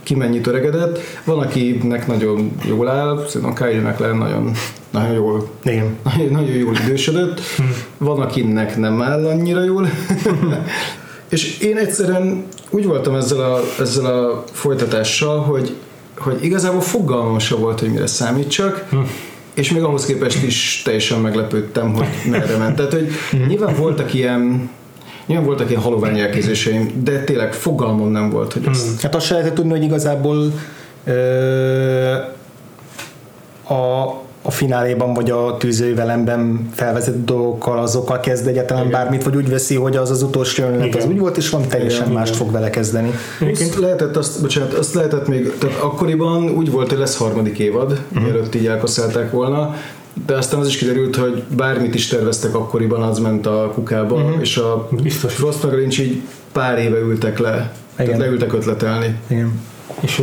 [0.04, 1.00] ki mennyit öregedett.
[1.24, 4.52] Van, akinek nagyon jól áll, szerintem Kylie McLaren nagyon,
[4.92, 5.98] nagyon jól Igen.
[6.04, 7.42] nagyon, nagyon jól idősödött.
[7.98, 9.90] Van, akinek nem áll annyira jól.
[11.30, 15.76] És én egyszerűen úgy voltam ezzel a, ezzel a folytatással, hogy,
[16.18, 18.86] hogy igazából fogalmam se volt, hogy mire számítsak,
[19.54, 22.76] és még ahhoz képest is teljesen meglepődtem, hogy merre ment.
[22.76, 23.08] Tehát, hogy
[23.48, 24.70] nyilván voltak ilyen
[25.26, 29.34] Nyilván voltak ilyen halovány elképzeléseim, de tényleg fogalmam nem volt, hogy ezt Hát azt se
[29.34, 30.54] lehetett tudni, hogy igazából
[31.04, 32.14] ö,
[33.68, 34.04] a,
[34.42, 39.96] a fináléban vagy a tűzővelemben felvezett dolgokkal, azokkal kezd egyáltalán bármit, vagy úgy veszi, hogy
[39.96, 43.12] az az utolsó jelenet az úgy volt, és van teljesen Igen, mást fog vele kezdeni.
[43.52, 47.92] Azt lehetett, azt, bocsánat, azt lehetett még, tehát akkoriban úgy volt, hogy lesz harmadik évad,
[47.92, 48.24] uh-huh.
[48.24, 49.76] mielőtt így elkaszálták volna,
[50.26, 54.42] de aztán az is kiderült, hogy bármit is terveztek akkoriban, az ment a kukába, uh-huh.
[54.42, 55.34] és a Biztos.
[55.34, 56.22] Frost Lynch így
[56.52, 58.06] pár éve ültek le, Igen.
[58.06, 59.16] tehát leültek ötletelni.
[59.28, 59.62] Igen.
[60.00, 60.16] És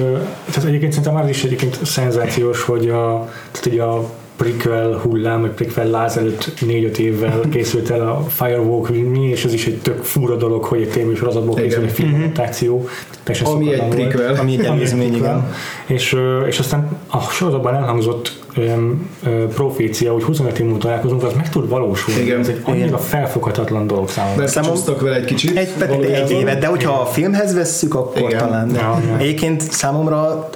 [0.50, 5.50] tehát egyébként szerintem az is egyébként szenzációs, hogy a, tehát ugye a prequel hullám, vagy
[5.50, 9.78] prequel láz előtt négy-öt évvel készült el a Firewalk with Me, és ez is egy
[9.78, 12.88] tök fura dolog, hogy egy tévésorozatból készül egy filmadaptáció.
[13.22, 14.34] teljesen Ami egy prequel.
[14.34, 15.52] Ami egy előzmény, igen.
[15.86, 21.32] És, és aztán a sorozatban elhangzott öm, ö, profécia, hogy 25 év múlva találkozunk, az
[21.32, 22.20] meg tud valósulni.
[22.20, 22.40] Igen.
[22.40, 24.39] Ez egy annyira felfoghatatlan dolog számomra.
[24.39, 25.56] Mert Számom- vele egy kicsit.
[25.56, 25.68] Egy,
[26.12, 28.39] egy évet, de hogyha a filmhez vesszük, akkor Igen.
[28.39, 28.68] talán.
[28.72, 28.78] De.
[28.78, 29.18] Ja, ja.
[29.18, 30.48] Egyébként számomra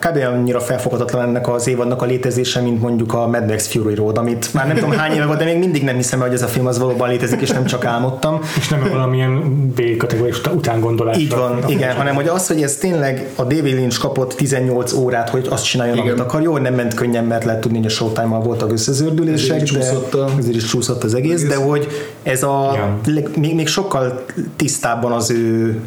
[0.00, 0.16] kb.
[0.34, 4.54] annyira felfoghatatlan ennek az évadnak a létezése, mint mondjuk a Mad Max Fury Road, amit
[4.54, 6.66] már nem tudom hány éve volt, de még mindig nem hiszem, hogy ez a film
[6.66, 8.40] az valóban létezik, és nem csak álmodtam.
[8.58, 9.40] És nem valamilyen
[9.74, 11.16] B-kategóriás utángondolás.
[11.18, 15.28] Így van, igen, hanem hogy az, hogy ez tényleg a David Lynch kapott 18 órát,
[15.28, 16.08] hogy azt csináljon, Igen.
[16.08, 16.42] amit akar.
[16.42, 20.12] Jó, nem ment könnyen, mert lehet tudni, hogy a Showtime-mal voltak összezördülések, Ezért is csúszott
[20.12, 21.48] de a- ezért is csúszott az egész, egész.
[21.48, 21.88] de hogy
[22.22, 22.98] ez a, Ja.
[23.36, 24.24] még, még sokkal
[24.56, 25.80] tisztábban az ő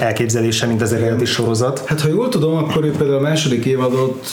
[0.00, 1.82] elképzelése, mint az eredeti sorozat.
[1.86, 4.26] Hát ha jól tudom, akkor ő például a második évadot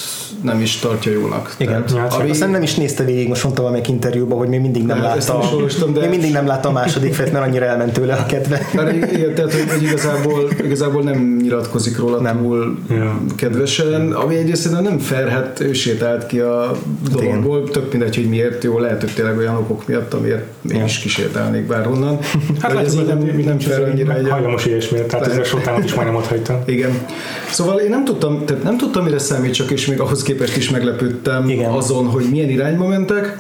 [0.44, 1.56] nem is tartja jónak.
[1.57, 1.86] Igen.
[1.86, 4.86] Tehát, Ja, ami- Aztán nem is nézte végig, most mondta valamelyik interjúban, hogy még mindig
[4.86, 5.44] nem, Nem, ezt látta.
[5.44, 8.26] nem olvastam, de- Még mindig nem látta a második felt, mert annyira elment tőle a
[8.26, 8.57] kedve.
[8.73, 12.38] Hát igen, tehát hogy, hogy igazából, igazából nem nyilatkozik róla nem.
[12.41, 13.22] túl Ja.
[13.36, 16.72] kedvesen, ami egyrészt nem fair, hát ő sétált ki a
[17.11, 20.99] dologból, tök mindegy, hogy miért jó, lehet, hogy tényleg olyan okok miatt, amiért én is
[20.99, 22.19] kísértelnék bárhonnan.
[22.61, 25.30] Hát De ez így hogy nem, nem fair annyira egy hajlamos ilyesmire, tehát Lehet.
[25.30, 26.63] ezzel sotánat is majdnem ott hagyta.
[26.65, 27.05] igen.
[27.51, 31.49] Szóval én nem tudtam, tehát nem tudtam, mire számítsak, és még ahhoz képest is meglepődtem
[31.49, 31.71] Igen.
[31.71, 33.38] azon, hogy milyen irányba mentek.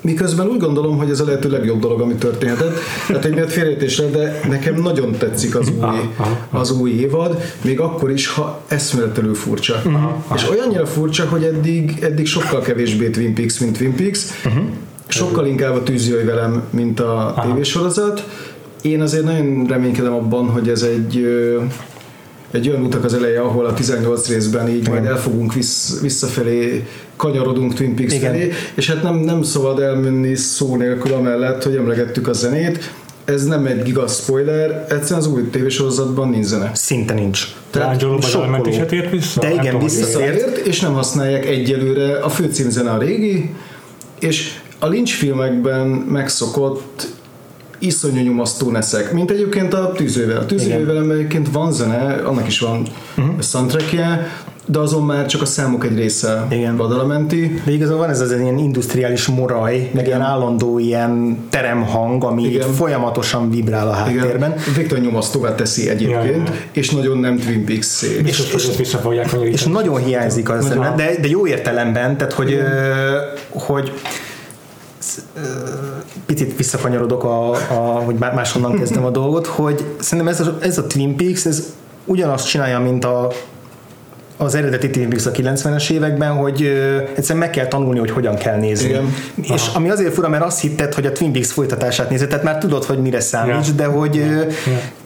[0.00, 2.78] Miközben úgy gondolom, hogy ez a lehető legjobb dolog, ami történhetett.
[3.06, 5.98] Tehát egy miatt félrejtésre, de nekem nagyon tetszik az új,
[6.50, 9.82] az új évad, még akkor is, ha eszméletlenül furcsa.
[10.34, 14.20] És olyannyira furcsa, hogy eddig, eddig sokkal kevésbé Twin Peaks, mint Twin Peaks.
[15.08, 18.24] Sokkal inkább a tűz jöjj velem, mint a tévésorozat.
[18.84, 21.26] Én azért nagyon reménykedem abban, hogy ez egy
[22.50, 26.86] egy olyan utak az eleje, ahol a 18 részben így majd el fogunk vissz, visszafelé
[27.16, 28.32] kanyarodunk Twin Peaks Igen.
[28.32, 32.92] felé, és hát nem, nem szabad elmenni szó nélkül amellett, hogy emlegettük a zenét.
[33.24, 36.70] Ez nem egy giga spoiler, egyszerűen az új tévésorozatban nincs zene.
[36.74, 37.46] Szinte nincs.
[37.74, 38.76] L'Angelo sokkoló.
[38.76, 39.40] hát tért vissza?
[39.40, 43.50] De igen, Visszaért, és nem használják egyelőre a főcímzene a régi,
[44.20, 47.06] és a Lynch filmekben megszokott
[47.78, 50.36] iszonyú nyomasztó neszek, mint egyébként a tűzővel.
[50.36, 52.86] A tűzővel egyébként van zene, annak is van
[53.16, 53.40] uh-huh.
[53.40, 54.28] soundtrackje,
[54.66, 56.76] de azon már csak a számok egy része Igen.
[56.76, 57.60] Badalamenti.
[57.64, 62.72] De igazából van ez az ilyen industriális moraj, meg ilyen állandó ilyen teremhang, ami Igen.
[62.72, 64.50] folyamatosan vibrál a háttérben.
[64.50, 68.02] Igen, Viktor nyomasztóvá teszi egyébként, Ja, és nagyon nem Twin Peaks
[68.54, 69.72] ezt vissza fogják És kanyarítani.
[69.72, 73.16] nagyon hiányzik az, de, de jó értelemben, tehát hogy, ö,
[73.50, 73.92] hogy
[76.26, 80.78] picit visszakanyarodok, a, a, hogy má- máshonnan kezdem a dolgot, hogy szerintem ez a, ez
[80.78, 81.72] a Twin Peaks, ez
[82.04, 83.32] ugyanazt csinálja, mint a
[84.36, 88.34] az eredeti Twin Peaks a 90-es években, hogy ö, egyszerűen meg kell tanulni, hogy hogyan
[88.34, 88.88] kell nézni.
[88.88, 89.14] Igen.
[89.54, 92.58] És ami azért fura, mert azt hitted, hogy a Twin Peaks folytatását nézed, tehát már
[92.58, 93.72] tudod, hogy mire számíts, Ja.
[93.76, 94.42] de hogy ö,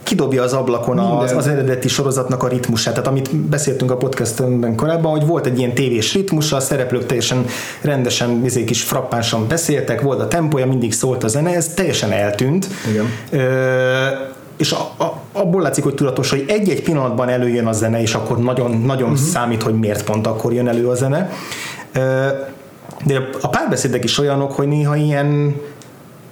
[0.03, 2.95] kidobja az ablakon az, az eredeti sorozatnak a ritmusát.
[2.95, 7.45] Tehát amit beszéltünk a podcastünkben korábban, hogy volt egy ilyen tévés ritmusa, a szereplők teljesen
[7.81, 12.67] rendesen, izé kis frappánsan beszéltek, volt a tempója, mindig szólt a zene, ez teljesen eltűnt.
[12.91, 13.05] Igen.
[13.31, 14.07] Ö,
[14.59, 18.39] és a, a, abból látszik, hogy tudatos, hogy egy-egy pillanatban előjön a zene, és akkor
[18.39, 19.27] nagyon, nagyon uh-huh.
[19.27, 21.31] számít, hogy miért pont akkor jön elő a zene.
[23.05, 25.57] De a párbeszédek is olyanok, hogy néha ilyen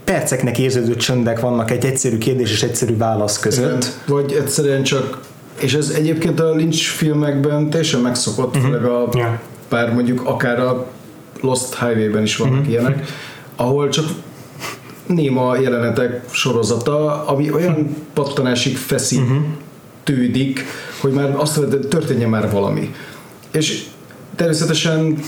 [0.04, 3.98] perceknek érződő csöndek vannak egy egyszerű kérdés és egyszerű válasz között.
[4.06, 5.20] Vagy egyszerűen csak,
[5.60, 8.70] és ez egyébként a Lynch filmekben teljesen megszokott, uh-huh.
[8.70, 9.40] főleg a Ja.
[9.68, 10.86] pár mondjuk akár a
[11.40, 12.70] Lost Highway-ben is vannak uh-huh.
[12.70, 13.04] ilyenek,
[13.56, 14.04] ahol csak
[15.06, 20.64] néma jelenetek sorozata, ami olyan pattanásig feszítődik,
[21.00, 22.94] hogy már azt hogy történjen már valami.
[23.52, 23.84] És
[24.36, 25.18] természetesen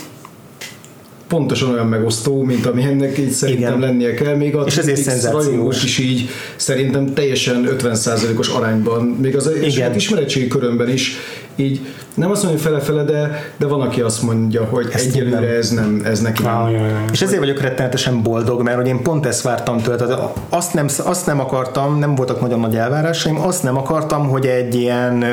[1.29, 3.81] pontosan olyan megosztó, mint ami ennek így szerintem Igen.
[3.81, 9.51] lennie kell, még a És ezért rajongók is így szerintem teljesen 50%-os arányban, még az
[9.63, 9.95] Igen.
[9.95, 11.17] Ismeretségi körömben is
[11.57, 11.81] így
[12.15, 15.57] nem azt mondja fele-fele, de, de van, aki azt mondja, hogy Ezt egyelőre nem.
[15.57, 16.57] ez nem, ez neki nem.
[16.57, 17.05] Ah, jaj, jaj.
[17.13, 19.97] És ezért vagyok rettenetesen boldog, mert hogy én pont ezt vártam tőle.
[19.97, 24.47] Tehát azt nem, azt nem akartam, nem voltak nagyon nagy elvárásaim, azt nem akartam, hogy
[24.47, 25.25] egy ilyen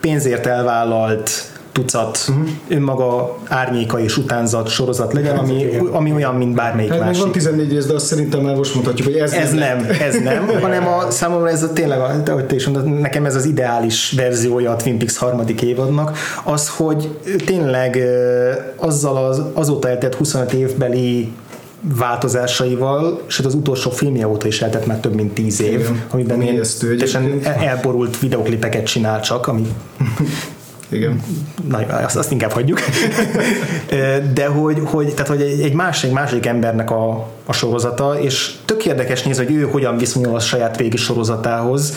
[0.00, 2.48] pénzért elvállalt tucat uh-huh.
[2.68, 7.22] önmaga árnyéka és utánzat sorozat legyen, ami, ami olyan, mint bármelyik Hát másik.
[7.22, 10.46] van 14 rész, de azt szerintem már most mondhatjuk, hogy ez, Ez nem, ez nem,
[10.62, 14.70] hanem a, számomra ez a, tényleg, ahogy te is mondod, nekem ez az ideális verziója
[14.70, 17.98] a Twin Peaks harmadik évadnak, az, hogy tényleg
[18.76, 21.32] azzal az, azóta eltett 25 évbeli
[21.98, 26.02] változásaival, és az utolsó filmje óta is eltett már több mint 10 év, Igen.
[26.10, 29.66] amiben Ami ilyen teljesen elborult videoklipeket csinál csak, ami
[30.92, 31.22] Igen.
[31.68, 32.80] Na, azt, azt inkább hagyjuk.
[34.34, 39.22] De hogy, hogy, tehát, hogy egy másik, másik embernek a, a sorozata, és tök érdekes
[39.22, 41.94] nézni, hogy ő hogyan viszonyul a saját régi sorozatához,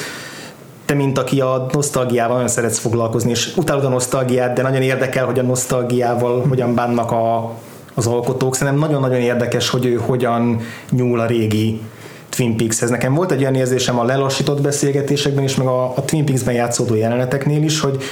[0.85, 5.25] te, mint aki a nosztalgiával nagyon szeretsz foglalkozni, és utálod a nosztalgiát, de nagyon érdekel,
[5.25, 7.51] hogy a nosztalgiával hogyan bánnak a,
[7.93, 8.55] az alkotók.
[8.55, 10.59] Szerintem nagyon-nagyon érdekes, hogy ő hogyan
[10.91, 11.81] nyúl a régi
[12.29, 12.89] Twin Peakshez.
[12.89, 16.95] Nekem volt egy olyan érzésem a lelassított beszélgetésekben is, meg a, a Twin Peaksben játszódó
[16.95, 18.03] jeleneteknél is, hogy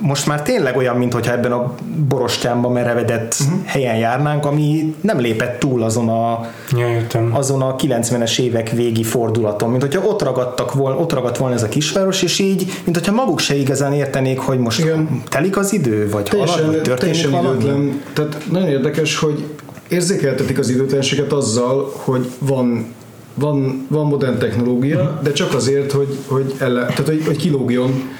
[0.00, 1.74] most már tényleg olyan, mintha ebben a
[2.08, 3.64] borostyánban merevedett uh-huh.
[3.64, 9.70] helyen járnánk, ami nem lépett túl azon a, Ja, azon a 90-es évek végi fordulaton,
[9.70, 13.12] mint hogyha ott ragadtak volna, ott ragadt volna ez a kisváros, és így, mint hogyha
[13.12, 15.22] maguk se igazán értenék, hogy most Igen.
[15.28, 17.64] telik az idő, vagy halad, Teljesen, vagy történik teljesen valami.
[17.64, 18.02] időtlen.
[18.12, 19.44] Tehát nagyon érdekes, hogy
[19.88, 22.96] érzékeltetik az időtlenséget azzal, hogy van
[23.34, 28.10] van, van modern technológia, de csak azért, hogy, hogy, elle, tehát, hogy, hogy kilógjon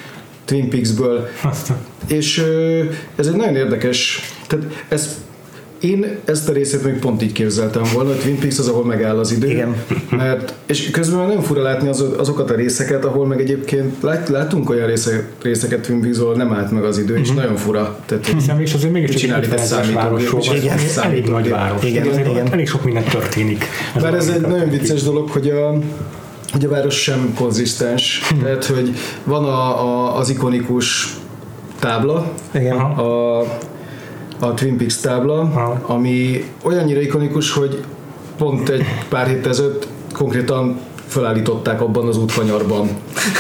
[0.48, 1.28] Twin Peaksből.
[2.06, 2.44] És
[3.16, 5.16] ez egy nagyon érdekes, tehát ez
[5.80, 9.18] én ezt a részét még pont így képzeltem volna, hogy Twin Peaks az, ahol megáll
[9.18, 9.50] az idő.
[9.50, 9.76] Igen.
[10.10, 14.70] Mert, és közben nem fura látni az, azokat a részeket, ahol meg egyébként lát, látunk
[14.70, 17.98] olyan része, részeket Twin Peaks, ahol nem állt meg az idő, és nagyon fura.
[18.06, 20.54] Tehát, Hiszen mégis azért egy Csinálni egy számítógépet.
[20.54, 21.84] Igen, Ez elég nagy város.
[21.84, 22.52] Igen, Azért igen.
[22.52, 23.64] Elég sok minden történik.
[24.00, 25.78] Bár ez egy nagyon vicces dolog, hogy a,
[26.59, 28.22] hogy a város sem konzisztens.
[28.43, 28.94] Tehát, hogy
[29.24, 31.16] van a, a, az ikonikus
[31.78, 32.76] tábla, Igen.
[32.76, 33.39] A,
[34.40, 35.80] a Twin Peaks tábla, Aha.
[35.86, 37.85] ami olyannyira ikonikus, hogy
[38.36, 42.89] pont egy pár hét ezelőtt konkrétan felállították abban az útkanyarban.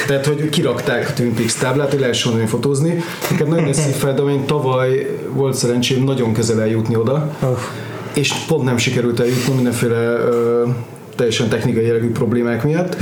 [0.06, 3.02] Tehát, hogy kirakták a Twin Peaks táblát, hogy lehessen onnan fotózni.
[3.30, 7.36] Nekem nagyon eszív fel, de én tavaly volt szerencsém nagyon közel eljutni oda,
[8.14, 10.64] és pont nem sikerült eljutnom mindenféle ö,
[11.18, 12.96] teljesen technikai jellegű problémák miatt.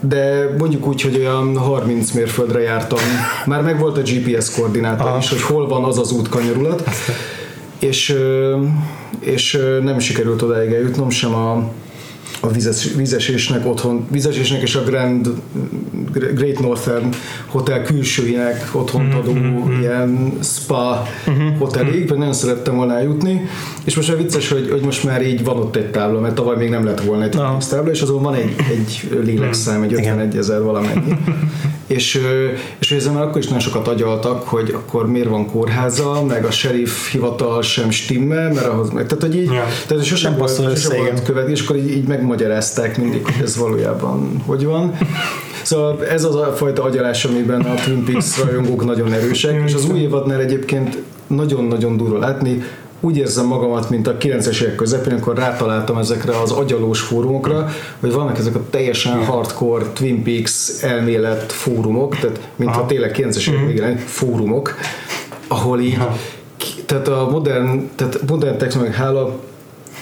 [0.00, 2.98] De mondjuk úgy, hogy olyan 30 mérföldre jártam.
[3.46, 6.82] Már megvolt a GPS koordináta is, hogy hol van az az útkanyarulat.
[7.78, 8.16] És,
[9.20, 11.72] és nem sikerült odáig eljutnom, sem a,
[12.40, 15.28] a vízes, vízesésnek otthon, vízesésnek és a Grand,
[16.12, 17.08] Great Northern
[17.46, 19.32] Hotel külsőinek otthont adó
[19.80, 21.06] ilyen spa
[21.58, 23.40] hotelig, mert nagyon szerettem volna eljutni,
[23.84, 26.56] és most már vicces, hogy, hogy most már így van ott egy tábla, mert tavaly
[26.56, 27.58] még nem lett volna egy Aha.
[27.70, 31.14] tábla, és azon van egy, egy lélekszám, egy 51 ezer valamennyi.
[31.90, 32.20] és,
[32.78, 36.50] és ezzel már akkor is nagyon sokat agyaltak, hogy akkor miért van kórháza, meg a
[36.50, 39.64] sheriff hivatal sem stimmel, mert ahhoz meg, tehát hogy így, Ja.
[39.86, 43.42] tehát sosem volt, passzol sosem össze, volt követni, és akkor így, így megmagyarázták mindig, hogy
[43.42, 44.98] ez valójában hogy van.
[45.62, 49.90] Szóval ez az a fajta agyalás, amiben a Twin Peaks rajongók nagyon erősek, és az
[49.90, 52.62] új évadnál egyébként nagyon-nagyon durva látni,
[53.00, 57.68] úgy érzem magamat, mint a 90-es évek közepén, amikor rátaláltam ezekre az agyalós fórumokra,
[58.00, 63.66] hogy vannak ezek a teljesen hardcore Twin Peaks elmélet fórumok, tehát mintha tényleg 90-es évek
[63.66, 64.74] végén lenni, fórumok,
[65.48, 65.98] ahol így,
[66.86, 69.38] tehát a modern, tehát modern technológiák hála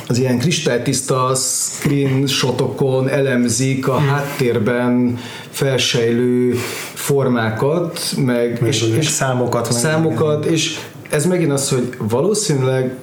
[0.08, 5.18] az ilyen kristálytiszta screenshotokon elemzik a háttérben
[5.50, 6.54] felsejlő
[6.94, 9.68] formákat, meg és, És és számokat.
[9.72, 10.78] meg- számokat, és
[11.10, 12.96] ez megint az, hogy valószínűleg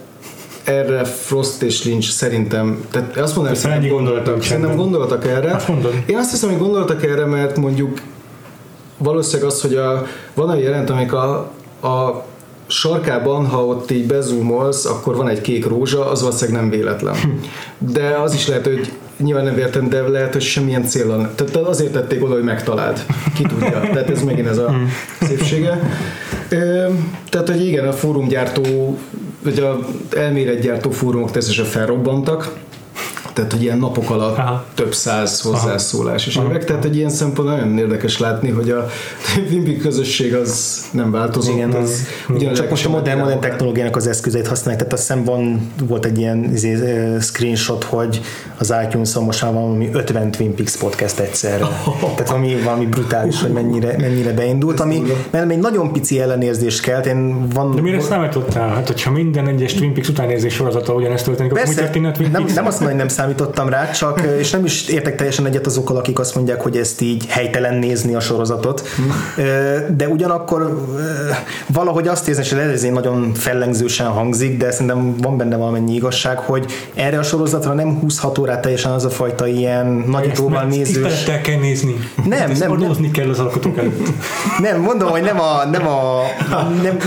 [0.64, 5.52] erre Frost és Lynch szerintem, tehát azt mondanám, Szerintem hogy gondoltak gondoltak, szerintem gondoltak erre.
[5.52, 5.94] Azt mondod.
[6.06, 7.98] Én azt hiszem, hogy gondoltak erre, mert mondjuk
[8.98, 11.38] valószínűleg az, hogy a, van olyan jelent, amik a,
[11.82, 12.26] a
[12.68, 17.16] sarkában, ha ott így bezumolsz, akkor van egy kék rózsa, az valószínűleg nem véletlen.
[17.78, 21.32] De az is lehet, hogy nyilván nem véletlen, de lehet, hogy semmilyen célra.
[21.36, 23.06] Tehát azért tették oda, hogy megtaláld.
[23.36, 23.80] Ki tudja.
[23.80, 24.76] Tehát ez megint ez a
[25.22, 25.80] szépsége.
[27.30, 28.98] Tehát, hogy igen, a fórumgyártó,
[29.44, 29.80] vagy a
[30.16, 32.54] elméletgyártó fórumok természetesen felrobbantak,
[33.36, 34.66] tehát, hogy ilyen napok alatt Aha.
[34.74, 38.88] több száz hozzászólás és évek, tehát egy ilyen szempont nagyon érdekes látni, hogy a
[39.64, 41.56] Peaks közösség az nem változott.
[41.56, 45.08] Igen, az az, ugyanaz csak most a modern, modern technológiának az eszközeit használják, tehát azt
[45.08, 46.78] hiszem van, volt egy ilyen izé,
[47.22, 48.22] screenshot, hogy
[48.58, 51.66] az iTunes-on most már van valami 50 Twin Peaks podcast egyszerre.
[52.16, 57.06] Tehát valami, valami brutális, hogy mennyire, mennyire beindult, ami mert egy nagyon pici ellenérzést kelt.
[57.06, 58.70] Én van, De mire számítottál?
[58.70, 62.12] Hát, hogyha minden egyes Twin Peaks utánérzés sorozata ugyanezt történik, akkor mi Persze, történne a
[62.12, 62.56] Twin nem, Peaks?
[62.56, 65.98] nem azt mondom, hogy nem számítottam rá, csak és nem is értek teljesen egyet azokkal,
[65.98, 68.88] akik azt mondják, hogy ezt így helytelen nézni a sorozatot.
[69.96, 70.86] De ugyanakkor
[71.68, 76.66] valahogy azt érzem, és ez nagyon fellengzősen hangzik, de szerintem van benne valamennyi igazság, hogy
[76.94, 81.24] erre a sorozatra nem húzható rá teljesen az a fajta ilyen nagyítóval Ezt nézős.
[81.24, 81.96] Kell nézni.
[82.26, 83.12] Nem, Ezt nem, nem.
[83.12, 84.08] kell az alkotók előtt.
[84.62, 86.22] Nem, mondom, hogy nem a, nem a
[86.82, 86.98] nem,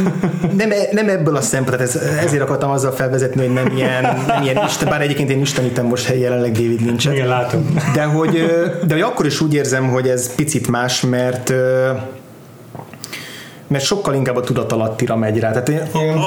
[0.56, 4.64] nem, nem ebből a szempontból, ez, ezért akartam azzal felvezetni, hogy nem ilyen, nem ilyen
[4.66, 7.12] Isten, bár egyébként én istenítem most jelenleg David Lynchet.
[7.12, 7.74] Igen, látom.
[7.94, 8.32] De hogy,
[8.86, 11.52] de hogy akkor is úgy érzem, hogy ez picit más, mert
[13.68, 15.50] mert sokkal inkább a tudatalattira megy rá.
[15.50, 15.82] Tehát én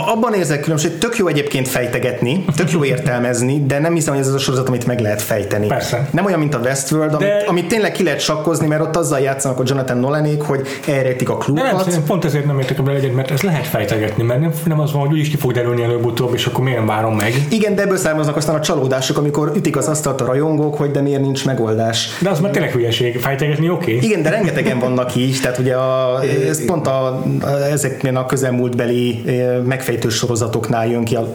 [0.07, 4.27] abban érzek különbséget, tök jó egyébként fejtegetni, tök jó értelmezni, de nem hiszem, hogy ez
[4.27, 5.67] az a sorozat, amit meg lehet fejteni.
[5.67, 6.07] Persze.
[6.11, 9.19] Nem olyan, mint a Westworld, amit, De- amit tényleg ki lehet sakkozni, mert ott azzal
[9.19, 11.77] játszanak a Jonathan Nolanék, hogy elrejtik a nem, klubot.
[11.77, 14.91] szerintem pont ezért nem értek ebbe egyet, mert ez lehet fejtegetni, mert nem, nem az
[14.91, 17.33] van, hogy úgyis ki fog derülni előbb-utóbb, és akkor miért nem várom meg.
[17.49, 21.01] Igen, de ebből származnak aztán a csalódások, amikor ütik az asztalt a rajongók, hogy de
[21.01, 22.17] miért nincs megoldás.
[22.21, 23.95] De az már tényleg hülyeség, fejtegetni oké.
[23.95, 24.09] Okay.
[24.09, 27.23] Igen, de rengetegen vannak így, tehát ugye a, ez pont a,
[27.71, 31.27] ezeknél a közelmúltbeli eh, megfejtő sorozatoknál jön ki a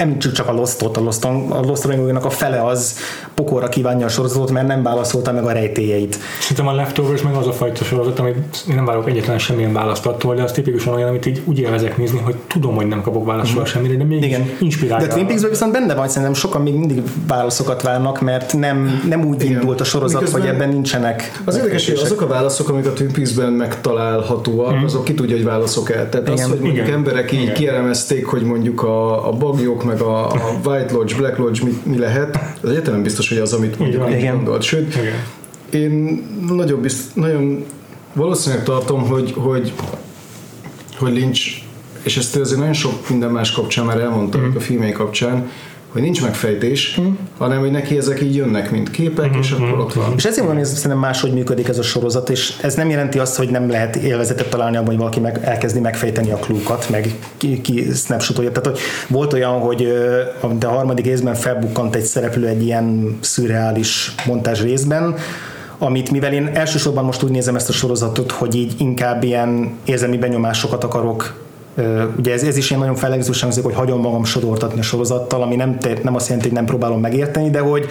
[0.00, 1.84] említsük csak a Lost-ot, a Lost, a Lost
[2.20, 2.98] a fele az
[3.44, 6.18] pokorra kívánja a sorozatot, mert nem válaszolta meg a rejtélyeit.
[6.40, 10.06] Szerintem a Leftovers meg az a fajta sorozat, amit én nem várok egyetlen semmilyen választ
[10.06, 13.26] attól, de az tipikusan olyan, amit így úgy élvezek nézni, hogy tudom, hogy nem kapok
[13.26, 14.50] választ soha semmire, de még Igen.
[14.60, 15.06] inspirálja.
[15.06, 19.24] De Twin peaks viszont benne van, szerintem sokan még mindig válaszokat várnak, mert nem, nem
[19.24, 19.52] úgy Igen.
[19.60, 22.92] indult a sorozat, Miközben- hogy ebben nincsenek Az érdekes, hogy azok a válaszok, amik a
[22.92, 26.08] Twin Peaks-ben megtalálhatóak, azok ki tudja, hogy válaszok el.
[26.08, 26.48] Tehát az, Igen.
[26.48, 26.96] hogy mondjuk Igen.
[26.96, 27.54] emberek így Igen.
[27.54, 31.98] kielemezték, hogy mondjuk a, a bagyok, meg a, a White Lodge, Black Lodge mi, mi
[31.98, 34.62] lehet, az nem biztos, hogy az, amit mondjuk így gondolt.
[34.62, 35.24] Sőt, Igen.
[35.70, 37.64] én nagyon, bizt, nagyon
[38.12, 39.72] valószínűleg tartom, hogy, hogy,
[40.98, 41.62] hogy Lynch,
[42.02, 44.56] és ezt azért nagyon sok minden más kapcsán már elmondtam, mm.
[44.56, 45.50] a filmei kapcsán,
[45.92, 47.10] hogy nincs megfejtés, mm.
[47.38, 50.12] hanem hogy neki ezek így jönnek, mint képek, és akkor ott van.
[50.16, 53.18] És ezért mondom, hogy ez szerintem máshogy működik ez a sorozat, és ez nem jelenti
[53.18, 57.14] azt, hogy nem lehet élvezetet találni abban, hogy valaki meg elkezdi megfejteni a klúkat, meg
[57.36, 58.52] ki, ki snapshotolja.
[58.52, 59.92] Tehát, hogy volt olyan, hogy
[60.58, 65.14] de a harmadik részben felbukkant egy szereplő egy ilyen szürreális montázs részben,
[65.78, 70.18] amit mivel én elsősorban most úgy nézem ezt a sorozatot, hogy így inkább ilyen érzelmi
[70.18, 71.39] benyomásokat akarok
[72.18, 75.56] Ugye ez, ez is ilyen nagyon fellegzősen hangzik, hogy hagyom magam sodortatni a sorozattal, ami
[75.56, 77.86] nem, nem azt jelenti, hogy nem próbálom megérteni, de hogy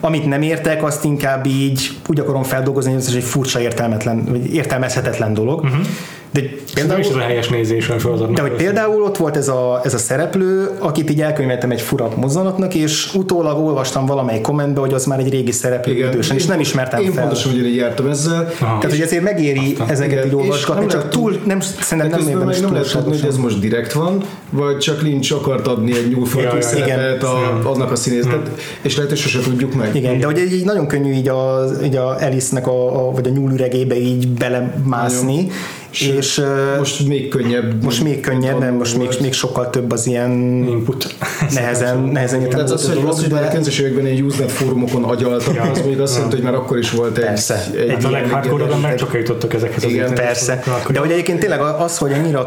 [0.00, 4.54] amit nem értek, azt inkább így úgy akarom feldolgozni, hogy ez egy furcsa értelmetlen, vagy
[4.54, 5.64] értelmezhetetlen dolog.
[5.64, 5.86] Uh-huh.
[6.32, 6.40] De
[6.74, 8.36] Például is az például, a helyes nézés a sorozatnak.
[8.36, 12.08] de hogy például ott volt ez a, ez a szereplő, akit így elkönyveltem egy fura
[12.16, 16.60] mozzanatnak, és utólag olvastam valamelyik kommentbe, hogy az már egy régi szereplő idősen, és nem
[16.60, 17.22] ismertem Én fel.
[17.22, 18.40] pontosan ugyanígy jártam ezzel.
[18.60, 18.78] Aha.
[18.78, 22.16] Tehát, hogy ezért megéri ezeket Igen, így olvasgatni, nem csak lehet túl, nem, szerintem De
[22.16, 25.96] nem érdemes nem lehet tudni, hogy ez most direkt van, vagy csak Lynch akart adni
[25.96, 28.50] egy nyúlfarkú szerepet a, annak a színészet,
[28.82, 29.94] és lehet, hogy sose tudjuk meg.
[29.94, 33.30] Igen, de hogy így nagyon könnyű így a, így a Alice-nek a, a, vagy a
[33.30, 35.50] nyúlüregébe így belemászni,
[35.94, 36.42] Sőt, és
[36.78, 37.82] most, még könnyebb.
[37.84, 40.30] most még könnyebb, nem, most még, még sokkal több az ilyen
[40.68, 41.14] input.
[41.54, 44.50] nehezen, nehezen Tehát értelmezhető az, hogy, az, hogy már a de 90-es években egy Usenet
[44.50, 47.64] fórumokon agyaltak, az még azt jelenti, hogy már akkor is volt egy, Persze.
[47.76, 50.62] egy, Hát a leghardcore meg csak eljutottak ezekhez az Igen, internet persze.
[50.92, 52.44] De hogy egyébként tényleg az, hogy annyira a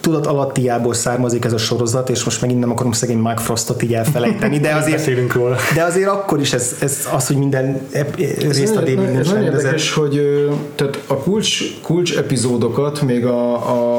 [0.00, 4.58] tudatalattiából származik ez a sorozat, és most megint nem akarom szegény Mark Frostot így elfelejteni,
[4.58, 5.32] de azért,
[5.74, 7.80] de azért akkor is ez, ez az, hogy minden
[8.40, 9.42] részt a David Lynch rendezett.
[9.42, 13.54] érdekes, hogy tehát a kulcs, kulcs epizódokat még a,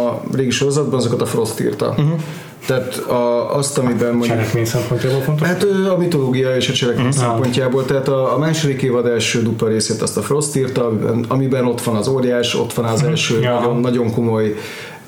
[0.07, 1.87] a régi sorozatban azokat a Frost írta.
[1.89, 2.19] Uh-huh.
[2.65, 5.47] Tehát a, azt, amiben mondjuk Cselekmény szempontjából fontos.
[5.47, 5.63] Hát
[5.93, 7.15] a mitológia és a cselekmény Mhm.
[7.15, 10.91] szempontjából, tehát a, a második évad első dupla részét azt a Frost írta,
[11.27, 13.43] amiben, ott van az óriás, ott van az első Mhm.
[13.43, 13.59] Ja.
[13.59, 14.55] nagyon, nagyon komoly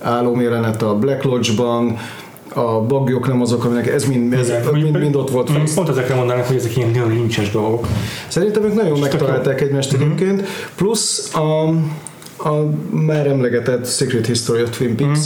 [0.01, 1.97] álomjelenet a Black Lodge-ban,
[2.55, 4.61] a bagyok nem azok, aminek ez mind, ez, Igen.
[4.73, 5.49] mind, mind ott volt.
[5.49, 5.73] Frost.
[5.75, 7.87] Pont ezekre mondanak, hogy ezek ilyen nagyon lincses dolgok.
[8.27, 10.43] Szerintem ők nagyon tök megtalálták egymást egyébként,
[10.75, 11.69] plusz a,
[12.45, 15.19] a már emlegetett Secret History of Twin Peaks,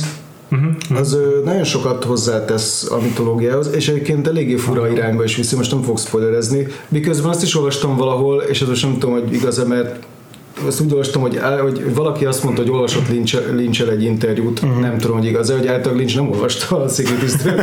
[0.96, 5.72] az ö, nagyon sokat hozzátesz a mitológiához, és egyébként eléggé fura irányba is viszi, most
[5.72, 9.64] nem fogok spoilerezni, miközben azt is olvastam valahol, és ez most nem tudom, hogy igaz-e,
[9.64, 10.06] mert
[10.66, 14.80] azt úgy olvastam, hogy, hogy valaki azt mondta, hogy olvasott Lynch, Lynch egy interjút, uh-huh.
[14.80, 17.56] nem tudom, hogy igaz-e, hogy általában Lynch nem olvasta a Secret History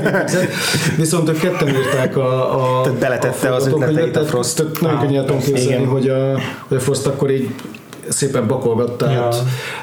[0.97, 4.56] viszont ők ketten írták a, a Tehát beletette az forgatókönyvet, ötleteit a Frost.
[4.56, 7.51] tehát Nagyon könnyen tudom képzelni, hogy a, hogy a Frost akkor így
[8.09, 9.28] szépen bakolgatta Ja.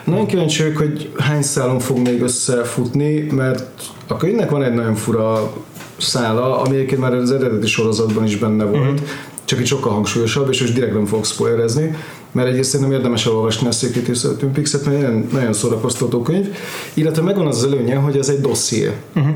[0.03, 3.64] Nagyon kíváncsi vagyok, hogy hány szálon fog még összefutni, mert
[4.07, 5.53] a könyvnek van egy nagyon fura
[5.98, 9.03] szála, ami egyébként már az eredeti sorozatban is benne volt, Mhm.
[9.45, 11.95] csak itt sokkal hangsúlyosabb, és most direkt nem fogok spoilerezni,
[12.31, 16.48] mert egyrészt szerintem érdemes elolvasni a Secret History Peaks-et, mert nagyon, nagyon szórakoztató könyv,
[16.93, 18.91] illetve megvan az, az előnye, hogy ez egy dosszié.
[19.15, 19.34] Uh-huh.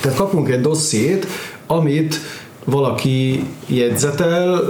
[0.00, 1.26] Tehát kapunk egy dossziét,
[1.66, 2.20] amit
[2.64, 4.60] valaki jegyzetel,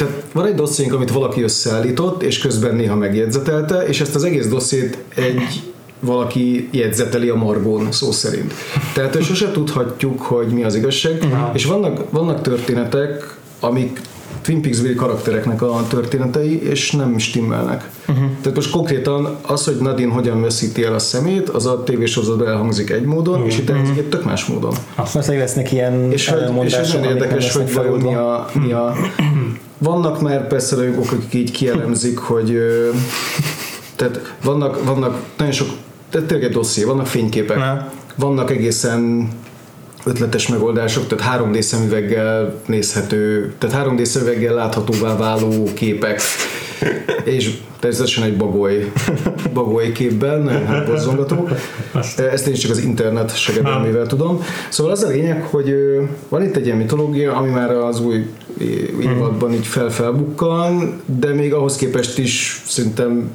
[0.00, 4.48] tehát van egy dossziénk, amit valaki összeállított, és közben néha megjegyzetelte, és ezt az egész
[4.48, 5.62] dossziét egy
[6.00, 8.54] valaki jegyzeteli a margón, szó szerint.
[8.94, 14.00] Tehát sose tudhatjuk, hogy mi az igazság, és vannak, vannak történetek, amik
[14.42, 17.90] Twin peaks karaktereknek a történetei, és nem stimmelnek.
[18.08, 18.24] Uh-huh.
[18.40, 22.90] Tehát most konkrétan az, hogy Nadine hogyan veszíti el a szemét, az a tévésorozatban elhangzik
[22.90, 23.48] egy módon, uh-huh.
[23.48, 24.74] és itt elhangzik egy tök más módon.
[24.94, 28.94] Aztán lesznek ilyen És hogy, és nagyon érdekes, hogy vajon mi a, mi a...
[29.80, 32.58] Vannak már persze rajongók, akik így kielemzik, hogy
[33.96, 35.68] tehát vannak, vannak nagyon sok,
[36.10, 37.88] tehát tényleg egy dosszié, vannak fényképek, Na.
[38.16, 39.28] vannak egészen
[40.04, 46.20] ötletes megoldások, tehát 3D szemüveggel nézhető, tehát 3D szemüveggel láthatóvá váló képek,
[47.24, 48.92] és természetesen egy bagoly,
[49.52, 51.48] bagoly képben, nagyon hát borzongató.
[52.32, 54.42] Ezt én is csak az internet segedelmével tudom.
[54.68, 55.74] Szóval az a lényeg, hogy
[56.28, 58.26] van itt egy ilyen mitológia, ami már az új
[59.00, 63.30] évadban így fel-felbukkan, de még ahhoz képest is szerintem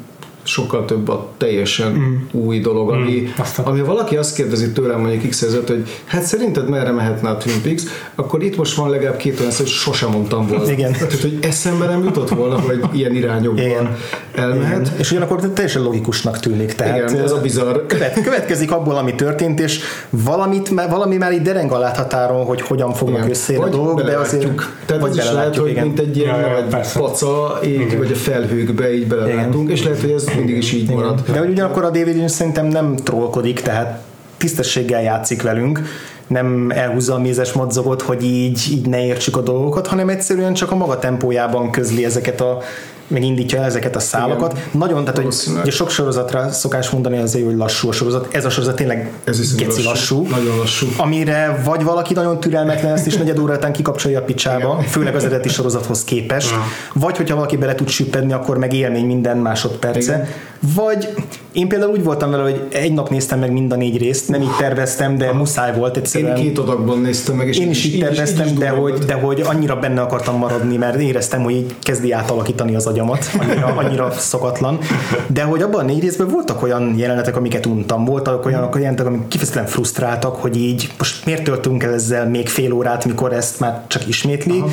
[0.46, 2.16] sokkal több a teljesen mm.
[2.32, 3.30] új dolog, ami, mm.
[3.38, 7.38] Aztán- ami valaki azt kérdezi tőlem mondjuk x ezért, hogy hát szerinted merre mehetne a
[7.38, 7.84] Twin Peaks,
[8.16, 10.72] akkor itt most van legalább két olyan szó, hogy sosem mondtam volna.
[10.72, 10.92] Igen.
[10.92, 13.98] Tehát, hogy eszembe nem jutott volna, hogy ilyen irányokban Igen.
[14.36, 14.92] Elmehet.
[14.98, 16.74] És ugyanakkor teljesen logikusnak tűnik.
[16.74, 17.78] Tehát, Igen, ez a bizarr.
[17.88, 19.80] Követ, következik abból, ami történt, és
[20.10, 23.30] valamit, valami már így dereng a láthatáron, hogy hogyan fognak Igen.
[23.30, 24.50] összejönni a dolgok, de azért.
[24.86, 25.86] Tehát vagy ez is lehet, hogy igen.
[25.86, 27.98] mint egy ilyen Ja, ja, paca, így, Igen.
[27.98, 31.22] vagy a felhőkbe így belelátunk, és lehet, hogy ez mindig is így marad.
[31.32, 34.02] De hogy ugyanakkor a David Lynch szerintem nem trollkodik, tehát
[34.38, 35.82] tisztességgel játszik velünk,
[36.28, 40.72] nem elhúzza a mézes madzagot, hogy így, így ne értsük a dolgokat, hanem egyszerűen csak
[40.72, 42.62] a maga tempójában közli ezeket a
[43.08, 44.52] megindítja ezeket a szálakat.
[44.52, 44.64] Igen.
[44.72, 48.28] Nagyon, tehát hogy ugye sok sorozatra szokás mondani azért, hogy lassú a sorozat.
[48.34, 50.28] Ez a sorozat tényleg Ez is geci lassú.
[50.30, 50.88] Nagyon lassú.
[50.98, 55.24] Amire vagy valaki nagyon türelmetlen ezt is negyed óra után kikapcsolja a picsába, főleg az
[55.24, 56.54] eredeti sorozathoz képest,
[56.94, 60.14] vagy hogyha valaki bele tud süppedni, akkor meg élmény minden másodperce.
[60.14, 60.28] Igen.
[60.76, 61.10] Vagy
[61.52, 64.42] én például úgy voltam vele, hogy egy nap néztem meg mind a négy részt, nem
[64.42, 66.36] így terveztem, de muszáj volt Én egyszerűen.
[66.36, 69.06] két adagban néztem meg, és Én is így terveztem, de, durva hogy, volt.
[69.06, 73.66] de hogy annyira benne akartam maradni, mert éreztem, hogy így kezdi átalakítani az agyamat, annyira,
[73.66, 74.80] annyira szokatlan.
[75.28, 79.28] De hogy abban a négy részben voltak olyan jelenetek, amiket untam, voltak olyanok jelenetek, amik
[79.28, 83.82] kifejezetten frusztráltak, hogy így most miért töltünk el ezzel még fél órát, mikor ezt már
[83.88, 84.64] csak ismétli.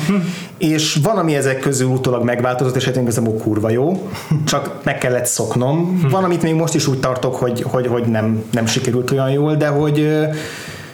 [0.57, 4.09] És van, ami ezek közül utólag megváltozott, és hát ez kurva jó,
[4.45, 6.07] csak meg kellett szoknom.
[6.09, 9.55] Van, amit még most is úgy tartok, hogy, hogy, hogy nem, nem sikerült olyan jól,
[9.55, 10.07] de hogy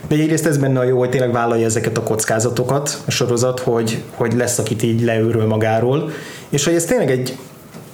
[0.09, 4.01] de egyrészt ez benne a jó, hogy tényleg vállalja ezeket a kockázatokat a sorozat, hogy,
[4.15, 6.11] hogy lesz, akit így leőről magáról,
[6.49, 7.37] és hogy ez tényleg egy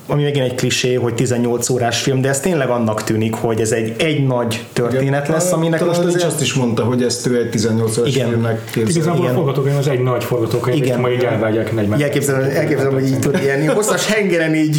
[0.08, 3.72] ami megint egy klisé, hogy 18 órás film, de ez tényleg annak tűnik, hogy ez
[3.72, 7.28] egy, egy nagy történet lesz, aminek Talán most Lynch az azt is mondta, hogy ezt
[7.28, 8.28] ő egy 18 éves Igen.
[8.30, 8.90] filmnek képzel.
[8.96, 11.00] Igazából a forgatókönyv az egy nagy forgatókönyv, Igen.
[11.00, 14.78] majd így elvágják 40 Elképzelem, elképzelem, hogy így tud ilyen hosszas hengeren így,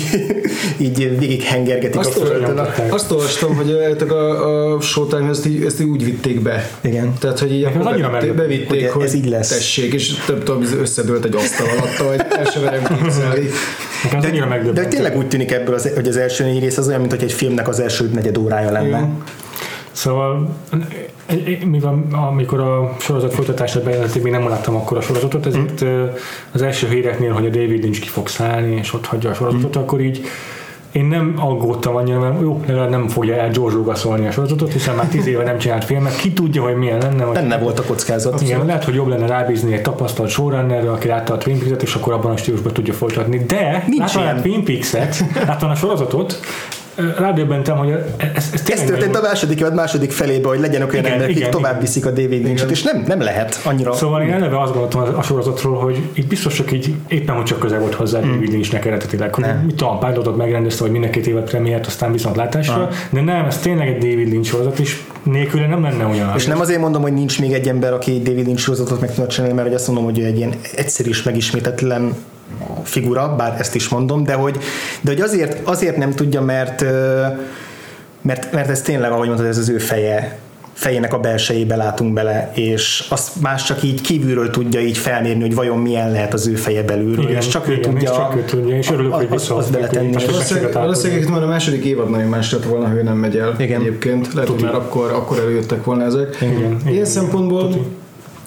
[0.77, 2.43] így végig hengergetik a Azt, földön.
[2.43, 2.95] a- nyomtatták.
[2.95, 3.71] azt olvastam, hogy
[4.11, 6.71] a, a Showtime ezt így, ezt így úgy vitték be.
[6.81, 7.13] Igen.
[7.19, 9.49] Tehát, hogy így akkor bevitték, hogy ez így lesz.
[9.49, 13.49] tessék, és több tudom, összedőlt egy asztal alatt, hogy el sem merem képzelni.
[14.21, 14.89] De megdöbbentő.
[14.89, 17.33] tényleg úgy tűnik ebből, az, hogy az első négy rész az olyan, mint hogy egy
[17.33, 18.87] filmnek az első negyed órája lenne.
[18.87, 19.23] Igen.
[19.93, 20.49] Szóval
[21.65, 26.05] mivel amikor a sorozat folytatását bejelentették, még nem láttam akkor a sorozatot, ezért ö,
[26.53, 29.75] az első híreknél, hogy a David Lynch ki fog szállni, és ott hagyja a sorozatot,
[29.75, 29.83] Mhm.
[29.85, 30.21] akkor így
[30.97, 34.95] én nem aggódtam annyira, mert jó, legalább nem fogja el George Lucas a sorozatot, hiszen
[34.95, 37.25] már tíz éve nem csinált filmet, ki tudja, hogy milyen lenne.
[37.25, 38.41] Vagy Benne volt a kockázat.
[38.41, 41.95] igen, lehet, hogy jobb lenne rábízni egy tapasztalt showrunnerre, aki látta a Twin Peaks-et, és
[41.95, 43.39] akkor abban a stílusban tudja folytatni.
[43.39, 44.41] De Nincs látva a.
[44.41, 46.41] Twin Peaks-et, látva a sorozatot,
[47.19, 47.99] rádöbbentem, hogy ez,
[48.35, 51.81] ez, ez Ez történt a második évad második felébe, hogy legyenek olyan emberek, akik tovább
[51.81, 53.93] viszik a David Lynch-et, és nem, nem lehet annyira.
[53.93, 57.59] Szóval én eleve azt gondoltam a- sorozatról, hogy itt biztos csak így éppen, hogy csak
[57.59, 58.31] közel volt hozzá Hmm.
[58.31, 59.63] David Lynchnek eredetileg, hogy Nem.
[59.67, 63.59] mit tudom, dolgot megrendezte, hogy minden két évad premiért, aztán viszont látásra, de nem, ez
[63.59, 66.33] tényleg egy David Lynch sorozat, és nélküle nem lenne olyan.
[66.37, 69.27] És nem azért mondom, hogy nincs még egy ember, aki David Lynch sorozatot meg tudna
[69.27, 72.15] csinálni, mert azt mondom, hogy egy ilyen egyszerű és megismétetlen
[72.83, 74.57] figura, bár ezt is mondom, de hogy,
[75.01, 76.85] de hogy azért, azért nem tudja, mert,
[78.23, 80.39] mert, mert ez tényleg, ahogy mondtad, ez az ő feje,
[80.73, 85.55] fejének a belsejébe látunk bele, és azt más csak így kívülről tudja így felmérni, hogy
[85.55, 88.37] vajon milyen lehet az ő feje belül, Igen, és csak ő igen, tudja, és csak
[88.37, 90.25] ő tudja, és örülök, hogy az- az visszahozták, beletenni.
[90.73, 93.81] Valószínűleg, már a második évad nagyon más lett volna, ha ő nem megy el Igen.
[93.81, 94.33] egyébként.
[94.35, 96.37] Lehet, hogy már akkor, akkor előjöttek volna ezek.
[96.41, 97.05] Igen, Ilyen igen.
[97.05, 97.83] szempontból Tuti.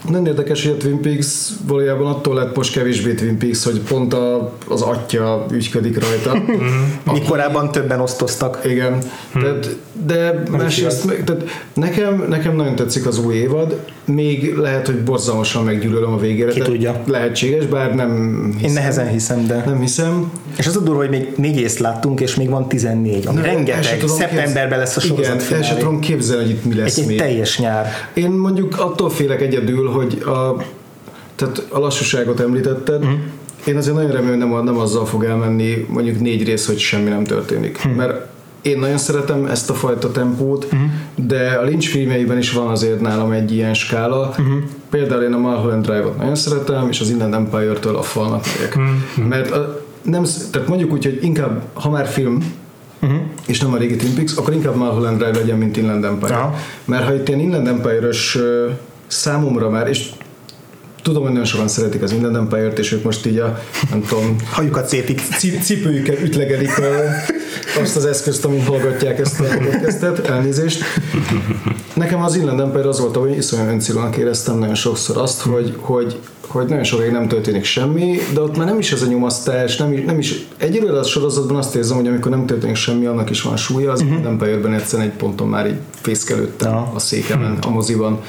[0.07, 4.13] Nagyon érdekes, hogy a Twin Peaks valójában attól lett most kevésbé Twin Peaks, hogy pont
[4.13, 6.43] a, az atya ügyködik rajta.
[7.13, 8.59] mi korábban többen osztoztak.
[8.65, 9.03] Igen,
[9.33, 11.43] tehát, de másrészt, meg- tehát
[11.73, 16.51] nekem, nekem nagyon tetszik az új évad, még lehet, hogy borzalmasan meggyűlölöm a végére.
[16.51, 17.01] Ki tudja.
[17.05, 18.67] Lehetséges, bár nem hiszem.
[18.67, 19.63] Én nehezen hiszem, de...
[19.65, 20.31] Nem hiszem.
[20.57, 23.45] És az a durva, hogy még négy részt láttunk, és még van 14, ami Nem,
[23.45, 24.03] el rengeteg.
[24.07, 25.79] Szeptemberben lesz a sorozat Igen, el se finálé.
[25.79, 27.17] tudom képzelni, hogy itt mi lesz Egy, egy még.
[27.17, 27.87] teljes nyár.
[28.13, 30.63] Én mondjuk attól félek egyedül, hogy a,
[31.35, 33.11] tehát a lassúságot említetted, Mhm.
[33.65, 37.23] én azért nagyon remélem, nem, nem azzal fog elmenni mondjuk négy rész, hogy semmi nem
[37.23, 37.83] történik.
[37.85, 37.95] Mhm.
[37.95, 38.27] Mert
[38.61, 40.67] én nagyon szeretem ezt a fajta tempót,
[41.15, 44.33] de a Lynch filmjeiben is van azért nálam egy ilyen skála.
[44.37, 44.51] Mhm.
[44.89, 48.43] Például én a Mulholland Drive-ot nagyon szeretem, és az Inland Empire-től a falnak.
[48.75, 49.27] Mhm.
[49.27, 52.57] Mert a, nem, tehát mondjuk úgy, hogy inkább, ha már film,
[52.99, 53.13] Mhm.
[53.47, 56.35] és nem a régi Twin Peaks, akkor inkább Mulholland Drive legyen, mint Inland Empire.
[56.35, 56.55] Aha.
[56.85, 58.37] Mert ha itt ilyen Inland Empire-ös
[59.07, 60.09] számomra már, és
[61.01, 63.59] tudom, hogy nagyon sokan szeretik az Inland Empire-t, és ők most így a,
[63.89, 65.21] nem tudom, Hajukat szépik.
[65.39, 67.05] ci- cipőjükkel ütlegelik ö,
[67.81, 70.83] azt az eszközt, amin hallgatják ezt a podcastet, elnézést.
[71.93, 76.19] Nekem az Inland Empire az volt, hogy iszonyatosan öncélónak éreztem nagyon sokszor azt, hogy, hogy
[76.47, 79.93] hogy nagyon sokáig nem történik semmi, de ott már nem is ez a nyomasztás, nem
[79.93, 83.41] is, nem is egyelőre a sorozatban azt érzem, hogy amikor nem történik semmi, annak is
[83.41, 84.25] van súlya, az uh-huh.
[84.25, 86.91] Empire-ben egyszerűen egy ponton már így fészkelődtem Ja.
[86.95, 88.19] a székemen, a moziban.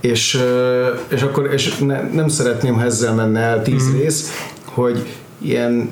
[0.00, 0.42] És,
[1.08, 3.96] és akkor és ne, nem szeretném, ha ezzel menne el tíz Mhm.
[3.98, 4.30] rész,
[4.64, 5.06] hogy
[5.38, 5.90] ilyen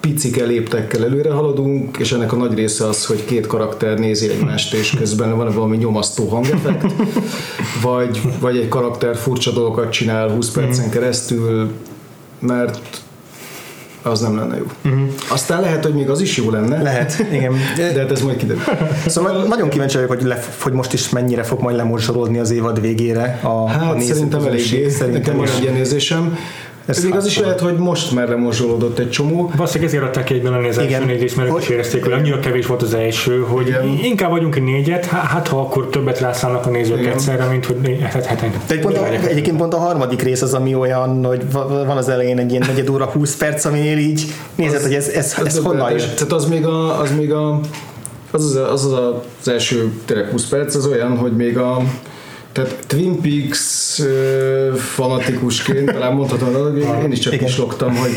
[0.00, 4.74] picike léptekkel előre haladunk, és ennek a nagy része az, hogy két karakter nézi egymást,
[4.74, 6.92] és közben van valami nyomasztó hangeffekt,
[7.82, 11.70] vagy, vagy egy karakter furcsa dolgokat csinál 20 percen keresztül,
[12.38, 12.80] mert
[14.02, 14.64] az nem lenne jó.
[15.28, 17.52] Aztán lehet, hogy még az is jó lenne, Lehet, igen.
[17.76, 18.62] de hát ez majd kiderül.
[19.06, 22.80] Szóval nagyon kíváncsi vagyok, hogy, le, hogy most is mennyire fog majd lemorzsolódni az évad
[22.80, 26.38] végére a, a Hát néző szerintem eléggé, Szerintem van egy ilyen érzésem.
[26.90, 29.50] Ez Ez még az is lehet, hogy most már lemorzsolódott egy csomó.
[29.56, 32.12] Valószínűleg ezért adták egyben lenni az első négy részt, mert ők is Hogy- érezték, hogy
[32.12, 33.98] annyira kevés volt az első, hogy Igen.
[34.02, 37.12] inkább vagyunk egy négyet, hát, hát ha akkor többet rászállnak a nézők Igen.
[37.12, 40.74] egyszerre, mint hogy hát, hát, hát, pont a, egyébként pont a harmadik rész az, ami
[40.74, 44.82] olyan, hogy va- van az elején egy ilyen negyed óra 20 perc, aminél így nézed,
[44.82, 46.14] hogy ez, ez, ez honnan jött.
[46.14, 47.60] Tehát az még a, az még a
[48.30, 48.92] az az, az, az,
[49.40, 51.82] az első tényleg 20 perc, az olyan, hogy még a
[52.52, 57.46] tehát Twin Peaks ö, fanatikusként talán mondhatom, hogy én is csak Igen.
[57.46, 58.10] kislogtam, hogy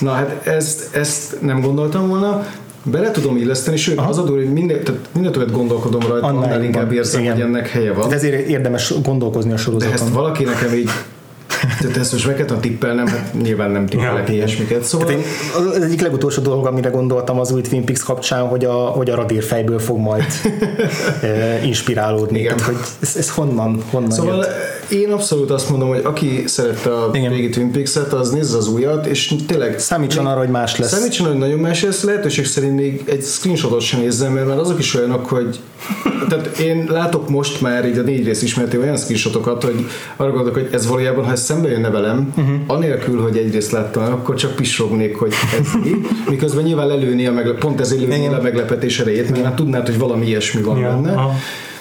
[0.00, 2.46] na hát ezt, ezt nem gondoltam volna,
[2.82, 6.42] bele tudom illeszteni, sőt az a durva, hogy minden, tehát minden többet gondolkodom rajta, Annál
[6.42, 7.32] annál, inkább érzem, Igen.
[7.32, 8.08] hogy ennek helye van.
[8.08, 9.92] De ezért érdemes gondolkozni a De sorozaton.
[9.94, 10.90] ezt valaki nekem így
[11.80, 14.34] tehát ezt most meg kellett tippelnem, hát nyilván nem tippelek Ja.
[14.34, 14.82] ilyesmiket.
[14.82, 15.24] Szóval Hát én,
[15.76, 19.14] az egyik legutolsó dolog, amire gondoltam az új Twin Peaks kapcsán, hogy a, hogy a
[19.14, 20.24] radírfejből fog majd
[21.22, 22.38] e, inspirálódni.
[22.38, 22.56] Igen.
[22.56, 24.48] Tehát, hogy ez, ez honnan, honnan Szóval jött?
[24.92, 27.32] Én abszolút azt mondom, hogy aki szerette a Igen.
[27.32, 30.92] régi Twin Peaks-et, az nézze az újat, és tényleg Számítson arra, hogy más lesz.
[30.92, 34.78] Számítson, hogy nagyon más lesz, lehetőség szerint még egy screenshotot sem nézzem, mert már azok
[34.78, 35.60] is olyanok, hogy
[36.28, 39.86] tehát én látok most már így a négy rész ismerté olyan screenshotokat, hogy
[40.16, 42.54] arra gondolok, hogy ez valójában, ha ez szembe jönne velem, uh-huh.
[42.66, 45.90] anélkül, hogy egyrészt láttam, akkor csak pisrognék, hogy ez mi,
[46.28, 48.34] miközben nyilván lelőni a meglep, pont ez lőni Igen.
[48.34, 51.12] a meglepetés erejét, mert hát tudnád, hogy valami ilyesmi van Ja, benne.
[51.12, 51.34] aha.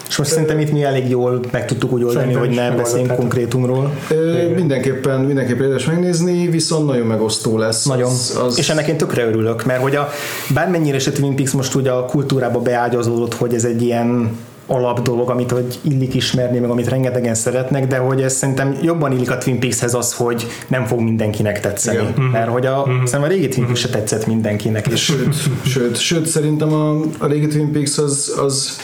[0.09, 2.83] És most szerintem itt mi elég jól meg tudtuk úgy oldani, hogy is ne megoldottátok.
[2.83, 3.93] beszéljünk konkrétumról.
[4.09, 7.85] Ö, mindenképpen, mindenképpen érdemes megnézni, viszont nagyon megosztó lesz.
[7.85, 8.09] Nagyon.
[8.09, 10.09] Az, az, És ennek én tökre örülök, mert hogy a,
[10.53, 14.37] bármennyire is a Twin Peaks most ugye a kultúrába beágyazódott, hogy ez egy ilyen
[14.67, 19.11] alap dolog, amit hogy illik ismerni, meg amit rengetegen szeretnek, de hogy ez szerintem jobban
[19.11, 21.97] illik a Twin Peakshez az, hogy nem fog mindenkinek tetszeni.
[21.97, 22.23] Igen.
[22.31, 24.87] Mert hogy a, szerintem a régi Twin Peaks se tetszett mindenkinek.
[24.87, 28.77] És Sőt, sőt, sőt, szerintem a, a régi Twin Peaks az, az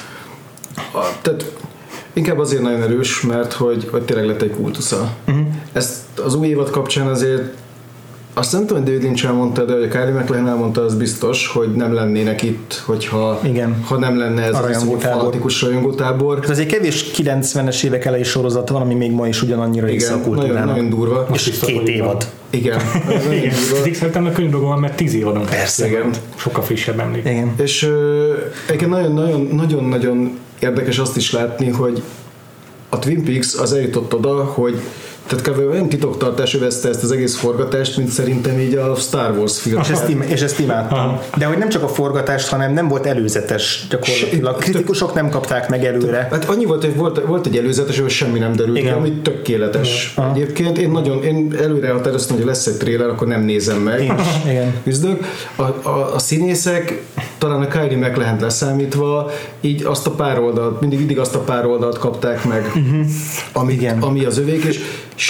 [0.96, 1.52] a, tehát
[2.14, 5.10] inkább azért nagyon erős, mert hogy, hogy tényleg lett egy kultusza.
[5.28, 5.46] Uh-huh.
[5.74, 5.96] Ezt
[6.26, 7.42] az új évad kapcsán azért
[8.38, 11.48] azt nem tudom, hogy David Lynch elmondta, de hogy a Kylie McLachlan elmondta, az biztos,
[11.48, 13.84] hogy nem lennének itt, hogyha Igen.
[13.88, 15.18] ha nem lenne ez A rajongótábor.
[15.20, 16.40] fanatikus rajongótábor.
[16.50, 20.16] ez egy kevés 90-es évek elejé sorozat van, ami még ma is ugyanannyira része a
[20.16, 20.76] Igen, nagyon, kultúrának.
[20.76, 21.28] nagyon durva.
[21.34, 22.28] És biztos, két évad.
[22.50, 22.80] Igen.
[23.40, 23.54] Igen,
[23.94, 26.10] szerintem a könyvdolgom van, mert tíz évadon Persze, igen.
[26.36, 27.26] Sokkal frissebb emlék.
[27.26, 27.54] Igen.
[27.58, 28.34] És ö,
[28.68, 32.04] egyébként nagyon-nagyon- nagyon-nagyon érdekes azt is látni, hogy
[32.90, 34.80] a Twin Peaks az eljutott oda, hogy
[35.28, 35.70] tehát kb.
[35.72, 39.80] olyan titoktartás övezte ezt az egész forgatást, mint szerintem így a Star Wars film.
[39.82, 40.98] És ezt, im- és ezt imádtam.
[40.98, 41.24] Aha.
[41.38, 44.56] De hogy nem csak a forgatást, hanem nem volt előzetes gyakorlatilag.
[44.58, 46.28] Kritikusok nem kapták meg előre.
[46.32, 48.94] Hát annyi volt, hogy volt, volt egy előzetes, hogy semmi nem derült ki, Igen.
[48.94, 50.16] ami tökéletes.
[50.34, 54.02] Egyébként én nagyon, én előre határoztam, hogy lesz egy trailer, akkor nem nézem meg.
[54.04, 54.74] Én is, igen.
[54.84, 55.26] Küzdök.
[55.56, 57.02] A, a, a színészek,
[57.38, 59.32] talán a Kylie McLachlan leszámítva,
[59.62, 62.72] így azt a pár oldalt, mindig, mindig azt a pár oldalt kapták meg,
[63.54, 64.02] ami, Igen.
[64.02, 64.80] ami az övék, és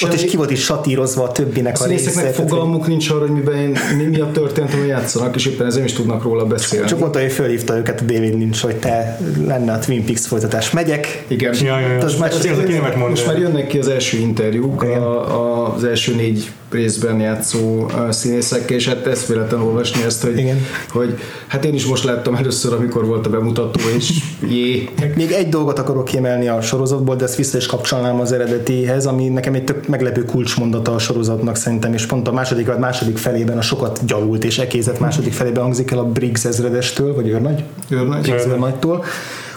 [0.03, 3.29] Ott is ki volt is satírozva a többinek a a hogy- fogalmuk nincs arra, hogy
[3.31, 6.87] miben, mi, mi a történet, amit játszanak, és éppen ezért nem is tudnak róla beszélni.
[6.87, 10.71] Csak mondta, hogy fölhívta őket a David Lynch, hogy te lenne a Twin Peaks folytatás.
[10.71, 11.23] Megyek.
[11.27, 11.55] Igen.
[11.63, 12.03] Ja, ja, ja.
[12.03, 13.09] Az már- Ez a kémet mond.
[13.09, 18.75] Most már jönnek ki az első interjúk a, a, az első négy részben játszó színészekkel,
[18.77, 20.57] és hát ezt véletlen olvasni ezt, hogy, Igen.
[20.89, 21.17] hogy
[21.47, 24.09] hát én is most láttam először, amikor volt a bemutató, és
[24.49, 29.05] jé, Még egy dolgot akarok kiemelni a sorozatból, de ezt vissza is kapcsolnám az eredetihez,
[29.05, 33.18] ami nekem egy tök meglepő kulcsmondata a sorozatnak szerintem, és pont a második, a második
[33.18, 37.64] felében a sokat gyalult és ekézett második felében hangzik el a Briggs ezredestől, vagy őrnagy?
[37.89, 38.22] őrnagy.
[38.22, 39.03] Briggs őrnagytól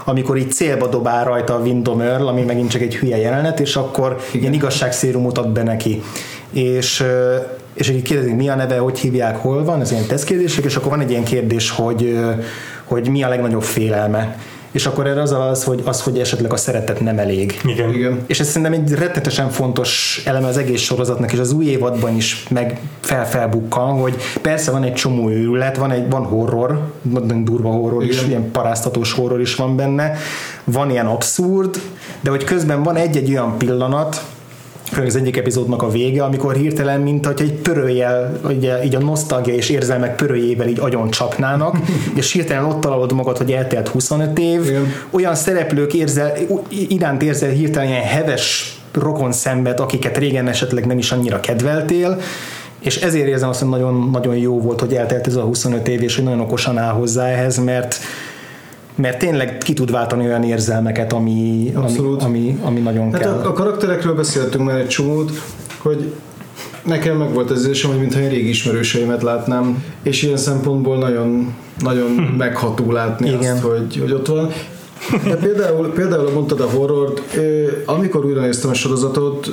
[0.08, 3.76] amikor így célba dobál rajta a Windom Earl, ami megint csak egy hülye jelenet, és
[3.76, 4.40] akkor Igen.
[4.40, 6.02] ilyen igazságszérumot ad be neki.
[6.52, 7.04] És,
[7.74, 10.90] és így kérdezik, mi a neve, hogy hívják, hol van, ez ilyen tesztkérdések, és akkor
[10.90, 12.18] van egy ilyen kérdés, hogy,
[12.84, 14.36] hogy mi a legnagyobb félelme.
[14.70, 17.60] És akkor erre az az, hogy, az, hogy esetleg a szeretet nem elég.
[17.64, 17.94] Igen.
[17.94, 18.24] Igen.
[18.26, 22.46] És ez szerintem egy rettetesen fontos eleme az egész sorozatnak, és az új évadban is
[22.50, 28.04] meg fel-felbukkan, hogy persze van egy csomó őrület, van egy van horror, nagyon durva horror
[28.04, 28.28] is, Igen.
[28.28, 30.16] ilyen paráztatós horror is van benne,
[30.64, 31.80] van ilyen abszurd,
[32.20, 34.24] de hogy közben van egy-egy olyan pillanat,
[34.96, 39.54] az egyik epizódnak a vége, amikor hirtelen, mint hogy egy pörőjel, ugye, így a nosztalgia
[39.54, 41.76] és érzelmek pörőjével így agyon csapnának,
[42.16, 44.92] és hirtelen ott találod magad, hogy eltelt 25 év, Igen.
[45.10, 46.32] olyan szereplők érzel,
[46.88, 52.20] iránt érzel hirtelen ilyen heves rokon szenved, akiket régen esetleg nem is annyira kedveltél,
[52.80, 56.02] és ezért érzem azt, hogy nagyon, nagyon jó volt, hogy eltelt ez a 25 év,
[56.02, 57.98] és hogy nagyon okosan áll hozzá ehhez, mert
[58.98, 62.22] mert tényleg ki tud váltani olyan érzelmeket, ami, ami, Abszolút.
[62.22, 63.32] ami, ami nagyon Hát kell.
[63.32, 65.30] a, a karakterekről beszéltünk már egy csomót,
[65.78, 66.12] hogy
[66.84, 71.54] nekem meg volt az érzésem, hogy mintha én régi ismerőseimet látnám, és ilyen szempontból nagyon,
[71.78, 73.52] nagyon megható látni Igen.
[73.52, 74.50] azt, hogy, hogy ott van.
[75.24, 77.22] De például, például mondtad a horrort,
[77.86, 79.50] amikor újra néztem a sorozatot,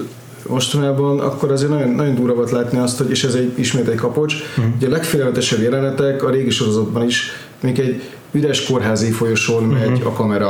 [0.47, 3.95] mostanában, akkor azért nagyon, nagyon durva volt látni azt, hogy, és ez egy, ismét egy
[3.95, 4.35] kapocs,
[4.79, 7.31] hogy a legfélelmetesebb jelenetek a régi sorozatban is,
[7.61, 8.01] még egy
[8.35, 10.05] üres kórházi folyosón megy Mhm.
[10.07, 10.49] a kamera.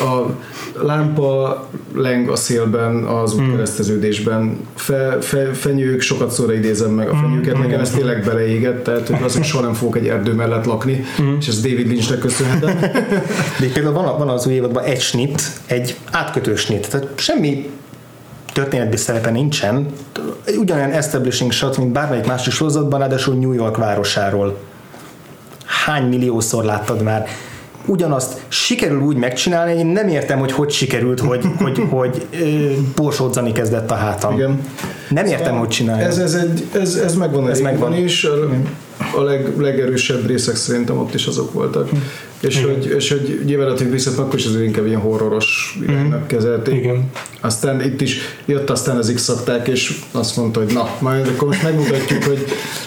[0.00, 0.26] A
[0.82, 3.44] lámpa leng a szélben az Mhm.
[3.44, 4.56] útkereszteződésben.
[4.74, 7.22] Fe, fe, fenyők, sokat szóra idézem meg a Mhm.
[7.24, 11.04] fenyőket, nekem ez tényleg beleégett, tehát hogy azért soha nem fogok egy erdő mellett lakni,
[11.18, 11.34] Mhm.
[11.40, 12.78] és ez David Lynchnek köszönhetem.
[13.60, 17.70] De például van, van az új évadban egy snit, egy átkötő snit, tehát semmi
[18.52, 19.86] történetbi szerepe nincsen,
[20.58, 24.56] ugyanolyan establishing shot, mint bármelyik másik sorozatban, ráadásul New York városáról.
[25.66, 27.26] Hány milliószor láttad már?
[27.86, 32.70] Ugyanazt sikerül úgy megcsinálni, hogy én nem értem, hogy hogy sikerült, hogy, hogy, hogy ö,
[32.94, 34.34] borsódzani kezdett a hátam.
[34.34, 34.66] Igen.
[35.08, 36.06] Nem értem, hogy csinálja.
[36.06, 37.94] Ez, ez, egy, ez, ez megvan Ez megvan.
[37.94, 38.32] is, a,
[39.16, 41.88] a leg, legerősebb részek szerintem ott is azok voltak.
[42.40, 46.74] És hogy, és hogy nyilván a Twin akkor is azért inkább ilyen horroros iránynak kezelték.
[46.74, 47.10] Igen.
[47.40, 49.32] Aztán itt is jött aztán az x
[49.64, 52.44] és azt mondta, hogy na, majd akkor most megmutatjuk, hogy,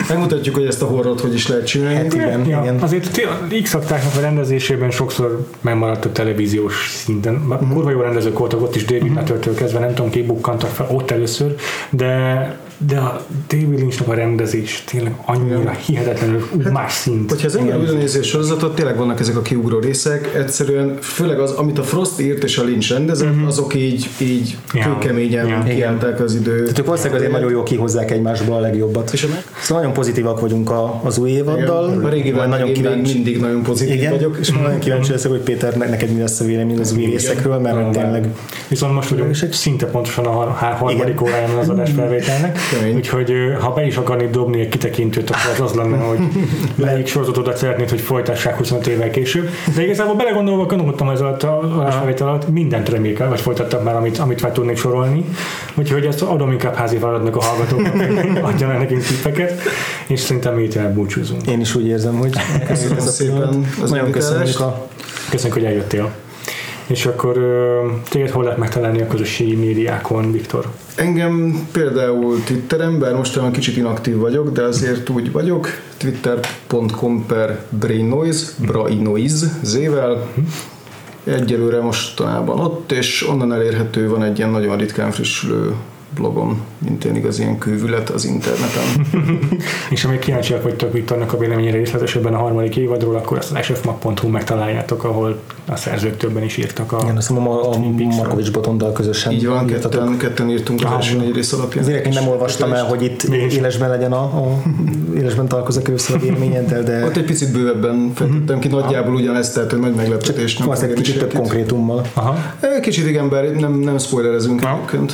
[0.08, 1.96] megmutatjuk, hogy ezt a horrort hogy is lehet csinálni.
[1.96, 2.78] Hát igen, ja, igen.
[2.80, 3.22] Azért
[3.64, 3.82] x a
[4.20, 7.48] rendezésében sokszor megmaradt a televíziós szinten.
[7.48, 10.88] Bár Kurva jó rendezők voltak ott is, David Nutter-től kezdve, nem tudom, ki bukkantak fel
[10.92, 11.56] ott először,
[11.90, 17.30] de, de a David Lynchnek a rendezés tényleg annyira hihetetlenül ú, más szint.
[17.30, 21.40] Hogyha az ember újra nézi a sorozatot, tényleg vannak ezek a kiugró részek, egyszerűen főleg
[21.40, 24.84] az, amit a Frost írt és a Lynch rendezett, azok így, így Ja.
[25.00, 25.64] kőkeményen Ja.
[25.64, 26.62] kiállták az idő.
[26.64, 29.10] Tehát ők valószínűleg azért nagyon jól kihozzák egymásból a legjobbat.
[29.14, 29.28] És
[29.62, 32.14] Szóval nagyon pozitívak vagyunk a, az új évaddal.
[32.14, 33.14] Igen, a Majd nagyon kíváncsi.
[33.14, 34.38] mindig nagyon pozitív Igen, vagyok.
[34.40, 37.58] és nagyon kíváncsi leszek, hogy Péter, ne- neked mi lesz a vélemény az új részekről,
[37.60, 38.28] mert tényleg
[38.68, 42.96] Viszont most vagyunk szinte pontosan a harmadik óráján az adásfelvételnek, Kemény.
[42.96, 46.20] úgyhogy ha be is akarnéd dobni egy kitekintőt, akkor az az lenne, hogy
[46.76, 49.50] melyik sorozatodat szeretnéd, hogy folytassák 25 évvel később.
[49.76, 54.18] De igazából belegondolva, gondolkodtam ez alatt a adásfelvétel alatt, mindent remékel, vagy folytattak már, amit,
[54.18, 55.26] amit fel tudnék sorolni.
[55.76, 59.62] Úgyhogy ezt adom inkább házi feladatnak a hallgatóknak, hogy adjanak nekünk tippeket,
[60.08, 61.48] és szerintem így elbúcsúzunk.
[61.48, 62.36] én is úgy érzem, hogy
[62.68, 64.88] Köszönöm ez a szépen az Nagyon köszönjük a
[65.30, 66.12] Köszönjük, hogy eljöttél.
[66.90, 67.38] És akkor
[68.10, 70.66] téged hol lehet megtalálni a közösségi médiákon, Viktor?
[70.96, 75.68] Engem például Twitteren, bár mostanában kicsit inaktív vagyok, de azért úgy vagyok,
[75.98, 80.28] twitter.com per brainnoise, brainoise, zével,
[81.24, 85.74] egyelőre mostanában ott, és onnan elérhető van egy ilyen nagyon ritkán frissülő
[86.16, 89.08] blogom, mint én igaz ilyen kővület az interneten.
[89.90, 94.28] És amíg kíváncsiak vagytok Viktornak a véleményére részletesebben a harmadik évadról, akkor ezt az sfmag.hu
[94.28, 97.00] megtaláljátok, ahol a szerzők többen is írtak a...
[97.04, 98.08] igen, azt mondom, a, a Peaks-ről.
[98.08, 99.92] Markovics Botondal közösen Így van, írtatok.
[99.92, 101.84] ketten, ketten írtunk az első négy rész alapján.
[101.84, 104.62] Azért én nem olvastam el, hogy itt élesben legyen a, a
[105.16, 109.72] élesben találkozok először a véleményeddel, de Ott egy picit bővebben fejtettem ki, nagyjából ugyanezt, tehát
[109.72, 112.06] hogy nagy meglepetés nem azt egy kicsit több konkrétummal.
[112.14, 112.36] Aha,
[112.82, 114.62] Kicsit igen, bár nem, nem spoilerezünk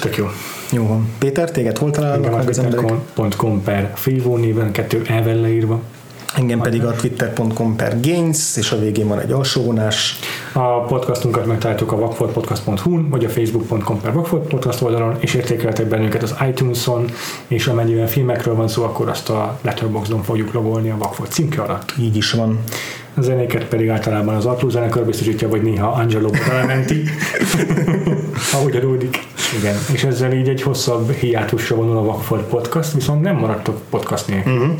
[0.02, 0.26] tök jó.
[0.72, 1.10] Jó van.
[1.20, 2.86] Péter, téged hol találnak meg az emberek?
[2.86, 5.82] twitter.com per Freevo néven, kettő elvel leírva.
[6.36, 10.20] Engem pedig a twitter.com per gains, és a végén van egy alsóvonás.
[10.54, 16.24] A podcastunkat megtaláltuk a vakfoltpodcast.hu-n, vagy a facebook.com per Vakfolt podcast oldalon, és értékeltek bennünket
[16.24, 17.06] az iTunes-on,
[17.48, 21.94] és amennyiben filmekről van szó, akkor azt a Letterboxdon fogjuk logolni a Vakfolt címke alatt.
[22.00, 22.60] Így is van.
[23.18, 27.04] A zenéket pedig általában az Apló zenekar biztosítja, vagy néha Angelo Badalamenti,
[28.66, 29.20] úgy adódik.
[29.60, 34.28] Igen, és ezzel így egy hosszabb hiátusra vonul a Vakfolt Podcast, viszont nem maradtok podcast
[34.28, 34.54] nélkül.
[34.54, 34.76] Uh-huh.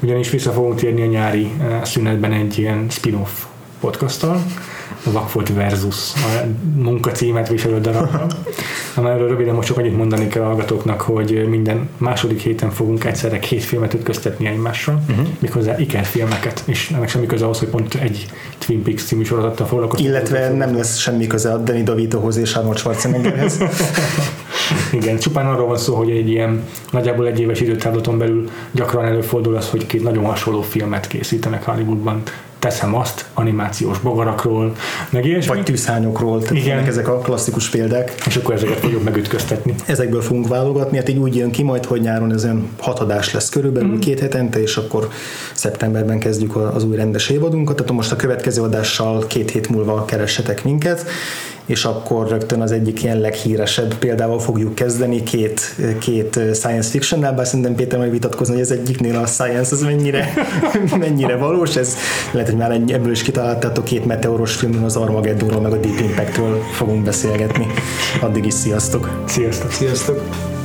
[0.00, 3.30] Ugyanis vissza fogunk térni a nyári eh, szünetben egy ilyen spin-off
[3.80, 4.42] podcasttal,
[5.12, 8.26] Vakfolt Versus a munkacímet viselő darabra,
[8.94, 13.38] amelyről röviden most csak annyit mondani kell a hallgatóknak, hogy minden második héten fogunk egyszerre
[13.38, 15.26] két filmet ütköztetni egymásra, uh-huh.
[15.38, 18.26] méghozzá ikerfilmeket, és ennek semmi köze ahhoz, hogy pont egy
[18.58, 20.08] Twin Peaks című sorozattal foglalkozunk.
[20.08, 23.58] Illetve nem lesz semmi köze a Danny DeVitohoz és Arnold Schwarzeneggerhez.
[24.92, 29.56] Igen, csupán arról van szó, hogy egy ilyen nagyjából egy éves időtávlaton belül gyakran előfordul
[29.56, 32.22] az, hogy két nagyon hasonló filmet készítenek Hollywoodban
[32.58, 34.72] teszem azt animációs bogarakról,
[35.10, 35.54] meg ilyesmi.
[35.54, 36.84] Vagy tűzhányokról, tehát Igen.
[36.84, 38.14] Ezek a klasszikus példák.
[38.26, 39.74] és akkor ezeket fogjuk megütköztetni.
[39.86, 43.32] Ezekből fogunk válogatni, hát így úgy jön ki majd, hogy nyáron ez olyan hat adás
[43.32, 43.98] lesz körülbelül mm.
[43.98, 45.08] két hetente, és akkor
[45.52, 50.64] szeptemberben kezdjük az új rendes évadunkat, tehát most a következő adással két hét múlva keressetek
[50.64, 51.06] minket,
[51.68, 55.60] és akkor rögtön az egyik ilyen leghíresebb példával fogjuk kezdeni, két,
[56.00, 60.32] két science fiction bár szerintem Péter majd vitatkozni, hogy ez egyiknél a science az mennyire,
[60.98, 61.96] mennyire valós, ez
[62.32, 66.00] lehet, hogy már egy- ebből is kitaláltátok két meteoros filmben az Armageddonról meg a Deep
[66.00, 67.66] Impactről fogunk beszélgetni.
[68.20, 69.22] Addig is sziasztok!
[69.26, 69.70] Sziasztok!
[69.70, 70.56] Sziasztok!